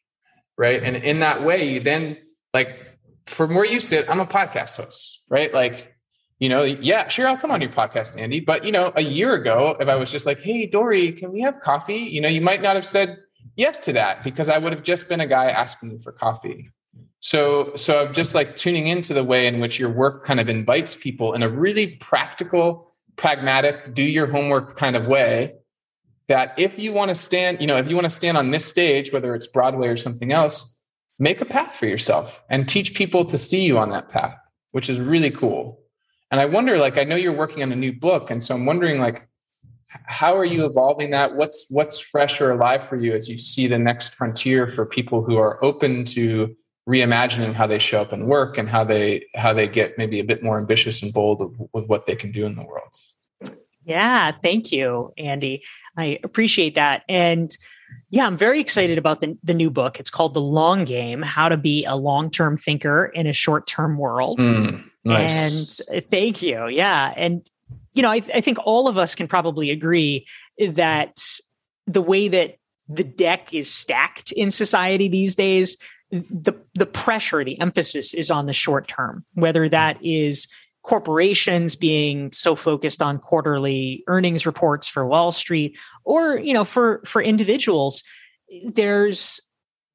Right. 0.57 0.83
And 0.83 0.95
in 0.97 1.19
that 1.19 1.43
way, 1.43 1.73
you 1.73 1.79
then 1.79 2.17
like 2.53 2.79
from 3.25 3.55
where 3.55 3.65
you 3.65 3.79
sit, 3.79 4.09
I'm 4.09 4.19
a 4.19 4.25
podcast 4.25 4.77
host, 4.77 5.21
right? 5.29 5.51
Like 5.53 5.93
you 6.39 6.49
know, 6.49 6.63
yeah, 6.63 7.07
sure, 7.07 7.25
I'll 7.25 7.37
come 7.37 7.51
on 7.51 7.61
your 7.61 7.69
podcast, 7.69 8.19
Andy. 8.19 8.41
But 8.41 8.65
you 8.65 8.73
know, 8.73 8.91
a 8.97 9.01
year 9.01 9.33
ago, 9.33 9.77
if 9.79 9.87
I 9.87 9.95
was 9.95 10.11
just 10.11 10.25
like, 10.25 10.41
"Hey, 10.41 10.65
Dorie, 10.65 11.13
can 11.13 11.31
we 11.31 11.39
have 11.39 11.61
coffee?" 11.61 11.95
You 11.95 12.19
know, 12.19 12.27
you 12.27 12.41
might 12.41 12.61
not 12.61 12.75
have 12.75 12.85
said 12.85 13.19
yes 13.55 13.77
to 13.79 13.93
that 13.93 14.23
because 14.23 14.49
I 14.49 14.57
would 14.57 14.73
have 14.73 14.83
just 14.83 15.07
been 15.07 15.21
a 15.21 15.27
guy 15.27 15.49
asking 15.49 15.91
you 15.91 15.99
for 15.99 16.11
coffee. 16.11 16.71
So, 17.19 17.73
so 17.75 18.05
I'm 18.05 18.13
just 18.13 18.35
like 18.35 18.55
tuning 18.55 18.87
into 18.87 19.13
the 19.13 19.23
way 19.23 19.47
in 19.47 19.59
which 19.59 19.79
your 19.79 19.89
work 19.89 20.25
kind 20.25 20.39
of 20.39 20.49
invites 20.49 20.95
people 20.95 21.33
in 21.33 21.41
a 21.41 21.49
really 21.49 21.95
practical, 21.95 22.91
pragmatic, 23.15 23.93
do 23.93 24.03
your 24.03 24.27
homework 24.27 24.75
kind 24.75 24.95
of 24.95 25.07
way. 25.07 25.53
That 26.27 26.53
if 26.57 26.79
you 26.79 26.93
want 26.93 27.09
to 27.09 27.15
stand, 27.15 27.61
you 27.61 27.67
know, 27.67 27.77
if 27.77 27.89
you 27.89 27.95
want 27.95 28.05
to 28.05 28.09
stand 28.09 28.37
on 28.37 28.51
this 28.51 28.65
stage, 28.65 29.11
whether 29.11 29.35
it's 29.35 29.47
Broadway 29.47 29.87
or 29.87 29.97
something 29.97 30.31
else, 30.31 30.73
make 31.19 31.41
a 31.41 31.45
path 31.45 31.75
for 31.75 31.85
yourself 31.85 32.43
and 32.49 32.67
teach 32.67 32.93
people 32.93 33.25
to 33.25 33.37
see 33.37 33.65
you 33.65 33.77
on 33.77 33.89
that 33.91 34.09
path, 34.09 34.41
which 34.71 34.89
is 34.89 34.99
really 34.99 35.31
cool. 35.31 35.79
And 36.31 36.41
I 36.41 36.45
wonder, 36.45 36.77
like, 36.77 36.97
I 36.97 37.03
know 37.03 37.15
you're 37.15 37.31
working 37.31 37.61
on 37.61 37.71
a 37.71 37.75
new 37.75 37.93
book, 37.93 38.31
and 38.31 38.43
so 38.43 38.55
I'm 38.55 38.65
wondering, 38.65 38.99
like, 38.99 39.27
how 40.05 40.35
are 40.35 40.45
you 40.45 40.65
evolving 40.65 41.11
that? 41.11 41.35
What's 41.35 41.65
what's 41.69 41.99
fresh 41.99 42.41
or 42.41 42.51
alive 42.51 42.87
for 42.87 42.97
you 42.97 43.13
as 43.13 43.29
you 43.29 43.37
see 43.37 43.67
the 43.67 43.79
next 43.79 44.13
frontier 44.15 44.67
for 44.67 44.85
people 44.85 45.23
who 45.23 45.37
are 45.37 45.63
open 45.63 46.03
to 46.05 46.55
reimagining 46.87 47.53
how 47.53 47.65
they 47.65 47.79
show 47.79 48.01
up 48.01 48.11
and 48.11 48.27
work 48.27 48.57
and 48.57 48.67
how 48.67 48.83
they 48.83 49.25
how 49.35 49.53
they 49.53 49.67
get 49.67 49.97
maybe 49.97 50.19
a 50.19 50.23
bit 50.23 50.43
more 50.43 50.59
ambitious 50.59 51.01
and 51.01 51.13
bold 51.13 51.55
with 51.73 51.85
what 51.87 52.05
they 52.05 52.15
can 52.15 52.31
do 52.31 52.45
in 52.45 52.55
the 52.55 52.63
world. 52.63 52.93
Yeah, 53.85 54.31
thank 54.41 54.71
you, 54.71 55.13
Andy. 55.17 55.63
I 55.97 56.19
appreciate 56.23 56.75
that. 56.75 57.03
And 57.09 57.55
Yeah, 58.09 58.27
I'm 58.27 58.37
very 58.37 58.59
excited 58.59 58.97
about 58.97 59.21
the, 59.21 59.37
the 59.43 59.53
new 59.53 59.69
book. 59.69 59.99
It's 59.99 60.09
called 60.09 60.33
The 60.33 60.41
Long 60.41 60.85
Game 60.85 61.21
How 61.21 61.49
to 61.49 61.57
Be 61.57 61.83
a 61.85 61.95
Long 61.95 62.29
Term 62.29 62.57
Thinker 62.57 63.05
in 63.05 63.27
a 63.27 63.33
Short 63.33 63.67
Term 63.67 63.97
World. 63.97 64.39
Mm, 64.39 64.89
nice. 65.03 65.81
And 65.89 65.97
uh, 65.97 66.01
thank 66.11 66.41
you. 66.41 66.67
Yeah. 66.67 67.13
And, 67.15 67.47
you 67.93 68.01
know, 68.01 68.09
I, 68.09 68.21
I 68.33 68.41
think 68.41 68.57
all 68.65 68.87
of 68.87 68.97
us 68.97 69.15
can 69.15 69.27
probably 69.27 69.69
agree 69.69 70.27
that 70.59 71.21
the 71.87 72.01
way 72.01 72.27
that 72.27 72.57
the 72.87 73.03
deck 73.03 73.53
is 73.53 73.71
stacked 73.71 74.31
in 74.31 74.51
society 74.51 75.07
these 75.07 75.35
days, 75.35 75.77
the 76.11 76.53
the 76.75 76.85
pressure, 76.85 77.43
the 77.43 77.59
emphasis 77.59 78.13
is 78.13 78.29
on 78.29 78.45
the 78.45 78.53
short 78.53 78.87
term, 78.87 79.25
whether 79.33 79.67
that 79.69 79.97
is 80.03 80.47
corporations 80.83 81.75
being 81.75 82.31
so 82.31 82.55
focused 82.55 83.01
on 83.01 83.17
quarterly 83.17 84.03
earnings 84.07 84.45
reports 84.45 84.87
for 84.87 85.07
Wall 85.07 85.31
Street 85.31 85.77
or 86.03 86.37
you 86.37 86.53
know 86.53 86.65
for 86.65 87.01
for 87.05 87.21
individuals 87.21 88.03
there's 88.65 89.39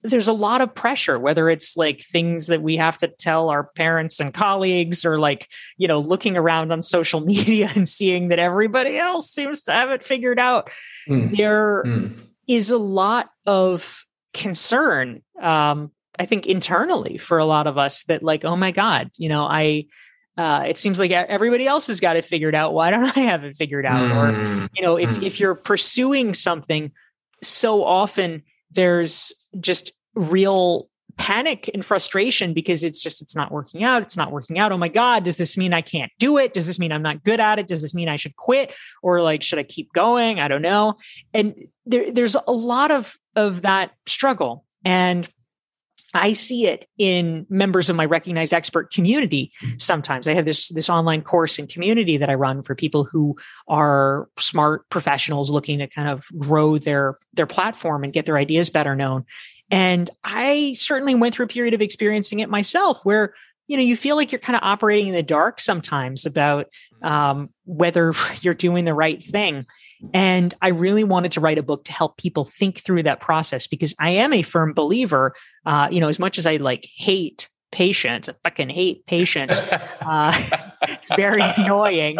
there's 0.02 0.28
a 0.28 0.32
lot 0.32 0.60
of 0.60 0.74
pressure 0.74 1.18
whether 1.18 1.48
it's 1.48 1.76
like 1.76 2.00
things 2.00 2.46
that 2.46 2.62
we 2.62 2.76
have 2.76 2.96
to 2.98 3.08
tell 3.08 3.50
our 3.50 3.64
parents 3.74 4.20
and 4.20 4.32
colleagues 4.32 5.04
or 5.04 5.18
like 5.18 5.48
you 5.76 5.88
know 5.88 5.98
looking 5.98 6.36
around 6.36 6.72
on 6.72 6.82
social 6.82 7.20
media 7.24 7.70
and 7.74 7.88
seeing 7.88 8.28
that 8.28 8.38
everybody 8.38 8.96
else 8.96 9.30
seems 9.30 9.62
to 9.62 9.72
have 9.72 9.90
it 9.90 10.02
figured 10.02 10.38
out 10.38 10.70
mm. 11.08 11.36
There 11.36 11.84
mm. 11.84 12.18
is 12.46 12.70
a 12.70 12.78
lot 12.78 13.30
of 13.46 14.04
concern 14.34 15.22
um 15.40 15.90
i 16.18 16.26
think 16.26 16.46
internally 16.46 17.18
for 17.18 17.38
a 17.38 17.44
lot 17.44 17.66
of 17.66 17.78
us 17.78 18.04
that 18.04 18.22
like 18.22 18.44
oh 18.44 18.56
my 18.56 18.70
god 18.70 19.10
you 19.16 19.28
know 19.28 19.42
i 19.42 19.86
uh, 20.36 20.62
it 20.68 20.78
seems 20.78 21.00
like 21.00 21.10
everybody 21.10 21.66
else 21.66 21.88
has 21.88 21.98
got 21.98 22.14
it 22.14 22.24
figured 22.24 22.54
out. 22.54 22.72
Why 22.72 22.92
don't 22.92 23.04
I 23.16 23.22
have 23.22 23.42
it 23.42 23.56
figured 23.56 23.84
out? 23.84 24.08
Mm. 24.08 24.16
Or, 24.16 24.68
you 24.72 24.82
know, 24.82 24.96
if, 24.96 25.16
mm. 25.16 25.22
if 25.24 25.40
you're 25.40 25.56
pursuing 25.56 26.32
something, 26.32 26.92
so 27.42 27.82
often 27.82 28.44
there's 28.70 29.32
just 29.60 29.92
real 30.14 30.88
panic 31.16 31.68
and 31.74 31.84
frustration 31.84 32.54
because 32.54 32.84
it's 32.84 33.02
just 33.02 33.20
it's 33.20 33.34
not 33.34 33.50
working 33.50 33.82
out 33.82 34.02
it's 34.02 34.16
not 34.16 34.30
working 34.30 34.58
out. 34.58 34.70
Oh 34.70 34.78
my 34.78 34.88
god 34.88 35.24
does 35.24 35.36
this 35.36 35.56
mean 35.56 35.72
i 35.72 35.80
can't 35.80 36.12
do 36.18 36.38
it? 36.38 36.54
Does 36.54 36.66
this 36.66 36.78
mean 36.78 36.92
i'm 36.92 37.02
not 37.02 37.24
good 37.24 37.40
at 37.40 37.58
it? 37.58 37.66
Does 37.66 37.82
this 37.82 37.94
mean 37.94 38.08
i 38.08 38.16
should 38.16 38.36
quit? 38.36 38.72
Or 39.02 39.20
like 39.20 39.42
should 39.42 39.58
i 39.58 39.64
keep 39.64 39.92
going? 39.92 40.38
I 40.38 40.48
don't 40.48 40.62
know. 40.62 40.94
And 41.34 41.54
there, 41.86 42.12
there's 42.12 42.36
a 42.46 42.52
lot 42.52 42.90
of 42.90 43.16
of 43.34 43.62
that 43.62 43.92
struggle. 44.06 44.64
And 44.84 45.28
I 46.14 46.32
see 46.32 46.66
it 46.66 46.86
in 46.96 47.46
members 47.50 47.90
of 47.90 47.96
my 47.96 48.06
recognized 48.06 48.54
expert 48.54 48.92
community. 48.92 49.52
Sometimes 49.78 50.26
I 50.26 50.34
have 50.34 50.46
this 50.46 50.68
this 50.70 50.88
online 50.88 51.22
course 51.22 51.58
and 51.58 51.68
community 51.68 52.16
that 52.16 52.30
I 52.30 52.34
run 52.34 52.62
for 52.62 52.74
people 52.74 53.04
who 53.04 53.36
are 53.68 54.28
smart 54.38 54.88
professionals 54.88 55.50
looking 55.50 55.80
to 55.80 55.86
kind 55.86 56.08
of 56.08 56.26
grow 56.38 56.78
their 56.78 57.18
their 57.34 57.46
platform 57.46 58.04
and 58.04 58.12
get 58.12 58.26
their 58.26 58.38
ideas 58.38 58.70
better 58.70 58.96
known. 58.96 59.24
And 59.70 60.08
I 60.24 60.74
certainly 60.76 61.14
went 61.14 61.34
through 61.34 61.46
a 61.46 61.48
period 61.48 61.74
of 61.74 61.82
experiencing 61.82 62.40
it 62.40 62.48
myself, 62.48 63.04
where 63.04 63.34
you 63.66 63.76
know 63.76 63.82
you 63.82 63.96
feel 63.96 64.16
like 64.16 64.32
you're 64.32 64.38
kind 64.38 64.56
of 64.56 64.62
operating 64.62 65.08
in 65.08 65.14
the 65.14 65.22
dark 65.22 65.60
sometimes 65.60 66.24
about 66.24 66.68
um, 67.02 67.50
whether 67.64 68.14
you're 68.40 68.54
doing 68.54 68.84
the 68.84 68.94
right 68.94 69.22
thing. 69.22 69.66
And 70.12 70.54
I 70.62 70.68
really 70.68 71.04
wanted 71.04 71.32
to 71.32 71.40
write 71.40 71.58
a 71.58 71.62
book 71.62 71.84
to 71.84 71.92
help 71.92 72.16
people 72.16 72.44
think 72.44 72.78
through 72.78 73.02
that 73.04 73.20
process 73.20 73.66
because 73.66 73.94
I 73.98 74.10
am 74.10 74.32
a 74.32 74.42
firm 74.42 74.72
believer, 74.72 75.34
uh, 75.66 75.88
you 75.90 76.00
know, 76.00 76.08
as 76.08 76.18
much 76.18 76.38
as 76.38 76.46
I 76.46 76.56
like 76.56 76.88
hate 76.96 77.48
patience, 77.70 78.28
I 78.28 78.34
fucking 78.44 78.70
hate 78.70 79.06
patience. 79.06 79.58
Uh, 80.00 80.32
it's 80.82 81.14
very 81.16 81.42
annoying. 81.42 82.16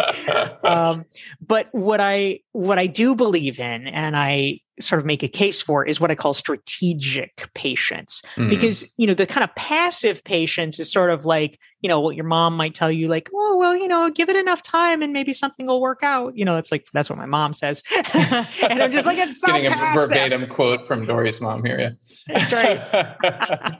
Um, 0.63 1.05
but 1.41 1.69
what 1.71 1.99
I 1.99 2.41
what 2.51 2.77
I 2.77 2.85
do 2.85 3.15
believe 3.15 3.59
in, 3.59 3.87
and 3.87 4.15
I 4.15 4.59
sort 4.79 4.99
of 4.99 5.05
make 5.05 5.23
a 5.23 5.27
case 5.27 5.61
for 5.61 5.85
is 5.85 5.99
what 5.99 6.11
I 6.11 6.15
call 6.15 6.33
strategic 6.33 7.49
patience. 7.53 8.21
Mm. 8.35 8.49
Because, 8.49 8.85
you 8.97 9.07
know, 9.07 9.13
the 9.13 9.25
kind 9.25 9.43
of 9.43 9.53
passive 9.55 10.23
patience 10.23 10.79
is 10.79 10.91
sort 10.91 11.09
of 11.09 11.25
like, 11.25 11.59
you 11.81 11.89
know, 11.89 11.99
what 11.99 12.15
your 12.15 12.25
mom 12.25 12.55
might 12.55 12.75
tell 12.75 12.91
you, 12.91 13.07
like, 13.07 13.29
oh, 13.33 13.57
well, 13.57 13.75
you 13.75 13.87
know, 13.87 14.09
give 14.09 14.29
it 14.29 14.35
enough 14.35 14.63
time 14.63 15.01
and 15.01 15.11
maybe 15.11 15.33
something 15.33 15.67
will 15.67 15.81
work 15.81 15.99
out. 16.01 16.37
You 16.37 16.45
know, 16.45 16.57
it's 16.57 16.71
like, 16.71 16.87
that's 16.93 17.09
what 17.09 17.17
my 17.17 17.25
mom 17.25 17.53
says. 17.53 17.83
and 18.13 18.81
I'm 18.81 18.91
just 18.91 19.05
like, 19.05 19.17
it's 19.17 19.41
so 19.41 19.47
Getting 19.47 19.71
passive. 19.71 20.03
a 20.03 20.07
verbatim 20.07 20.47
quote 20.47 20.85
from 20.85 21.05
Dorie's 21.05 21.41
mom 21.41 21.65
here. 21.65 21.79
Yeah. 21.79 21.89
That's 22.27 22.53
right. 22.53 23.75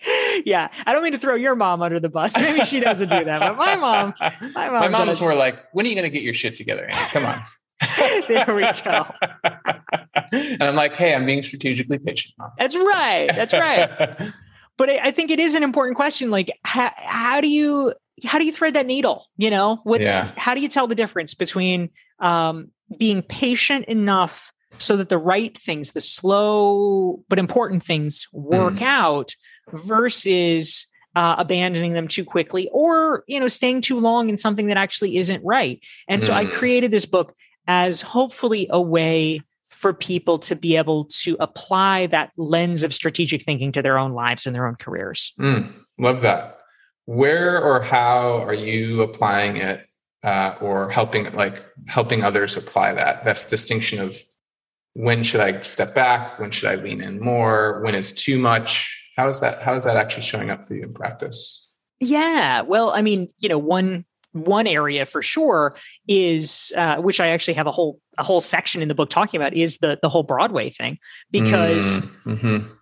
yeah, 0.44 0.68
I 0.86 0.92
don't 0.92 1.02
mean 1.02 1.12
to 1.12 1.18
throw 1.18 1.34
your 1.34 1.54
mom 1.54 1.82
under 1.82 2.00
the 2.00 2.08
bus. 2.08 2.36
Maybe 2.36 2.64
she 2.64 2.80
doesn't 2.80 3.08
do 3.08 3.24
that, 3.24 3.40
but 3.40 3.56
my 3.56 3.76
mom, 3.76 4.14
my 4.20 4.70
mom, 4.70 4.80
my 4.80 4.88
mom's 4.88 5.20
more 5.20 5.34
like, 5.34 5.58
"When 5.72 5.86
are 5.86 5.88
you 5.88 5.94
going 5.94 6.10
to 6.10 6.10
get 6.10 6.22
your 6.22 6.34
shit 6.34 6.56
together? 6.56 6.84
Andy? 6.84 7.10
Come 7.10 7.26
on." 7.26 7.38
there 8.28 8.54
we 8.54 8.62
go. 8.84 9.06
and 10.32 10.62
I'm 10.62 10.74
like, 10.74 10.94
hey, 10.94 11.14
I'm 11.14 11.26
being 11.26 11.42
strategically 11.42 11.98
patient. 11.98 12.34
Mom. 12.38 12.50
That's 12.58 12.76
right. 12.76 13.30
That's 13.34 13.52
right. 13.52 14.32
but 14.76 14.88
I 14.90 15.10
think 15.10 15.30
it 15.30 15.40
is 15.40 15.54
an 15.54 15.62
important 15.62 15.96
question. 15.96 16.30
Like, 16.30 16.50
how, 16.64 16.92
how 16.96 17.40
do 17.40 17.48
you 17.48 17.94
how 18.24 18.38
do 18.38 18.44
you 18.44 18.52
thread 18.52 18.74
that 18.74 18.86
needle? 18.86 19.26
You 19.36 19.50
know, 19.50 19.80
what's 19.84 20.06
yeah. 20.06 20.28
how 20.36 20.54
do 20.54 20.60
you 20.60 20.68
tell 20.68 20.86
the 20.86 20.94
difference 20.94 21.34
between 21.34 21.90
um, 22.20 22.70
being 22.98 23.22
patient 23.22 23.86
enough 23.86 24.52
so 24.78 24.96
that 24.96 25.08
the 25.08 25.18
right 25.18 25.56
things, 25.56 25.92
the 25.92 26.00
slow 26.00 27.24
but 27.28 27.38
important 27.38 27.82
things, 27.82 28.26
work 28.32 28.74
mm. 28.74 28.82
out, 28.82 29.34
versus 29.72 30.86
uh, 31.14 31.34
abandoning 31.38 31.92
them 31.92 32.08
too 32.08 32.24
quickly 32.24 32.68
or 32.72 33.22
you 33.26 33.38
know 33.38 33.48
staying 33.48 33.80
too 33.80 33.98
long 33.98 34.30
in 34.30 34.36
something 34.36 34.66
that 34.66 34.78
actually 34.78 35.18
isn't 35.18 35.44
right 35.44 35.78
and 36.08 36.22
so 36.22 36.32
i 36.32 36.46
mm. 36.46 36.52
created 36.54 36.90
this 36.90 37.04
book 37.04 37.34
as 37.66 38.00
hopefully 38.00 38.66
a 38.70 38.80
way 38.80 39.42
for 39.82 39.92
people 39.92 40.38
to 40.38 40.54
be 40.54 40.76
able 40.76 41.06
to 41.06 41.36
apply 41.40 42.06
that 42.06 42.30
lens 42.36 42.84
of 42.84 42.94
strategic 42.94 43.42
thinking 43.42 43.72
to 43.72 43.82
their 43.82 43.98
own 43.98 44.12
lives 44.12 44.46
and 44.46 44.54
their 44.54 44.66
own 44.66 44.76
careers. 44.76 45.32
Mm, 45.40 45.72
love 45.98 46.20
that. 46.20 46.60
Where 47.06 47.60
or 47.60 47.82
how 47.82 48.44
are 48.44 48.54
you 48.54 49.02
applying 49.02 49.56
it 49.56 49.84
uh, 50.22 50.54
or 50.60 50.88
helping 50.90 51.32
like 51.34 51.64
helping 51.88 52.22
others 52.22 52.56
apply 52.56 52.92
that? 52.94 53.24
That's 53.24 53.44
distinction 53.44 53.98
of 53.98 54.16
when 54.94 55.24
should 55.24 55.40
I 55.40 55.62
step 55.62 55.96
back? 55.96 56.38
When 56.38 56.52
should 56.52 56.68
I 56.68 56.76
lean 56.76 57.00
in 57.00 57.18
more? 57.18 57.80
When 57.82 57.96
is 57.96 58.12
too 58.12 58.38
much? 58.38 59.01
How 59.16 59.28
is 59.28 59.40
that? 59.40 59.62
How 59.62 59.74
is 59.74 59.84
that 59.84 59.96
actually 59.96 60.22
showing 60.22 60.50
up 60.50 60.64
for 60.64 60.74
you 60.74 60.82
in 60.84 60.94
practice? 60.94 61.68
Yeah. 62.00 62.62
Well, 62.62 62.90
I 62.90 63.02
mean, 63.02 63.28
you 63.38 63.48
know, 63.48 63.58
one 63.58 64.04
one 64.32 64.66
area 64.66 65.04
for 65.04 65.22
sure 65.22 65.76
is 66.08 66.72
uh, 66.76 66.96
which 66.96 67.20
I 67.20 67.28
actually 67.28 67.54
have 67.54 67.66
a 67.66 67.72
whole 67.72 68.00
a 68.18 68.24
whole 68.24 68.40
section 68.40 68.82
in 68.82 68.88
the 68.88 68.94
book 68.94 69.10
talking 69.10 69.38
about 69.38 69.54
is 69.54 69.78
the 69.78 69.98
the 70.00 70.08
whole 70.08 70.22
Broadway 70.22 70.70
thing 70.70 70.98
because 71.30 71.98
mm, 71.98 72.10
mm-hmm. 72.24 72.72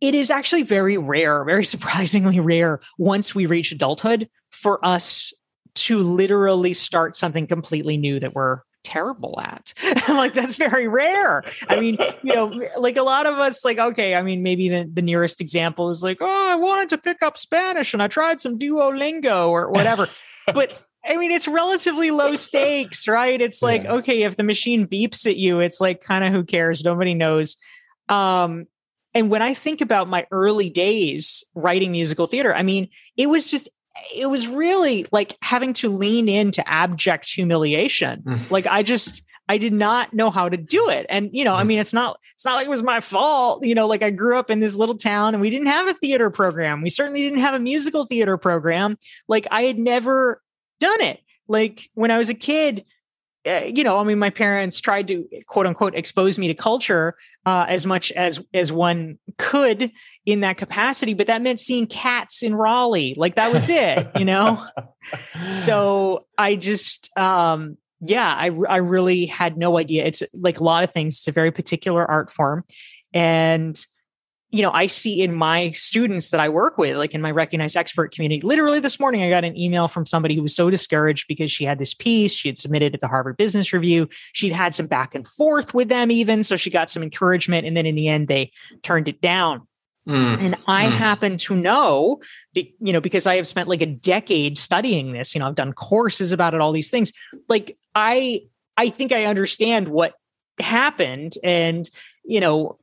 it 0.00 0.14
is 0.14 0.30
actually 0.30 0.64
very 0.64 0.96
rare, 0.96 1.44
very 1.44 1.64
surprisingly 1.74 2.40
rare 2.40 2.80
once 2.98 3.34
we 3.34 3.46
reach 3.46 3.72
adulthood 3.72 4.28
for 4.50 4.84
us 4.84 5.32
to 5.74 5.98
literally 5.98 6.72
start 6.72 7.14
something 7.14 7.46
completely 7.46 7.96
new 7.96 8.18
that 8.18 8.34
we're 8.34 8.60
terrible 8.86 9.40
at. 9.40 9.74
like 10.08 10.32
that's 10.32 10.54
very 10.56 10.88
rare. 10.88 11.42
I 11.68 11.80
mean, 11.80 11.98
you 12.22 12.34
know, 12.34 12.62
like 12.78 12.96
a 12.96 13.02
lot 13.02 13.26
of 13.26 13.34
us, 13.34 13.64
like, 13.64 13.78
okay, 13.78 14.14
I 14.14 14.22
mean, 14.22 14.42
maybe 14.42 14.68
the, 14.68 14.88
the 14.90 15.02
nearest 15.02 15.40
example 15.40 15.90
is 15.90 16.02
like, 16.02 16.18
oh, 16.20 16.50
I 16.50 16.54
wanted 16.54 16.88
to 16.90 16.98
pick 16.98 17.22
up 17.22 17.36
Spanish 17.36 17.92
and 17.92 18.02
I 18.02 18.08
tried 18.08 18.40
some 18.40 18.58
Duolingo 18.58 19.48
or 19.48 19.70
whatever 19.70 20.08
but 20.54 20.82
I 21.04 21.16
mean, 21.16 21.30
it's 21.30 21.46
relatively 21.46 22.10
low 22.10 22.34
stakes, 22.34 23.06
right? 23.06 23.40
It's 23.40 23.62
like, 23.62 23.84
yeah. 23.84 23.94
okay, 23.94 24.22
if 24.22 24.36
the 24.36 24.42
machine 24.42 24.86
beeps 24.86 25.26
at 25.26 25.36
you, 25.36 25.60
it's 25.60 25.80
like 25.80 26.00
kind 26.00 26.24
of 26.24 26.32
who 26.32 26.44
cares? 26.44 26.84
Nobody 26.84 27.14
knows. 27.14 27.56
Um, 28.08 28.66
and 29.14 29.30
when 29.30 29.40
I 29.40 29.54
think 29.54 29.80
about 29.80 30.08
my 30.08 30.26
early 30.30 30.68
days 30.68 31.44
writing 31.54 31.92
musical 31.92 32.26
theater, 32.26 32.54
I 32.54 32.62
mean, 32.62 32.88
it 33.16 33.28
was 33.28 33.50
just 33.50 33.68
it 34.14 34.26
was 34.26 34.46
really 34.48 35.06
like 35.12 35.36
having 35.42 35.72
to 35.74 35.88
lean 35.88 36.28
into 36.28 36.66
abject 36.68 37.28
humiliation. 37.28 38.22
Mm. 38.22 38.50
Like 38.50 38.66
I 38.66 38.82
just 38.82 39.22
I 39.48 39.58
did 39.58 39.72
not 39.72 40.12
know 40.12 40.30
how 40.30 40.48
to 40.48 40.56
do 40.56 40.88
it. 40.88 41.06
And 41.08 41.30
you 41.32 41.44
know, 41.44 41.54
I 41.54 41.62
mm. 41.62 41.68
mean, 41.68 41.78
it's 41.78 41.92
not 41.92 42.18
it's 42.34 42.44
not 42.44 42.54
like 42.54 42.66
it 42.66 42.70
was 42.70 42.82
my 42.82 43.00
fault. 43.00 43.64
You 43.64 43.74
know, 43.74 43.86
like 43.86 44.02
I 44.02 44.10
grew 44.10 44.38
up 44.38 44.50
in 44.50 44.60
this 44.60 44.76
little 44.76 44.96
town 44.96 45.34
and 45.34 45.40
we 45.40 45.50
didn't 45.50 45.68
have 45.68 45.88
a 45.88 45.94
theater 45.94 46.30
program. 46.30 46.82
We 46.82 46.90
certainly 46.90 47.22
didn't 47.22 47.40
have 47.40 47.54
a 47.54 47.60
musical 47.60 48.06
theater 48.06 48.36
program. 48.36 48.98
Like 49.28 49.46
I 49.50 49.62
had 49.62 49.78
never 49.78 50.42
done 50.80 51.00
it. 51.00 51.20
Like 51.48 51.88
when 51.94 52.10
I 52.10 52.18
was 52.18 52.28
a 52.28 52.34
kid, 52.34 52.84
you 53.46 53.84
know, 53.84 53.98
I 53.98 54.04
mean, 54.04 54.18
my 54.18 54.30
parents 54.30 54.80
tried 54.80 55.08
to 55.08 55.26
quote 55.46 55.66
unquote 55.66 55.94
expose 55.94 56.38
me 56.38 56.48
to 56.48 56.54
culture 56.54 57.16
uh, 57.44 57.66
as 57.68 57.86
much 57.86 58.10
as 58.12 58.42
as 58.52 58.72
one 58.72 59.18
could 59.38 59.92
in 60.24 60.40
that 60.40 60.56
capacity, 60.56 61.14
but 61.14 61.28
that 61.28 61.42
meant 61.42 61.60
seeing 61.60 61.86
cats 61.86 62.42
in 62.42 62.54
Raleigh. 62.54 63.14
Like 63.16 63.36
that 63.36 63.52
was 63.52 63.68
it, 63.70 64.08
you 64.16 64.24
know. 64.24 64.64
so 65.48 66.26
I 66.36 66.56
just, 66.56 67.16
um, 67.16 67.78
yeah, 68.00 68.34
I 68.34 68.50
I 68.68 68.78
really 68.78 69.26
had 69.26 69.56
no 69.56 69.78
idea. 69.78 70.04
It's 70.04 70.22
like 70.34 70.60
a 70.60 70.64
lot 70.64 70.84
of 70.84 70.92
things. 70.92 71.18
It's 71.18 71.28
a 71.28 71.32
very 71.32 71.52
particular 71.52 72.04
art 72.04 72.30
form, 72.30 72.64
and 73.14 73.78
you 74.50 74.62
know, 74.62 74.70
I 74.70 74.86
see 74.86 75.22
in 75.22 75.34
my 75.34 75.72
students 75.72 76.30
that 76.30 76.38
I 76.38 76.48
work 76.48 76.78
with, 76.78 76.96
like 76.96 77.14
in 77.14 77.20
my 77.20 77.32
recognized 77.32 77.76
expert 77.76 78.14
community, 78.14 78.40
literally 78.40 78.78
this 78.78 79.00
morning, 79.00 79.22
I 79.22 79.28
got 79.28 79.44
an 79.44 79.56
email 79.56 79.88
from 79.88 80.06
somebody 80.06 80.36
who 80.36 80.42
was 80.42 80.54
so 80.54 80.70
discouraged 80.70 81.26
because 81.26 81.50
she 81.50 81.64
had 81.64 81.78
this 81.78 81.94
piece, 81.94 82.32
she 82.32 82.48
had 82.48 82.56
submitted 82.56 82.94
at 82.94 83.00
the 83.00 83.08
Harvard 83.08 83.36
Business 83.36 83.72
Review. 83.72 84.08
She'd 84.32 84.52
had 84.52 84.74
some 84.74 84.86
back 84.86 85.14
and 85.14 85.26
forth 85.26 85.74
with 85.74 85.88
them, 85.88 86.12
even. 86.12 86.44
So 86.44 86.56
she 86.56 86.70
got 86.70 86.90
some 86.90 87.02
encouragement. 87.02 87.66
And 87.66 87.76
then 87.76 87.86
in 87.86 87.96
the 87.96 88.08
end, 88.08 88.28
they 88.28 88.52
turned 88.82 89.08
it 89.08 89.20
down. 89.20 89.66
Mm. 90.08 90.40
And 90.40 90.56
I 90.68 90.86
mm. 90.86 90.92
happen 90.92 91.36
to 91.38 91.56
know, 91.56 92.20
you 92.54 92.92
know, 92.92 93.00
because 93.00 93.26
I 93.26 93.36
have 93.36 93.48
spent 93.48 93.68
like 93.68 93.82
a 93.82 93.86
decade 93.86 94.56
studying 94.56 95.12
this, 95.12 95.34
you 95.34 95.40
know, 95.40 95.48
I've 95.48 95.56
done 95.56 95.72
courses 95.72 96.30
about 96.30 96.54
it, 96.54 96.60
all 96.60 96.70
these 96.70 96.90
things. 96.90 97.12
Like 97.48 97.76
I, 97.96 98.42
I 98.76 98.90
think 98.90 99.10
I 99.10 99.24
understand 99.24 99.88
what 99.88 100.14
happened. 100.60 101.34
And, 101.42 101.90
you 102.24 102.38
know, 102.38 102.78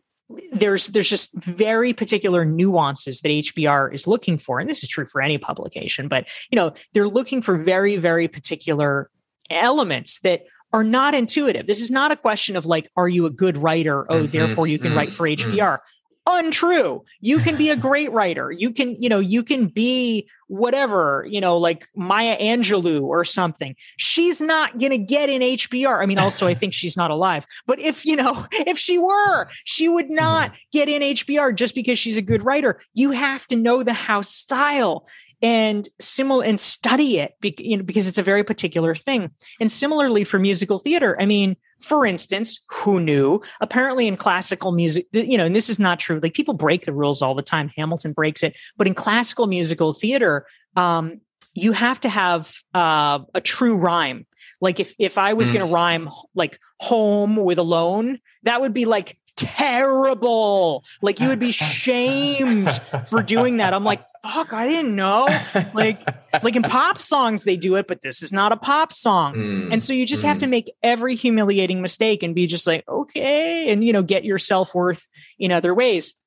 there's 0.52 0.88
there's 0.88 1.10
just 1.10 1.34
very 1.36 1.94
particular 1.94 2.46
nuances 2.46 3.22
that 3.22 3.30
HBR 3.30 3.94
is 3.94 4.08
looking 4.08 4.38
for, 4.38 4.60
and 4.60 4.70
this 4.70 4.84
is 4.84 4.90
true 4.90 5.06
for 5.06 5.22
any 5.22 5.38
publication. 5.38 6.08
But 6.08 6.28
you 6.52 6.56
know, 6.56 6.74
they're 6.94 7.08
looking 7.08 7.42
for 7.42 7.58
very 7.58 7.98
very 7.98 8.28
particular 8.28 9.10
elements 9.50 10.20
that 10.22 10.44
are 10.72 10.84
not 10.84 11.14
intuitive. 11.14 11.68
This 11.68 11.82
is 11.82 11.92
not 11.92 12.12
a 12.12 12.16
question 12.16 12.56
of 12.56 12.66
like, 12.66 12.90
are 12.98 13.08
you 13.08 13.26
a 13.26 13.30
good 13.30 13.58
writer? 13.58 14.12
Oh, 14.12 14.24
mm-hmm, 14.24 14.32
therefore 14.32 14.68
you 14.68 14.80
can 14.80 14.90
mm-hmm, 14.90 14.98
write 14.98 15.14
for 15.14 15.28
HBR. 15.28 15.56
Mm-hmm 15.56 15.90
untrue. 16.28 17.04
You 17.20 17.40
can 17.40 17.56
be 17.56 17.70
a 17.70 17.76
great 17.88 18.12
writer. 18.12 18.52
You 18.52 18.72
can 18.72 18.96
you 19.02 19.10
know 19.10 19.20
you 19.20 19.44
can 19.44 19.68
be 19.68 20.30
whatever 20.48 21.26
you 21.30 21.42
know 21.42 21.58
like 21.58 21.88
maya 21.96 22.38
angelou 22.40 23.02
or 23.02 23.24
something. 23.24 23.76
She's 23.98 24.40
not 24.42 24.78
going 24.78 24.92
to 24.92 24.98
get 24.98 25.30
in 25.30 25.42
hbr 25.42 26.02
i 26.02 26.06
mean 26.06 26.20
also 26.20 26.48
i 26.48 26.54
think 26.54 26.74
she's 26.74 26.98
not 26.98 27.12
alive. 27.12 27.46
But 27.66 27.80
if 27.80 28.06
you 28.06 28.16
know 28.16 28.46
if 28.52 28.78
she 28.78 28.98
were 28.98 29.48
she 29.64 29.88
would 29.88 30.10
not 30.10 30.52
mm-hmm. 30.52 30.58
get 30.72 30.90
in 30.90 31.02
hbr 31.02 31.56
just 31.56 31.76
because 31.76 32.00
she's 32.00 32.18
a 32.18 32.22
good 32.22 32.46
writer. 32.46 32.80
You 32.94 33.12
have 33.12 33.48
to 33.48 33.56
know 33.56 33.84
the 33.84 33.94
house 33.94 34.30
style 34.30 35.08
and 35.44 35.90
similar 36.00 36.46
and 36.46 36.58
study 36.58 37.20
it 37.20 37.34
be, 37.42 37.54
you 37.60 37.76
know, 37.76 37.84
because 37.84 38.08
it's 38.08 38.18
a 38.18 38.24
very 38.24 38.46
particular 38.46 38.96
thing. 38.96 39.30
And 39.60 39.70
similarly 39.70 40.24
for 40.24 40.40
musical 40.40 40.80
theater, 40.80 41.18
I 41.20 41.26
mean, 41.26 41.58
for 41.80 42.06
instance, 42.06 42.64
who 42.72 43.02
knew? 43.02 43.42
Apparently 43.60 44.08
in 44.08 44.16
classical 44.16 44.72
music, 44.72 45.06
you 45.12 45.38
know, 45.38 45.46
and 45.46 45.56
this 45.56 45.70
is 45.70 45.80
not 45.80 46.00
true. 46.00 46.22
Like 46.24 46.34
people 46.34 46.54
break 46.54 46.86
the 46.86 46.94
rules 46.94 47.22
all 47.22 47.36
the 47.36 47.42
time. 47.42 47.70
Hamilton 47.76 48.14
breaks 48.14 48.42
it, 48.42 48.56
but 48.78 48.88
in 48.88 48.96
classical 48.96 49.46
musical 49.46 49.92
theater, 49.92 50.48
um, 50.78 51.20
you 51.54 51.74
have 51.74 52.00
to 52.02 52.10
have 52.10 52.54
uh, 52.74 53.20
a 53.36 53.42
true 53.42 53.76
rhyme. 53.76 54.26
Like 54.62 54.80
if 54.80 54.96
if 54.98 55.18
I 55.18 55.34
was 55.34 55.50
mm. 55.50 55.56
going 55.56 55.68
to 55.68 55.74
rhyme 55.74 56.10
like 56.34 56.58
home 56.80 57.36
with 57.36 57.58
alone, 57.58 58.20
that 58.44 58.62
would 58.62 58.74
be 58.74 58.86
like 58.86 59.20
terrible. 59.36 60.84
Like 61.02 61.20
you 61.20 61.28
would 61.28 61.40
be 61.40 61.52
shamed 61.52 62.72
for 63.10 63.24
doing 63.24 63.58
that. 63.58 63.74
I'm 63.74 63.84
like, 63.84 64.04
fuck, 64.22 64.54
I 64.54 64.68
didn't 64.68 64.96
know. 64.96 65.28
Like, 65.74 66.00
like 66.44 66.56
in 66.56 66.64
pop 66.64 67.00
songs, 67.00 67.44
they 67.44 67.58
do 67.58 67.76
it, 67.76 67.88
but 67.88 68.02
this 68.02 68.22
is 68.22 68.32
not 68.32 68.52
a 68.52 68.58
pop 68.58 68.92
song. 68.94 69.36
Mm, 69.36 69.74
and 69.74 69.84
so 69.84 69.94
you 69.94 70.06
just 70.06 70.24
mm. 70.24 70.28
have 70.28 70.40
to 70.40 70.48
make 70.48 70.74
every 70.84 71.16
humiliating 71.16 71.82
mistake 71.82 72.24
and 72.24 72.36
be 72.36 72.48
just 72.48 72.68
like, 72.68 72.88
okay, 72.88 73.72
and 73.72 73.84
you 73.84 73.94
know, 73.94 74.04
get 74.04 74.24
your 74.24 74.38
self-worth 74.38 75.08
in 75.40 75.52
other 75.52 75.74
ways. 75.74 76.14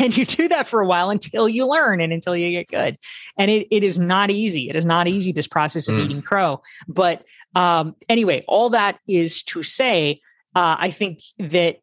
And 0.00 0.16
you 0.16 0.24
do 0.24 0.48
that 0.48 0.66
for 0.66 0.80
a 0.80 0.86
while 0.86 1.10
until 1.10 1.46
you 1.46 1.66
learn 1.66 2.00
and 2.00 2.10
until 2.10 2.34
you 2.34 2.50
get 2.50 2.68
good. 2.68 2.96
And 3.36 3.50
it, 3.50 3.68
it 3.70 3.84
is 3.84 3.98
not 3.98 4.30
easy. 4.30 4.70
It 4.70 4.76
is 4.76 4.84
not 4.84 5.08
easy, 5.08 5.30
this 5.30 5.46
process 5.46 5.88
of 5.88 5.96
mm. 5.96 6.04
eating 6.06 6.22
crow. 6.22 6.62
But 6.88 7.22
um, 7.54 7.94
anyway, 8.08 8.42
all 8.48 8.70
that 8.70 8.98
is 9.06 9.42
to 9.44 9.62
say, 9.62 10.20
uh, 10.54 10.76
I 10.78 10.90
think 10.90 11.20
that 11.38 11.80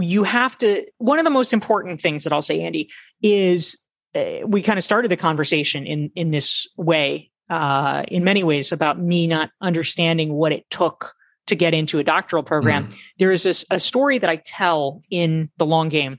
you 0.00 0.22
have 0.24 0.56
to 0.58 0.84
one 0.98 1.18
of 1.18 1.24
the 1.24 1.30
most 1.30 1.52
important 1.52 2.00
things 2.00 2.24
that 2.24 2.32
i'll 2.32 2.42
say 2.42 2.60
andy 2.62 2.90
is 3.22 3.76
uh, 4.14 4.46
we 4.46 4.62
kind 4.62 4.78
of 4.78 4.84
started 4.84 5.10
the 5.10 5.16
conversation 5.16 5.86
in 5.86 6.10
in 6.14 6.30
this 6.30 6.66
way 6.76 7.30
uh, 7.50 8.04
in 8.08 8.24
many 8.24 8.42
ways 8.42 8.72
about 8.72 8.98
me 8.98 9.26
not 9.26 9.50
understanding 9.60 10.32
what 10.32 10.52
it 10.52 10.68
took 10.70 11.14
to 11.46 11.54
get 11.54 11.74
into 11.74 11.98
a 11.98 12.04
doctoral 12.04 12.42
program 12.42 12.88
mm. 12.88 12.98
there 13.18 13.32
is 13.32 13.42
this, 13.42 13.64
a 13.70 13.80
story 13.80 14.18
that 14.18 14.30
i 14.30 14.36
tell 14.36 15.02
in 15.10 15.50
the 15.58 15.66
long 15.66 15.88
game 15.88 16.18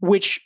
which 0.00 0.40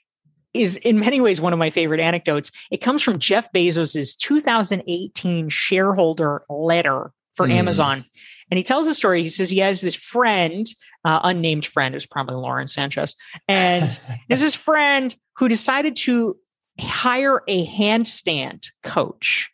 is 0.55 0.77
in 0.79 0.99
many 0.99 1.21
ways 1.21 1.41
one 1.41 1.53
of 1.53 1.59
my 1.59 1.71
favorite 1.71 2.01
anecdotes 2.01 2.51
it 2.71 2.79
comes 2.79 3.03
from 3.03 3.19
jeff 3.19 3.53
bezos's 3.53 4.15
2018 4.17 5.49
shareholder 5.49 6.43
letter 6.49 7.13
for 7.35 7.47
mm. 7.47 7.53
amazon 7.53 8.05
and 8.53 8.59
he 8.59 8.63
tells 8.63 8.87
the 8.87 8.93
story. 8.93 9.23
He 9.23 9.31
says 9.31 9.49
he 9.49 9.61
has 9.61 9.81
this 9.81 9.95
friend, 9.95 10.67
uh, 11.07 11.21
unnamed 11.25 11.65
friend, 11.65 11.95
is 11.95 12.05
probably 12.05 12.35
Lauren 12.35 12.69
Sanchez, 12.69 13.17
and 13.49 13.99
there's 14.29 14.43
this 14.43 14.55
friend 14.55 15.17
who 15.39 15.49
decided 15.49 15.97
to 15.97 16.37
hire 16.79 17.41
a 17.49 17.65
handstand 17.65 18.67
coach, 18.83 19.51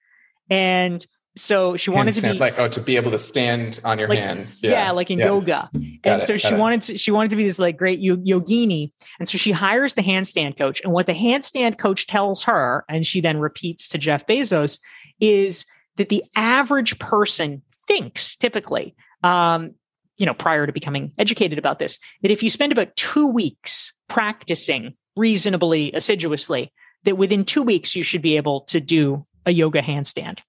and 0.50 1.06
so 1.36 1.76
she 1.76 1.90
wanted 1.90 2.12
handstand, 2.14 2.22
to 2.22 2.32
be 2.32 2.38
like 2.40 2.58
oh 2.58 2.66
to 2.66 2.80
be 2.80 2.96
able 2.96 3.12
to 3.12 3.20
stand 3.20 3.78
on 3.84 4.00
your 4.00 4.08
like, 4.08 4.18
hands 4.18 4.64
yeah. 4.64 4.70
yeah 4.72 4.90
like 4.90 5.12
in 5.12 5.20
yeah. 5.20 5.26
yoga 5.26 5.46
got 5.46 5.70
and 6.02 6.20
it, 6.20 6.22
so 6.22 6.36
she 6.36 6.52
wanted 6.52 6.82
to 6.82 6.98
she 6.98 7.12
wanted 7.12 7.30
to 7.30 7.36
be 7.36 7.44
this 7.44 7.60
like 7.60 7.76
great 7.76 8.00
yogini 8.00 8.90
and 9.20 9.28
so 9.28 9.38
she 9.38 9.52
hires 9.52 9.94
the 9.94 10.02
handstand 10.02 10.58
coach 10.58 10.80
and 10.82 10.92
what 10.92 11.06
the 11.06 11.14
handstand 11.14 11.78
coach 11.78 12.08
tells 12.08 12.42
her 12.42 12.84
and 12.88 13.06
she 13.06 13.20
then 13.20 13.38
repeats 13.38 13.86
to 13.86 13.98
jeff 13.98 14.26
bezos 14.26 14.80
is 15.20 15.64
that 15.94 16.08
the 16.08 16.24
average 16.34 16.98
person 16.98 17.62
thinks 17.88 18.36
typically, 18.36 18.94
um, 19.24 19.74
you 20.18 20.26
know, 20.26 20.34
prior 20.34 20.66
to 20.66 20.72
becoming 20.72 21.12
educated 21.18 21.58
about 21.58 21.78
this, 21.78 21.98
that 22.22 22.30
if 22.30 22.42
you 22.42 22.50
spend 22.50 22.70
about 22.70 22.94
two 22.94 23.30
weeks 23.32 23.92
practicing 24.08 24.94
reasonably 25.16 25.92
assiduously, 25.92 26.72
that 27.04 27.16
within 27.16 27.44
two 27.44 27.62
weeks 27.62 27.96
you 27.96 28.02
should 28.02 28.22
be 28.22 28.36
able 28.36 28.60
to 28.62 28.80
do 28.80 29.22
a 29.46 29.52
yoga 29.52 29.82
handstand. 29.82 30.40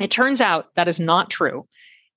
It 0.00 0.10
turns 0.10 0.40
out 0.40 0.74
that 0.74 0.88
is 0.88 0.98
not 0.98 1.30
true. 1.30 1.68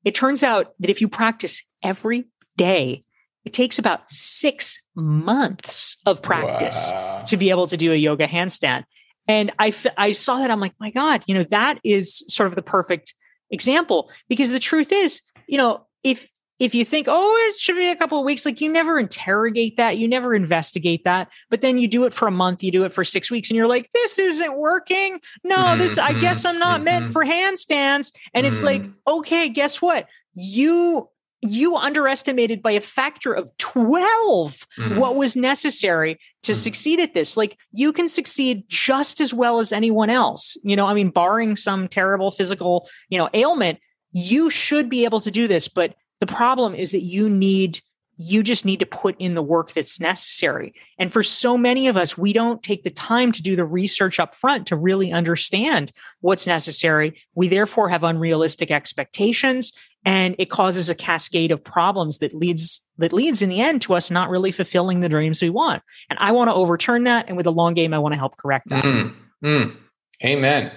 It 0.04 0.16
turns 0.16 0.42
out 0.42 0.74
that 0.80 0.90
if 0.90 1.02
you 1.02 1.08
practice 1.08 1.64
every 1.84 2.26
day, 2.56 3.04
it 3.46 3.54
takes 3.54 3.78
about 3.78 4.10
six 4.10 4.84
months 4.96 5.98
of 6.06 6.22
practice 6.22 6.90
wow. 6.92 7.24
to 7.26 7.38
be 7.38 7.50
able 7.50 7.68
to 7.68 7.78
do 7.78 7.92
a 7.92 7.96
yoga 7.96 8.28
handstand. 8.28 8.84
And 9.28 9.52
I, 9.60 9.74
I 9.98 10.14
saw 10.14 10.40
that. 10.40 10.50
I'm 10.52 10.60
like, 10.60 10.74
my 10.80 10.90
God, 10.90 11.24
you 11.28 11.36
know, 11.36 11.44
that 11.44 11.80
is 11.84 12.24
sort 12.28 12.48
of 12.48 12.56
the 12.56 12.62
perfect 12.62 13.14
example 13.52 14.10
because 14.30 14.52
the 14.52 14.60
truth 14.60 14.92
is 14.92 15.22
you 15.48 15.58
know 15.58 15.86
if 16.04 16.30
if 16.60 16.74
you 16.74 16.84
think 16.84 17.08
oh 17.10 17.48
it 17.50 17.60
should 17.60 17.76
be 17.76 17.90
a 17.90 17.96
couple 17.96 18.20
of 18.20 18.26
weeks 18.26 18.46
like 18.46 18.62
you 18.62 18.72
never 18.72 18.98
interrogate 18.98 19.78
that 19.78 19.98
you 19.98 20.08
never 20.08 20.34
investigate 20.34 21.04
that 21.04 21.30
but 21.50 21.62
then 21.62 21.78
you 21.78 21.88
do 21.88 22.06
it 22.06 22.14
for 22.14 22.28
a 22.28 22.32
month 22.32 22.64
you 22.64 22.72
do 22.72 22.84
it 22.84 22.94
for 22.94 23.04
six 23.04 23.30
weeks 23.30 23.50
and 23.50 23.58
you're 23.58 23.68
like 23.68 23.90
this 23.92 24.18
isn't 24.18 24.58
working 24.58 25.20
no 25.44 25.56
mm-hmm. 25.56 25.80
this 25.80 25.98
i 25.98 26.14
guess 26.14 26.46
i'm 26.46 26.60
not 26.60 26.78
mm-hmm. 26.78 26.86
meant 26.86 27.08
for 27.08 27.24
handstands 27.24 28.12
and 28.34 28.44
mm-hmm. 28.44 28.46
it's 28.46 28.64
like 28.64 28.82
mm-hmm. 28.82 29.20
okay 29.20 29.50
guess 29.50 29.82
what 29.82 30.08
you 30.34 31.10
you 31.42 31.76
underestimated 31.76 32.62
by 32.64 32.72
a 32.72 32.82
factor 32.82 33.34
of 33.34 33.56
12 33.58 34.66
mm. 34.78 34.98
what 34.98 35.16
was 35.16 35.36
necessary 35.36 36.20
to 36.44 36.54
mm. 36.54 36.56
succeed 36.56 37.00
at 37.00 37.14
this. 37.14 37.38
Like 37.38 37.58
you 37.72 37.94
can 37.94 38.10
succeed 38.10 38.64
just 38.68 39.22
as 39.22 39.34
well 39.34 39.60
as 39.60 39.72
anyone 39.72 40.10
else. 40.10 40.58
You 40.64 40.76
know, 40.76 40.88
I 40.88 40.94
mean, 40.94 41.10
barring 41.10 41.56
some 41.56 41.88
terrible 41.88 42.32
physical, 42.32 42.90
you 43.10 43.18
know, 43.18 43.30
ailment, 43.34 43.80
you 44.12 44.50
should 44.50 44.90
be 44.90 45.06
able 45.06 45.22
to 45.22 45.32
do 45.32 45.48
this. 45.48 45.68
But 45.68 45.96
the 46.20 46.26
problem 46.26 46.74
is 46.74 46.92
that 46.92 47.04
you 47.04 47.30
need 47.30 47.82
you 48.18 48.42
just 48.42 48.66
need 48.66 48.80
to 48.80 48.86
put 48.86 49.16
in 49.20 49.36
the 49.36 49.44
work 49.44 49.72
that's 49.72 50.00
necessary. 50.00 50.74
And 50.98 51.14
for 51.14 51.22
so 51.22 51.58
many 51.58 51.88
of 51.88 51.96
us, 51.96 52.18
we 52.18 52.34
don't 52.34 52.64
take 52.64 52.84
the 52.84 52.90
time 52.90 53.32
to 53.32 53.44
do 53.44 53.56
the 53.56 53.64
research 53.64 54.20
up 54.20 54.34
front 54.34 54.66
to 54.68 54.76
really 54.76 55.12
understand 55.12 55.92
what's 56.22 56.48
necessary. 56.48 57.22
We 57.36 57.48
therefore 57.48 57.90
have 57.90 58.04
unrealistic 58.04 58.72
expectations 58.72 59.72
and 60.08 60.36
it 60.40 60.50
causes 60.50 60.90
a 60.90 60.96
cascade 60.96 61.52
of 61.52 61.62
problems 61.62 62.20
that 62.20 62.34
leads 62.34 62.80
that 62.98 63.12
leads 63.12 63.42
in 63.42 63.50
the 63.50 63.60
end 63.60 63.82
to 63.82 63.94
us 63.94 64.10
not 64.10 64.30
really 64.30 64.54
fulfilling 64.54 65.02
the 65.02 65.10
dreams 65.10 65.42
we 65.42 65.50
want. 65.50 65.84
And 66.10 66.18
I 66.18 66.32
want 66.32 66.50
to 66.50 66.54
overturn 66.54 67.04
that. 67.04 67.28
And 67.28 67.36
with 67.36 67.44
the 67.44 67.52
long 67.52 67.74
game, 67.74 67.94
I 67.94 68.00
want 68.00 68.14
to 68.14 68.18
help 68.18 68.38
correct 68.38 68.70
that. 68.70 68.86
Mm, 68.86 69.16
mm. 69.44 69.76
Amen. 70.24 70.72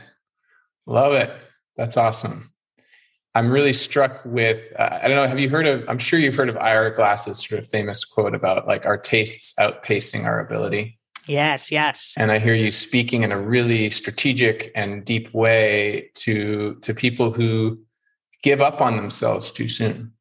Love 0.85 1.13
it. 1.13 1.31
That's 1.77 1.97
awesome. 1.97 2.53
I'm 3.37 3.53
really 3.53 3.73
struck 3.73 4.21
with, 4.25 4.73
uh, 4.77 4.99
I 5.01 5.07
don't 5.07 5.17
know, 5.17 5.29
have 5.29 5.39
you 5.39 5.49
heard 5.49 5.69
of, 5.69 5.89
I'm 5.89 5.99
sure 5.99 6.19
you've 6.19 6.35
heard 6.35 6.49
of 6.49 6.57
Ira 6.57 6.97
Glass's 6.97 7.47
sort 7.47 7.61
of 7.61 7.69
famous 7.69 8.05
quote 8.05 8.35
about 8.35 8.67
like 8.67 8.85
our 8.85 8.99
tastes 8.99 9.55
outpacing 9.61 10.25
our 10.25 10.41
ability. 10.41 10.99
Yes, 11.27 11.71
yes. 11.71 12.15
And 12.17 12.33
I 12.33 12.41
hear 12.41 12.55
you 12.55 12.73
speaking 12.73 13.23
in 13.23 13.31
a 13.31 13.41
really 13.41 13.91
strategic 13.91 14.73
and 14.75 15.05
deep 15.05 15.33
way 15.33 16.11
to 16.15 16.75
to 16.83 16.93
people 16.93 17.31
who 17.31 17.79
give 18.43 18.61
up 18.61 18.81
on 18.81 18.97
themselves 18.97 19.51
too 19.51 19.69
soon. 19.69 20.13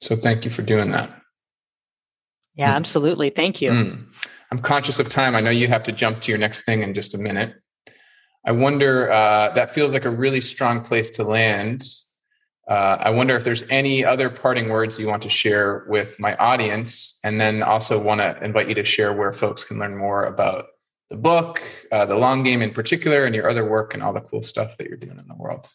So 0.00 0.16
thank 0.16 0.44
you 0.44 0.50
for 0.50 0.62
doing 0.62 0.90
that. 0.90 1.10
Yeah, 2.54 2.74
absolutely. 2.74 3.30
Thank 3.30 3.62
you. 3.62 3.70
Mm. 3.70 4.06
I'm 4.50 4.58
conscious 4.58 4.98
of 4.98 5.08
time. 5.08 5.34
I 5.34 5.40
know 5.40 5.50
you 5.50 5.68
have 5.68 5.84
to 5.84 5.92
jump 5.92 6.20
to 6.22 6.30
your 6.30 6.38
next 6.38 6.64
thing 6.64 6.82
in 6.82 6.92
just 6.92 7.14
a 7.14 7.18
minute. 7.18 7.54
I 8.44 8.52
wonder, 8.52 9.10
uh, 9.10 9.50
that 9.54 9.70
feels 9.70 9.94
like 9.94 10.04
a 10.04 10.10
really 10.10 10.40
strong 10.40 10.82
place 10.82 11.08
to 11.10 11.22
land. 11.22 11.84
uh, 12.68 12.96
I 13.00 13.10
wonder 13.10 13.34
if 13.36 13.44
there's 13.44 13.64
any 13.70 14.04
other 14.04 14.30
parting 14.30 14.68
words 14.68 14.98
you 14.98 15.06
want 15.06 15.22
to 15.22 15.28
share 15.28 15.84
with 15.88 16.18
my 16.20 16.36
audience, 16.36 17.18
and 17.24 17.40
then 17.40 17.62
also 17.62 17.98
want 17.98 18.20
to 18.20 18.42
invite 18.42 18.68
you 18.68 18.74
to 18.74 18.84
share 18.84 19.12
where 19.12 19.32
folks 19.32 19.64
can 19.64 19.78
learn 19.78 19.96
more 19.96 20.24
about 20.24 20.66
the 21.10 21.16
book, 21.16 21.62
uh, 21.90 22.04
the 22.04 22.16
long 22.16 22.42
game 22.42 22.62
in 22.62 22.72
particular, 22.72 23.24
and 23.24 23.34
your 23.34 23.50
other 23.50 23.68
work 23.68 23.94
and 23.94 24.02
all 24.02 24.12
the 24.12 24.20
cool 24.20 24.42
stuff 24.42 24.76
that 24.76 24.88
you're 24.88 24.96
doing 24.96 25.18
in 25.18 25.28
the 25.28 25.34
world. 25.34 25.66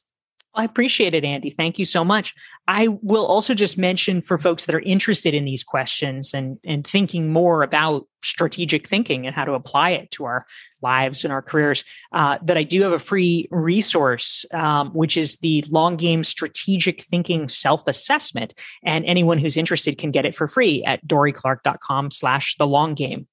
I 0.58 0.64
appreciate 0.64 1.14
it, 1.14 1.24
Andy. 1.24 1.52
Thank 1.52 1.78
you 1.78 1.86
so 1.86 2.04
much. 2.04 2.34
I 2.68 2.88
will 3.04 3.28
also 3.28 3.54
just 3.54 3.78
mention 3.78 4.24
for 4.24 4.40
folks 4.40 4.66
that 4.66 4.74
are 4.74 4.80
interested 4.80 5.36
in 5.36 5.46
these 5.46 5.64
questions 5.64 6.34
and, 6.34 6.58
and 6.66 6.86
thinking 6.86 7.32
more 7.32 7.62
about 7.62 8.08
strategic 8.24 8.88
thinking 8.88 9.28
and 9.28 9.36
how 9.36 9.46
to 9.46 9.54
apply 9.54 9.92
it 9.92 10.10
to 10.12 10.26
our 10.26 10.48
lives 10.82 11.24
and 11.24 11.32
our 11.32 11.44
careers, 11.44 11.84
uh, 12.12 12.40
that 12.42 12.58
I 12.58 12.64
do 12.64 12.82
have 12.82 12.92
a 12.92 12.98
free 12.98 13.48
resource, 13.52 14.46
um, 14.52 14.90
which 14.94 15.16
is 15.16 15.38
the 15.38 15.64
Long 15.70 15.96
Game 15.96 16.24
Strategic 16.24 17.04
Thinking 17.04 17.50
Self 17.50 17.88
Assessment. 17.88 18.56
And 18.84 19.06
anyone 19.06 19.38
who's 19.38 19.58
interested 19.58 20.00
can 20.00 20.10
get 20.10 20.26
it 20.26 20.34
for 20.34 20.48
free 20.48 20.84
at 20.86 21.06
dorieclark.com 21.06 22.10
slash 22.10 22.58
the 22.58 22.66
long 22.66 22.96
game. 22.96 23.28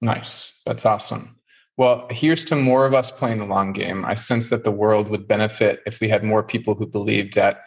Nice. 0.00 0.60
That's 0.66 0.84
awesome. 0.84 1.35
Well, 1.76 2.06
here's 2.10 2.44
to 2.44 2.56
more 2.56 2.86
of 2.86 2.94
us 2.94 3.10
playing 3.10 3.38
the 3.38 3.44
long 3.44 3.72
game. 3.72 4.04
I 4.04 4.14
sense 4.14 4.50
that 4.50 4.64
the 4.64 4.70
world 4.70 5.08
would 5.08 5.28
benefit 5.28 5.82
if 5.86 6.00
we 6.00 6.08
had 6.08 6.24
more 6.24 6.42
people 6.42 6.74
who 6.74 6.86
believed 6.86 7.36
at 7.36 7.60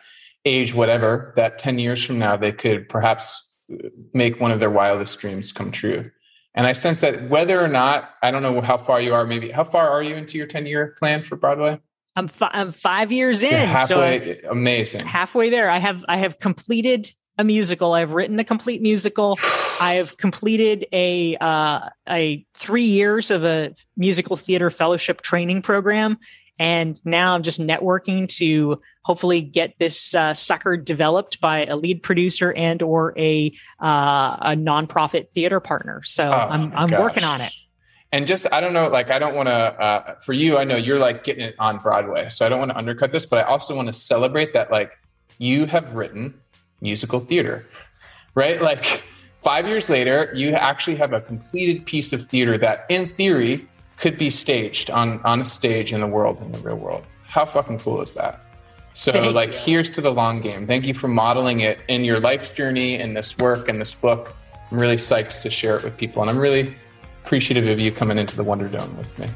age 0.46 0.74
whatever, 0.74 1.34
that 1.36 1.60
10 1.60 1.80
years 1.80 2.04
from 2.04 2.18
now, 2.18 2.36
they 2.36 2.52
could 2.52 2.90
perhaps 2.90 3.48
uh, 3.72 3.90
make 4.14 4.40
one 4.40 4.52
of 4.52 4.60
their 4.60 4.70
wildest 4.70 5.20
dreams 5.20 5.52
come 5.52 5.72
true. 5.72 6.10
And 6.56 6.66
I 6.66 6.72
sense 6.72 7.02
that 7.02 7.30
whether 7.30 7.64
or 7.64 7.68
not, 7.68 8.16
I 8.24 8.32
don't 8.32 8.42
know 8.42 8.62
how 8.62 8.78
far 8.78 9.00
you 9.00 9.14
are, 9.14 9.28
maybe 9.28 9.52
how 9.52 9.64
far 9.64 9.90
are 9.90 10.02
you 10.02 10.16
into 10.16 10.38
your 10.38 10.48
10 10.48 10.66
year 10.66 10.96
plan 10.98 11.22
for 11.22 11.36
Broadway? 11.36 11.80
I'm, 12.16 12.28
fi- 12.28 12.50
I'm 12.52 12.72
five 12.72 13.12
years 13.12 13.44
in. 13.44 13.52
You're 13.52 13.60
halfway, 13.60 14.42
so 14.42 14.50
amazing. 14.50 15.06
Halfway 15.06 15.52
there. 15.52 15.70
I 15.70 15.78
have, 15.78 16.04
I 16.10 16.18
have 16.18 16.40
completed 16.40 17.12
a 17.40 17.44
musical. 17.46 17.94
I've 17.94 18.12
written 18.12 18.38
a 18.38 18.44
complete 18.44 18.82
musical. 18.82 19.40
I 19.82 19.96
have 19.96 20.18
completed 20.18 20.86
a 20.92 21.38
uh, 21.38 21.90
a 22.08 22.46
three 22.54 22.84
years 22.84 23.32
of 23.32 23.46
a 23.46 23.74
musical 23.96 24.36
theater 24.36 24.70
fellowship 24.70 25.22
training 25.22 25.62
program, 25.62 26.20
and 26.60 27.00
now 27.06 27.34
I'm 27.34 27.42
just 27.42 27.60
networking 27.62 28.28
to 28.38 28.80
hopefully 29.04 29.42
get 29.42 29.74
this 29.80 30.14
uh, 30.14 30.34
sucker 30.34 30.76
developed 30.76 31.40
by 31.40 31.66
a 31.66 31.78
lead 31.78 32.04
producer 32.04 32.52
and 32.52 32.82
or 32.82 33.18
a 33.18 33.54
uh, 33.80 34.38
a 34.42 34.56
nonprofit 34.58 35.32
theater 35.32 35.62
partner. 35.62 36.04
So 36.04 36.30
oh, 36.30 36.34
I'm 36.34 36.74
I'm 36.76 36.90
gosh. 36.90 37.00
working 37.00 37.24
on 37.24 37.40
it. 37.40 37.54
And 38.12 38.28
just 38.28 38.52
I 38.52 38.60
don't 38.60 38.74
know, 38.74 38.90
like 38.90 39.12
I 39.12 39.20
don't 39.20 39.36
want 39.36 39.48
to. 39.48 39.54
Uh, 39.54 40.16
for 40.20 40.34
you, 40.34 40.58
I 40.58 40.66
know 40.66 40.76
you're 40.76 41.00
like 41.00 41.24
getting 41.24 41.46
it 41.46 41.56
on 41.58 41.78
Broadway, 41.78 42.28
so 42.28 42.46
I 42.46 42.50
don't 42.50 42.60
want 42.60 42.72
to 42.72 42.78
undercut 42.78 43.14
this, 43.14 43.26
but 43.26 43.40
I 43.40 43.44
also 43.44 43.74
want 43.76 43.88
to 43.88 43.94
celebrate 43.94 44.52
that 44.54 44.72
like 44.72 44.92
you 45.38 45.68
have 45.68 45.96
written 45.96 46.34
musical 46.82 47.20
theater, 47.20 47.66
right? 48.36 48.62
Like 48.62 48.84
five 49.40 49.68
years 49.68 49.90
later, 49.90 50.32
you 50.34 50.52
actually 50.52 50.96
have 50.98 51.14
a 51.14 51.22
completed 51.22 51.86
piece 51.86 52.14
of 52.14 52.28
theater 52.28 52.58
that, 52.58 52.86
in 52.90 53.08
theory, 53.08 53.68
could 53.98 54.18
be 54.18 54.30
staged 54.30 54.90
on, 54.90 55.20
on 55.24 55.42
a 55.42 55.46
stage 55.46 55.92
in 55.92 56.00
the 56.00 56.08
world, 56.08 56.42
in 56.42 56.52
the 56.52 56.60
real 56.60 56.78
world. 56.78 57.04
How 57.24 57.46
fucking 57.46 57.80
cool 57.80 58.02
is 58.02 58.14
that? 58.14 58.42
So, 58.94 59.12
Thank 59.12 59.34
like, 59.34 59.54
you. 59.54 59.60
here's 59.60 59.92
to 59.92 60.02
the 60.02 60.12
long 60.12 60.42
game. 60.42 60.66
Thank 60.66 60.88
you 60.88 60.94
for 60.94 61.08
modeling 61.08 61.60
it 61.60 61.80
in 61.88 62.04
your 62.04 62.20
life's 62.20 62.52
journey, 62.52 62.96
in 62.96 63.14
this 63.14 63.38
work, 63.38 63.70
and 63.70 63.80
this 63.80 63.94
book. 63.94 64.34
I'm 64.72 64.80
really 64.80 64.96
psyched 64.96 65.42
to 65.44 65.50
share 65.50 65.78
it 65.78 65.84
with 65.84 65.96
people. 65.96 66.22
And 66.22 66.30
I'm 66.30 66.40
really 66.40 66.76
appreciative 67.24 67.68
of 67.68 67.80
you 67.80 67.92
coming 67.92 68.18
into 68.18 68.36
the 68.36 68.44
Wonder 68.44 68.68
Dome 68.68 68.98
with 68.98 69.18
me. 69.20 69.30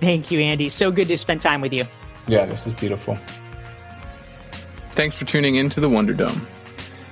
Thank 0.00 0.30
you, 0.30 0.40
Andy. 0.40 0.68
So 0.68 0.90
good 0.90 1.08
to 1.08 1.18
spend 1.18 1.42
time 1.42 1.60
with 1.60 1.72
you. 1.72 1.84
Yeah, 2.26 2.46
this 2.46 2.66
is 2.66 2.72
beautiful. 2.74 3.18
Thanks 4.92 5.16
for 5.16 5.24
tuning 5.24 5.56
in 5.56 5.68
to 5.70 5.80
the 5.80 5.88
Wonder 5.88 6.14
Dome. 6.14 6.46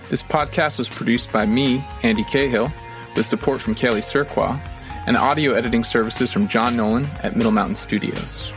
This 0.09 0.23
podcast 0.23 0.79
was 0.79 0.89
produced 0.89 1.33
by 1.33 1.47
me, 1.47 1.85
Andy 2.05 2.23
Cahill, 2.23 2.73
with 3.17 3.27
support 3.27 3.61
from 3.61 3.75
Kelly 3.75 4.03
Surqua, 4.03 4.61
and 5.05 5.17
audio 5.17 5.53
editing 5.53 5.83
services 5.83 6.33
from 6.33 6.47
John 6.47 6.77
Nolan 6.77 7.07
at 7.25 7.35
Middle 7.35 7.51
Mountain 7.51 7.75
Studios. 7.75 8.53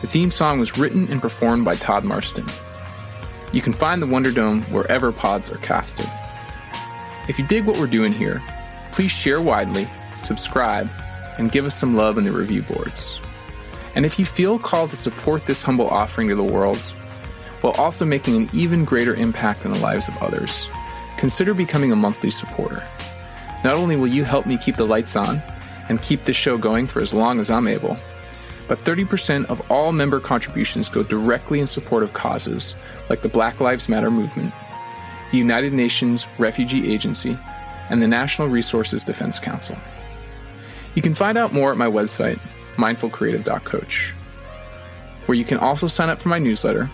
The 0.00 0.06
theme 0.06 0.30
song 0.30 0.58
was 0.58 0.78
written 0.78 1.10
and 1.10 1.20
performed 1.20 1.66
by 1.66 1.74
Todd 1.74 2.04
Marston. 2.04 2.46
You 3.52 3.60
can 3.60 3.74
find 3.74 4.00
the 4.00 4.06
Wonder 4.06 4.32
Dome 4.32 4.62
wherever 4.64 5.12
pods 5.12 5.50
are 5.50 5.58
casted. 5.58 6.08
If 7.28 7.38
you 7.38 7.46
dig 7.46 7.66
what 7.66 7.78
we're 7.78 7.86
doing 7.86 8.12
here, 8.12 8.42
please 8.92 9.10
share 9.10 9.42
widely, 9.42 9.86
subscribe, 10.22 10.88
and 11.36 11.52
give 11.52 11.66
us 11.66 11.76
some 11.76 11.94
love 11.94 12.16
in 12.16 12.24
the 12.24 12.32
review 12.32 12.62
boards. 12.62 13.20
And 13.94 14.06
if 14.06 14.18
you 14.18 14.24
feel 14.24 14.58
called 14.58 14.90
to 14.90 14.96
support 14.96 15.44
this 15.44 15.62
humble 15.62 15.88
offering 15.88 16.28
to 16.28 16.34
the 16.34 16.42
world, 16.42 16.94
while 17.64 17.72
also 17.78 18.04
making 18.04 18.36
an 18.36 18.50
even 18.52 18.84
greater 18.84 19.14
impact 19.14 19.64
in 19.64 19.72
the 19.72 19.78
lives 19.78 20.06
of 20.06 20.22
others, 20.22 20.68
consider 21.16 21.54
becoming 21.54 21.92
a 21.92 21.96
monthly 21.96 22.30
supporter. 22.30 22.86
Not 23.64 23.78
only 23.78 23.96
will 23.96 24.06
you 24.06 24.22
help 24.22 24.44
me 24.44 24.58
keep 24.58 24.76
the 24.76 24.84
lights 24.84 25.16
on 25.16 25.40
and 25.88 26.02
keep 26.02 26.24
this 26.24 26.36
show 26.36 26.58
going 26.58 26.86
for 26.86 27.00
as 27.00 27.14
long 27.14 27.40
as 27.40 27.50
I'm 27.50 27.66
able, 27.66 27.96
but 28.68 28.76
30% 28.80 29.46
of 29.46 29.62
all 29.70 29.92
member 29.92 30.20
contributions 30.20 30.90
go 30.90 31.02
directly 31.02 31.58
in 31.58 31.66
support 31.66 32.02
of 32.02 32.12
causes 32.12 32.74
like 33.08 33.22
the 33.22 33.30
Black 33.30 33.58
Lives 33.62 33.88
Matter 33.88 34.10
movement, 34.10 34.52
the 35.32 35.38
United 35.38 35.72
Nations 35.72 36.26
Refugee 36.36 36.92
Agency, 36.92 37.38
and 37.88 38.02
the 38.02 38.06
National 38.06 38.46
Resources 38.46 39.04
Defense 39.04 39.38
Council. 39.38 39.78
You 40.94 41.00
can 41.00 41.14
find 41.14 41.38
out 41.38 41.54
more 41.54 41.72
at 41.72 41.78
my 41.78 41.88
website, 41.88 42.38
mindfulcreative.coach, 42.74 44.14
where 45.24 45.38
you 45.38 45.46
can 45.46 45.56
also 45.56 45.86
sign 45.86 46.10
up 46.10 46.20
for 46.20 46.28
my 46.28 46.38
newsletter 46.38 46.90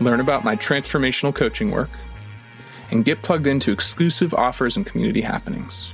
learn 0.00 0.20
about 0.20 0.44
my 0.44 0.56
transformational 0.56 1.34
coaching 1.34 1.70
work, 1.70 1.90
and 2.90 3.04
get 3.04 3.22
plugged 3.22 3.46
into 3.46 3.72
exclusive 3.72 4.32
offers 4.34 4.76
and 4.76 4.86
community 4.86 5.20
happenings. 5.20 5.92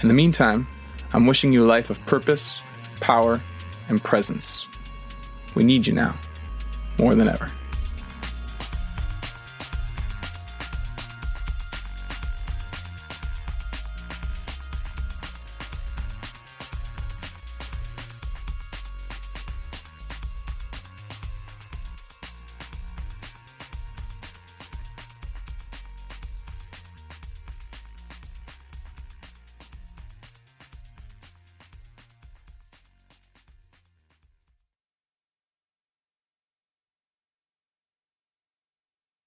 In 0.00 0.08
the 0.08 0.14
meantime, 0.14 0.66
I'm 1.12 1.26
wishing 1.26 1.52
you 1.52 1.64
a 1.64 1.66
life 1.66 1.90
of 1.90 2.04
purpose, 2.06 2.60
power, 3.00 3.40
and 3.88 4.02
presence. 4.02 4.66
We 5.54 5.64
need 5.64 5.86
you 5.86 5.92
now, 5.92 6.16
more 6.98 7.14
than 7.14 7.28
ever. 7.28 7.50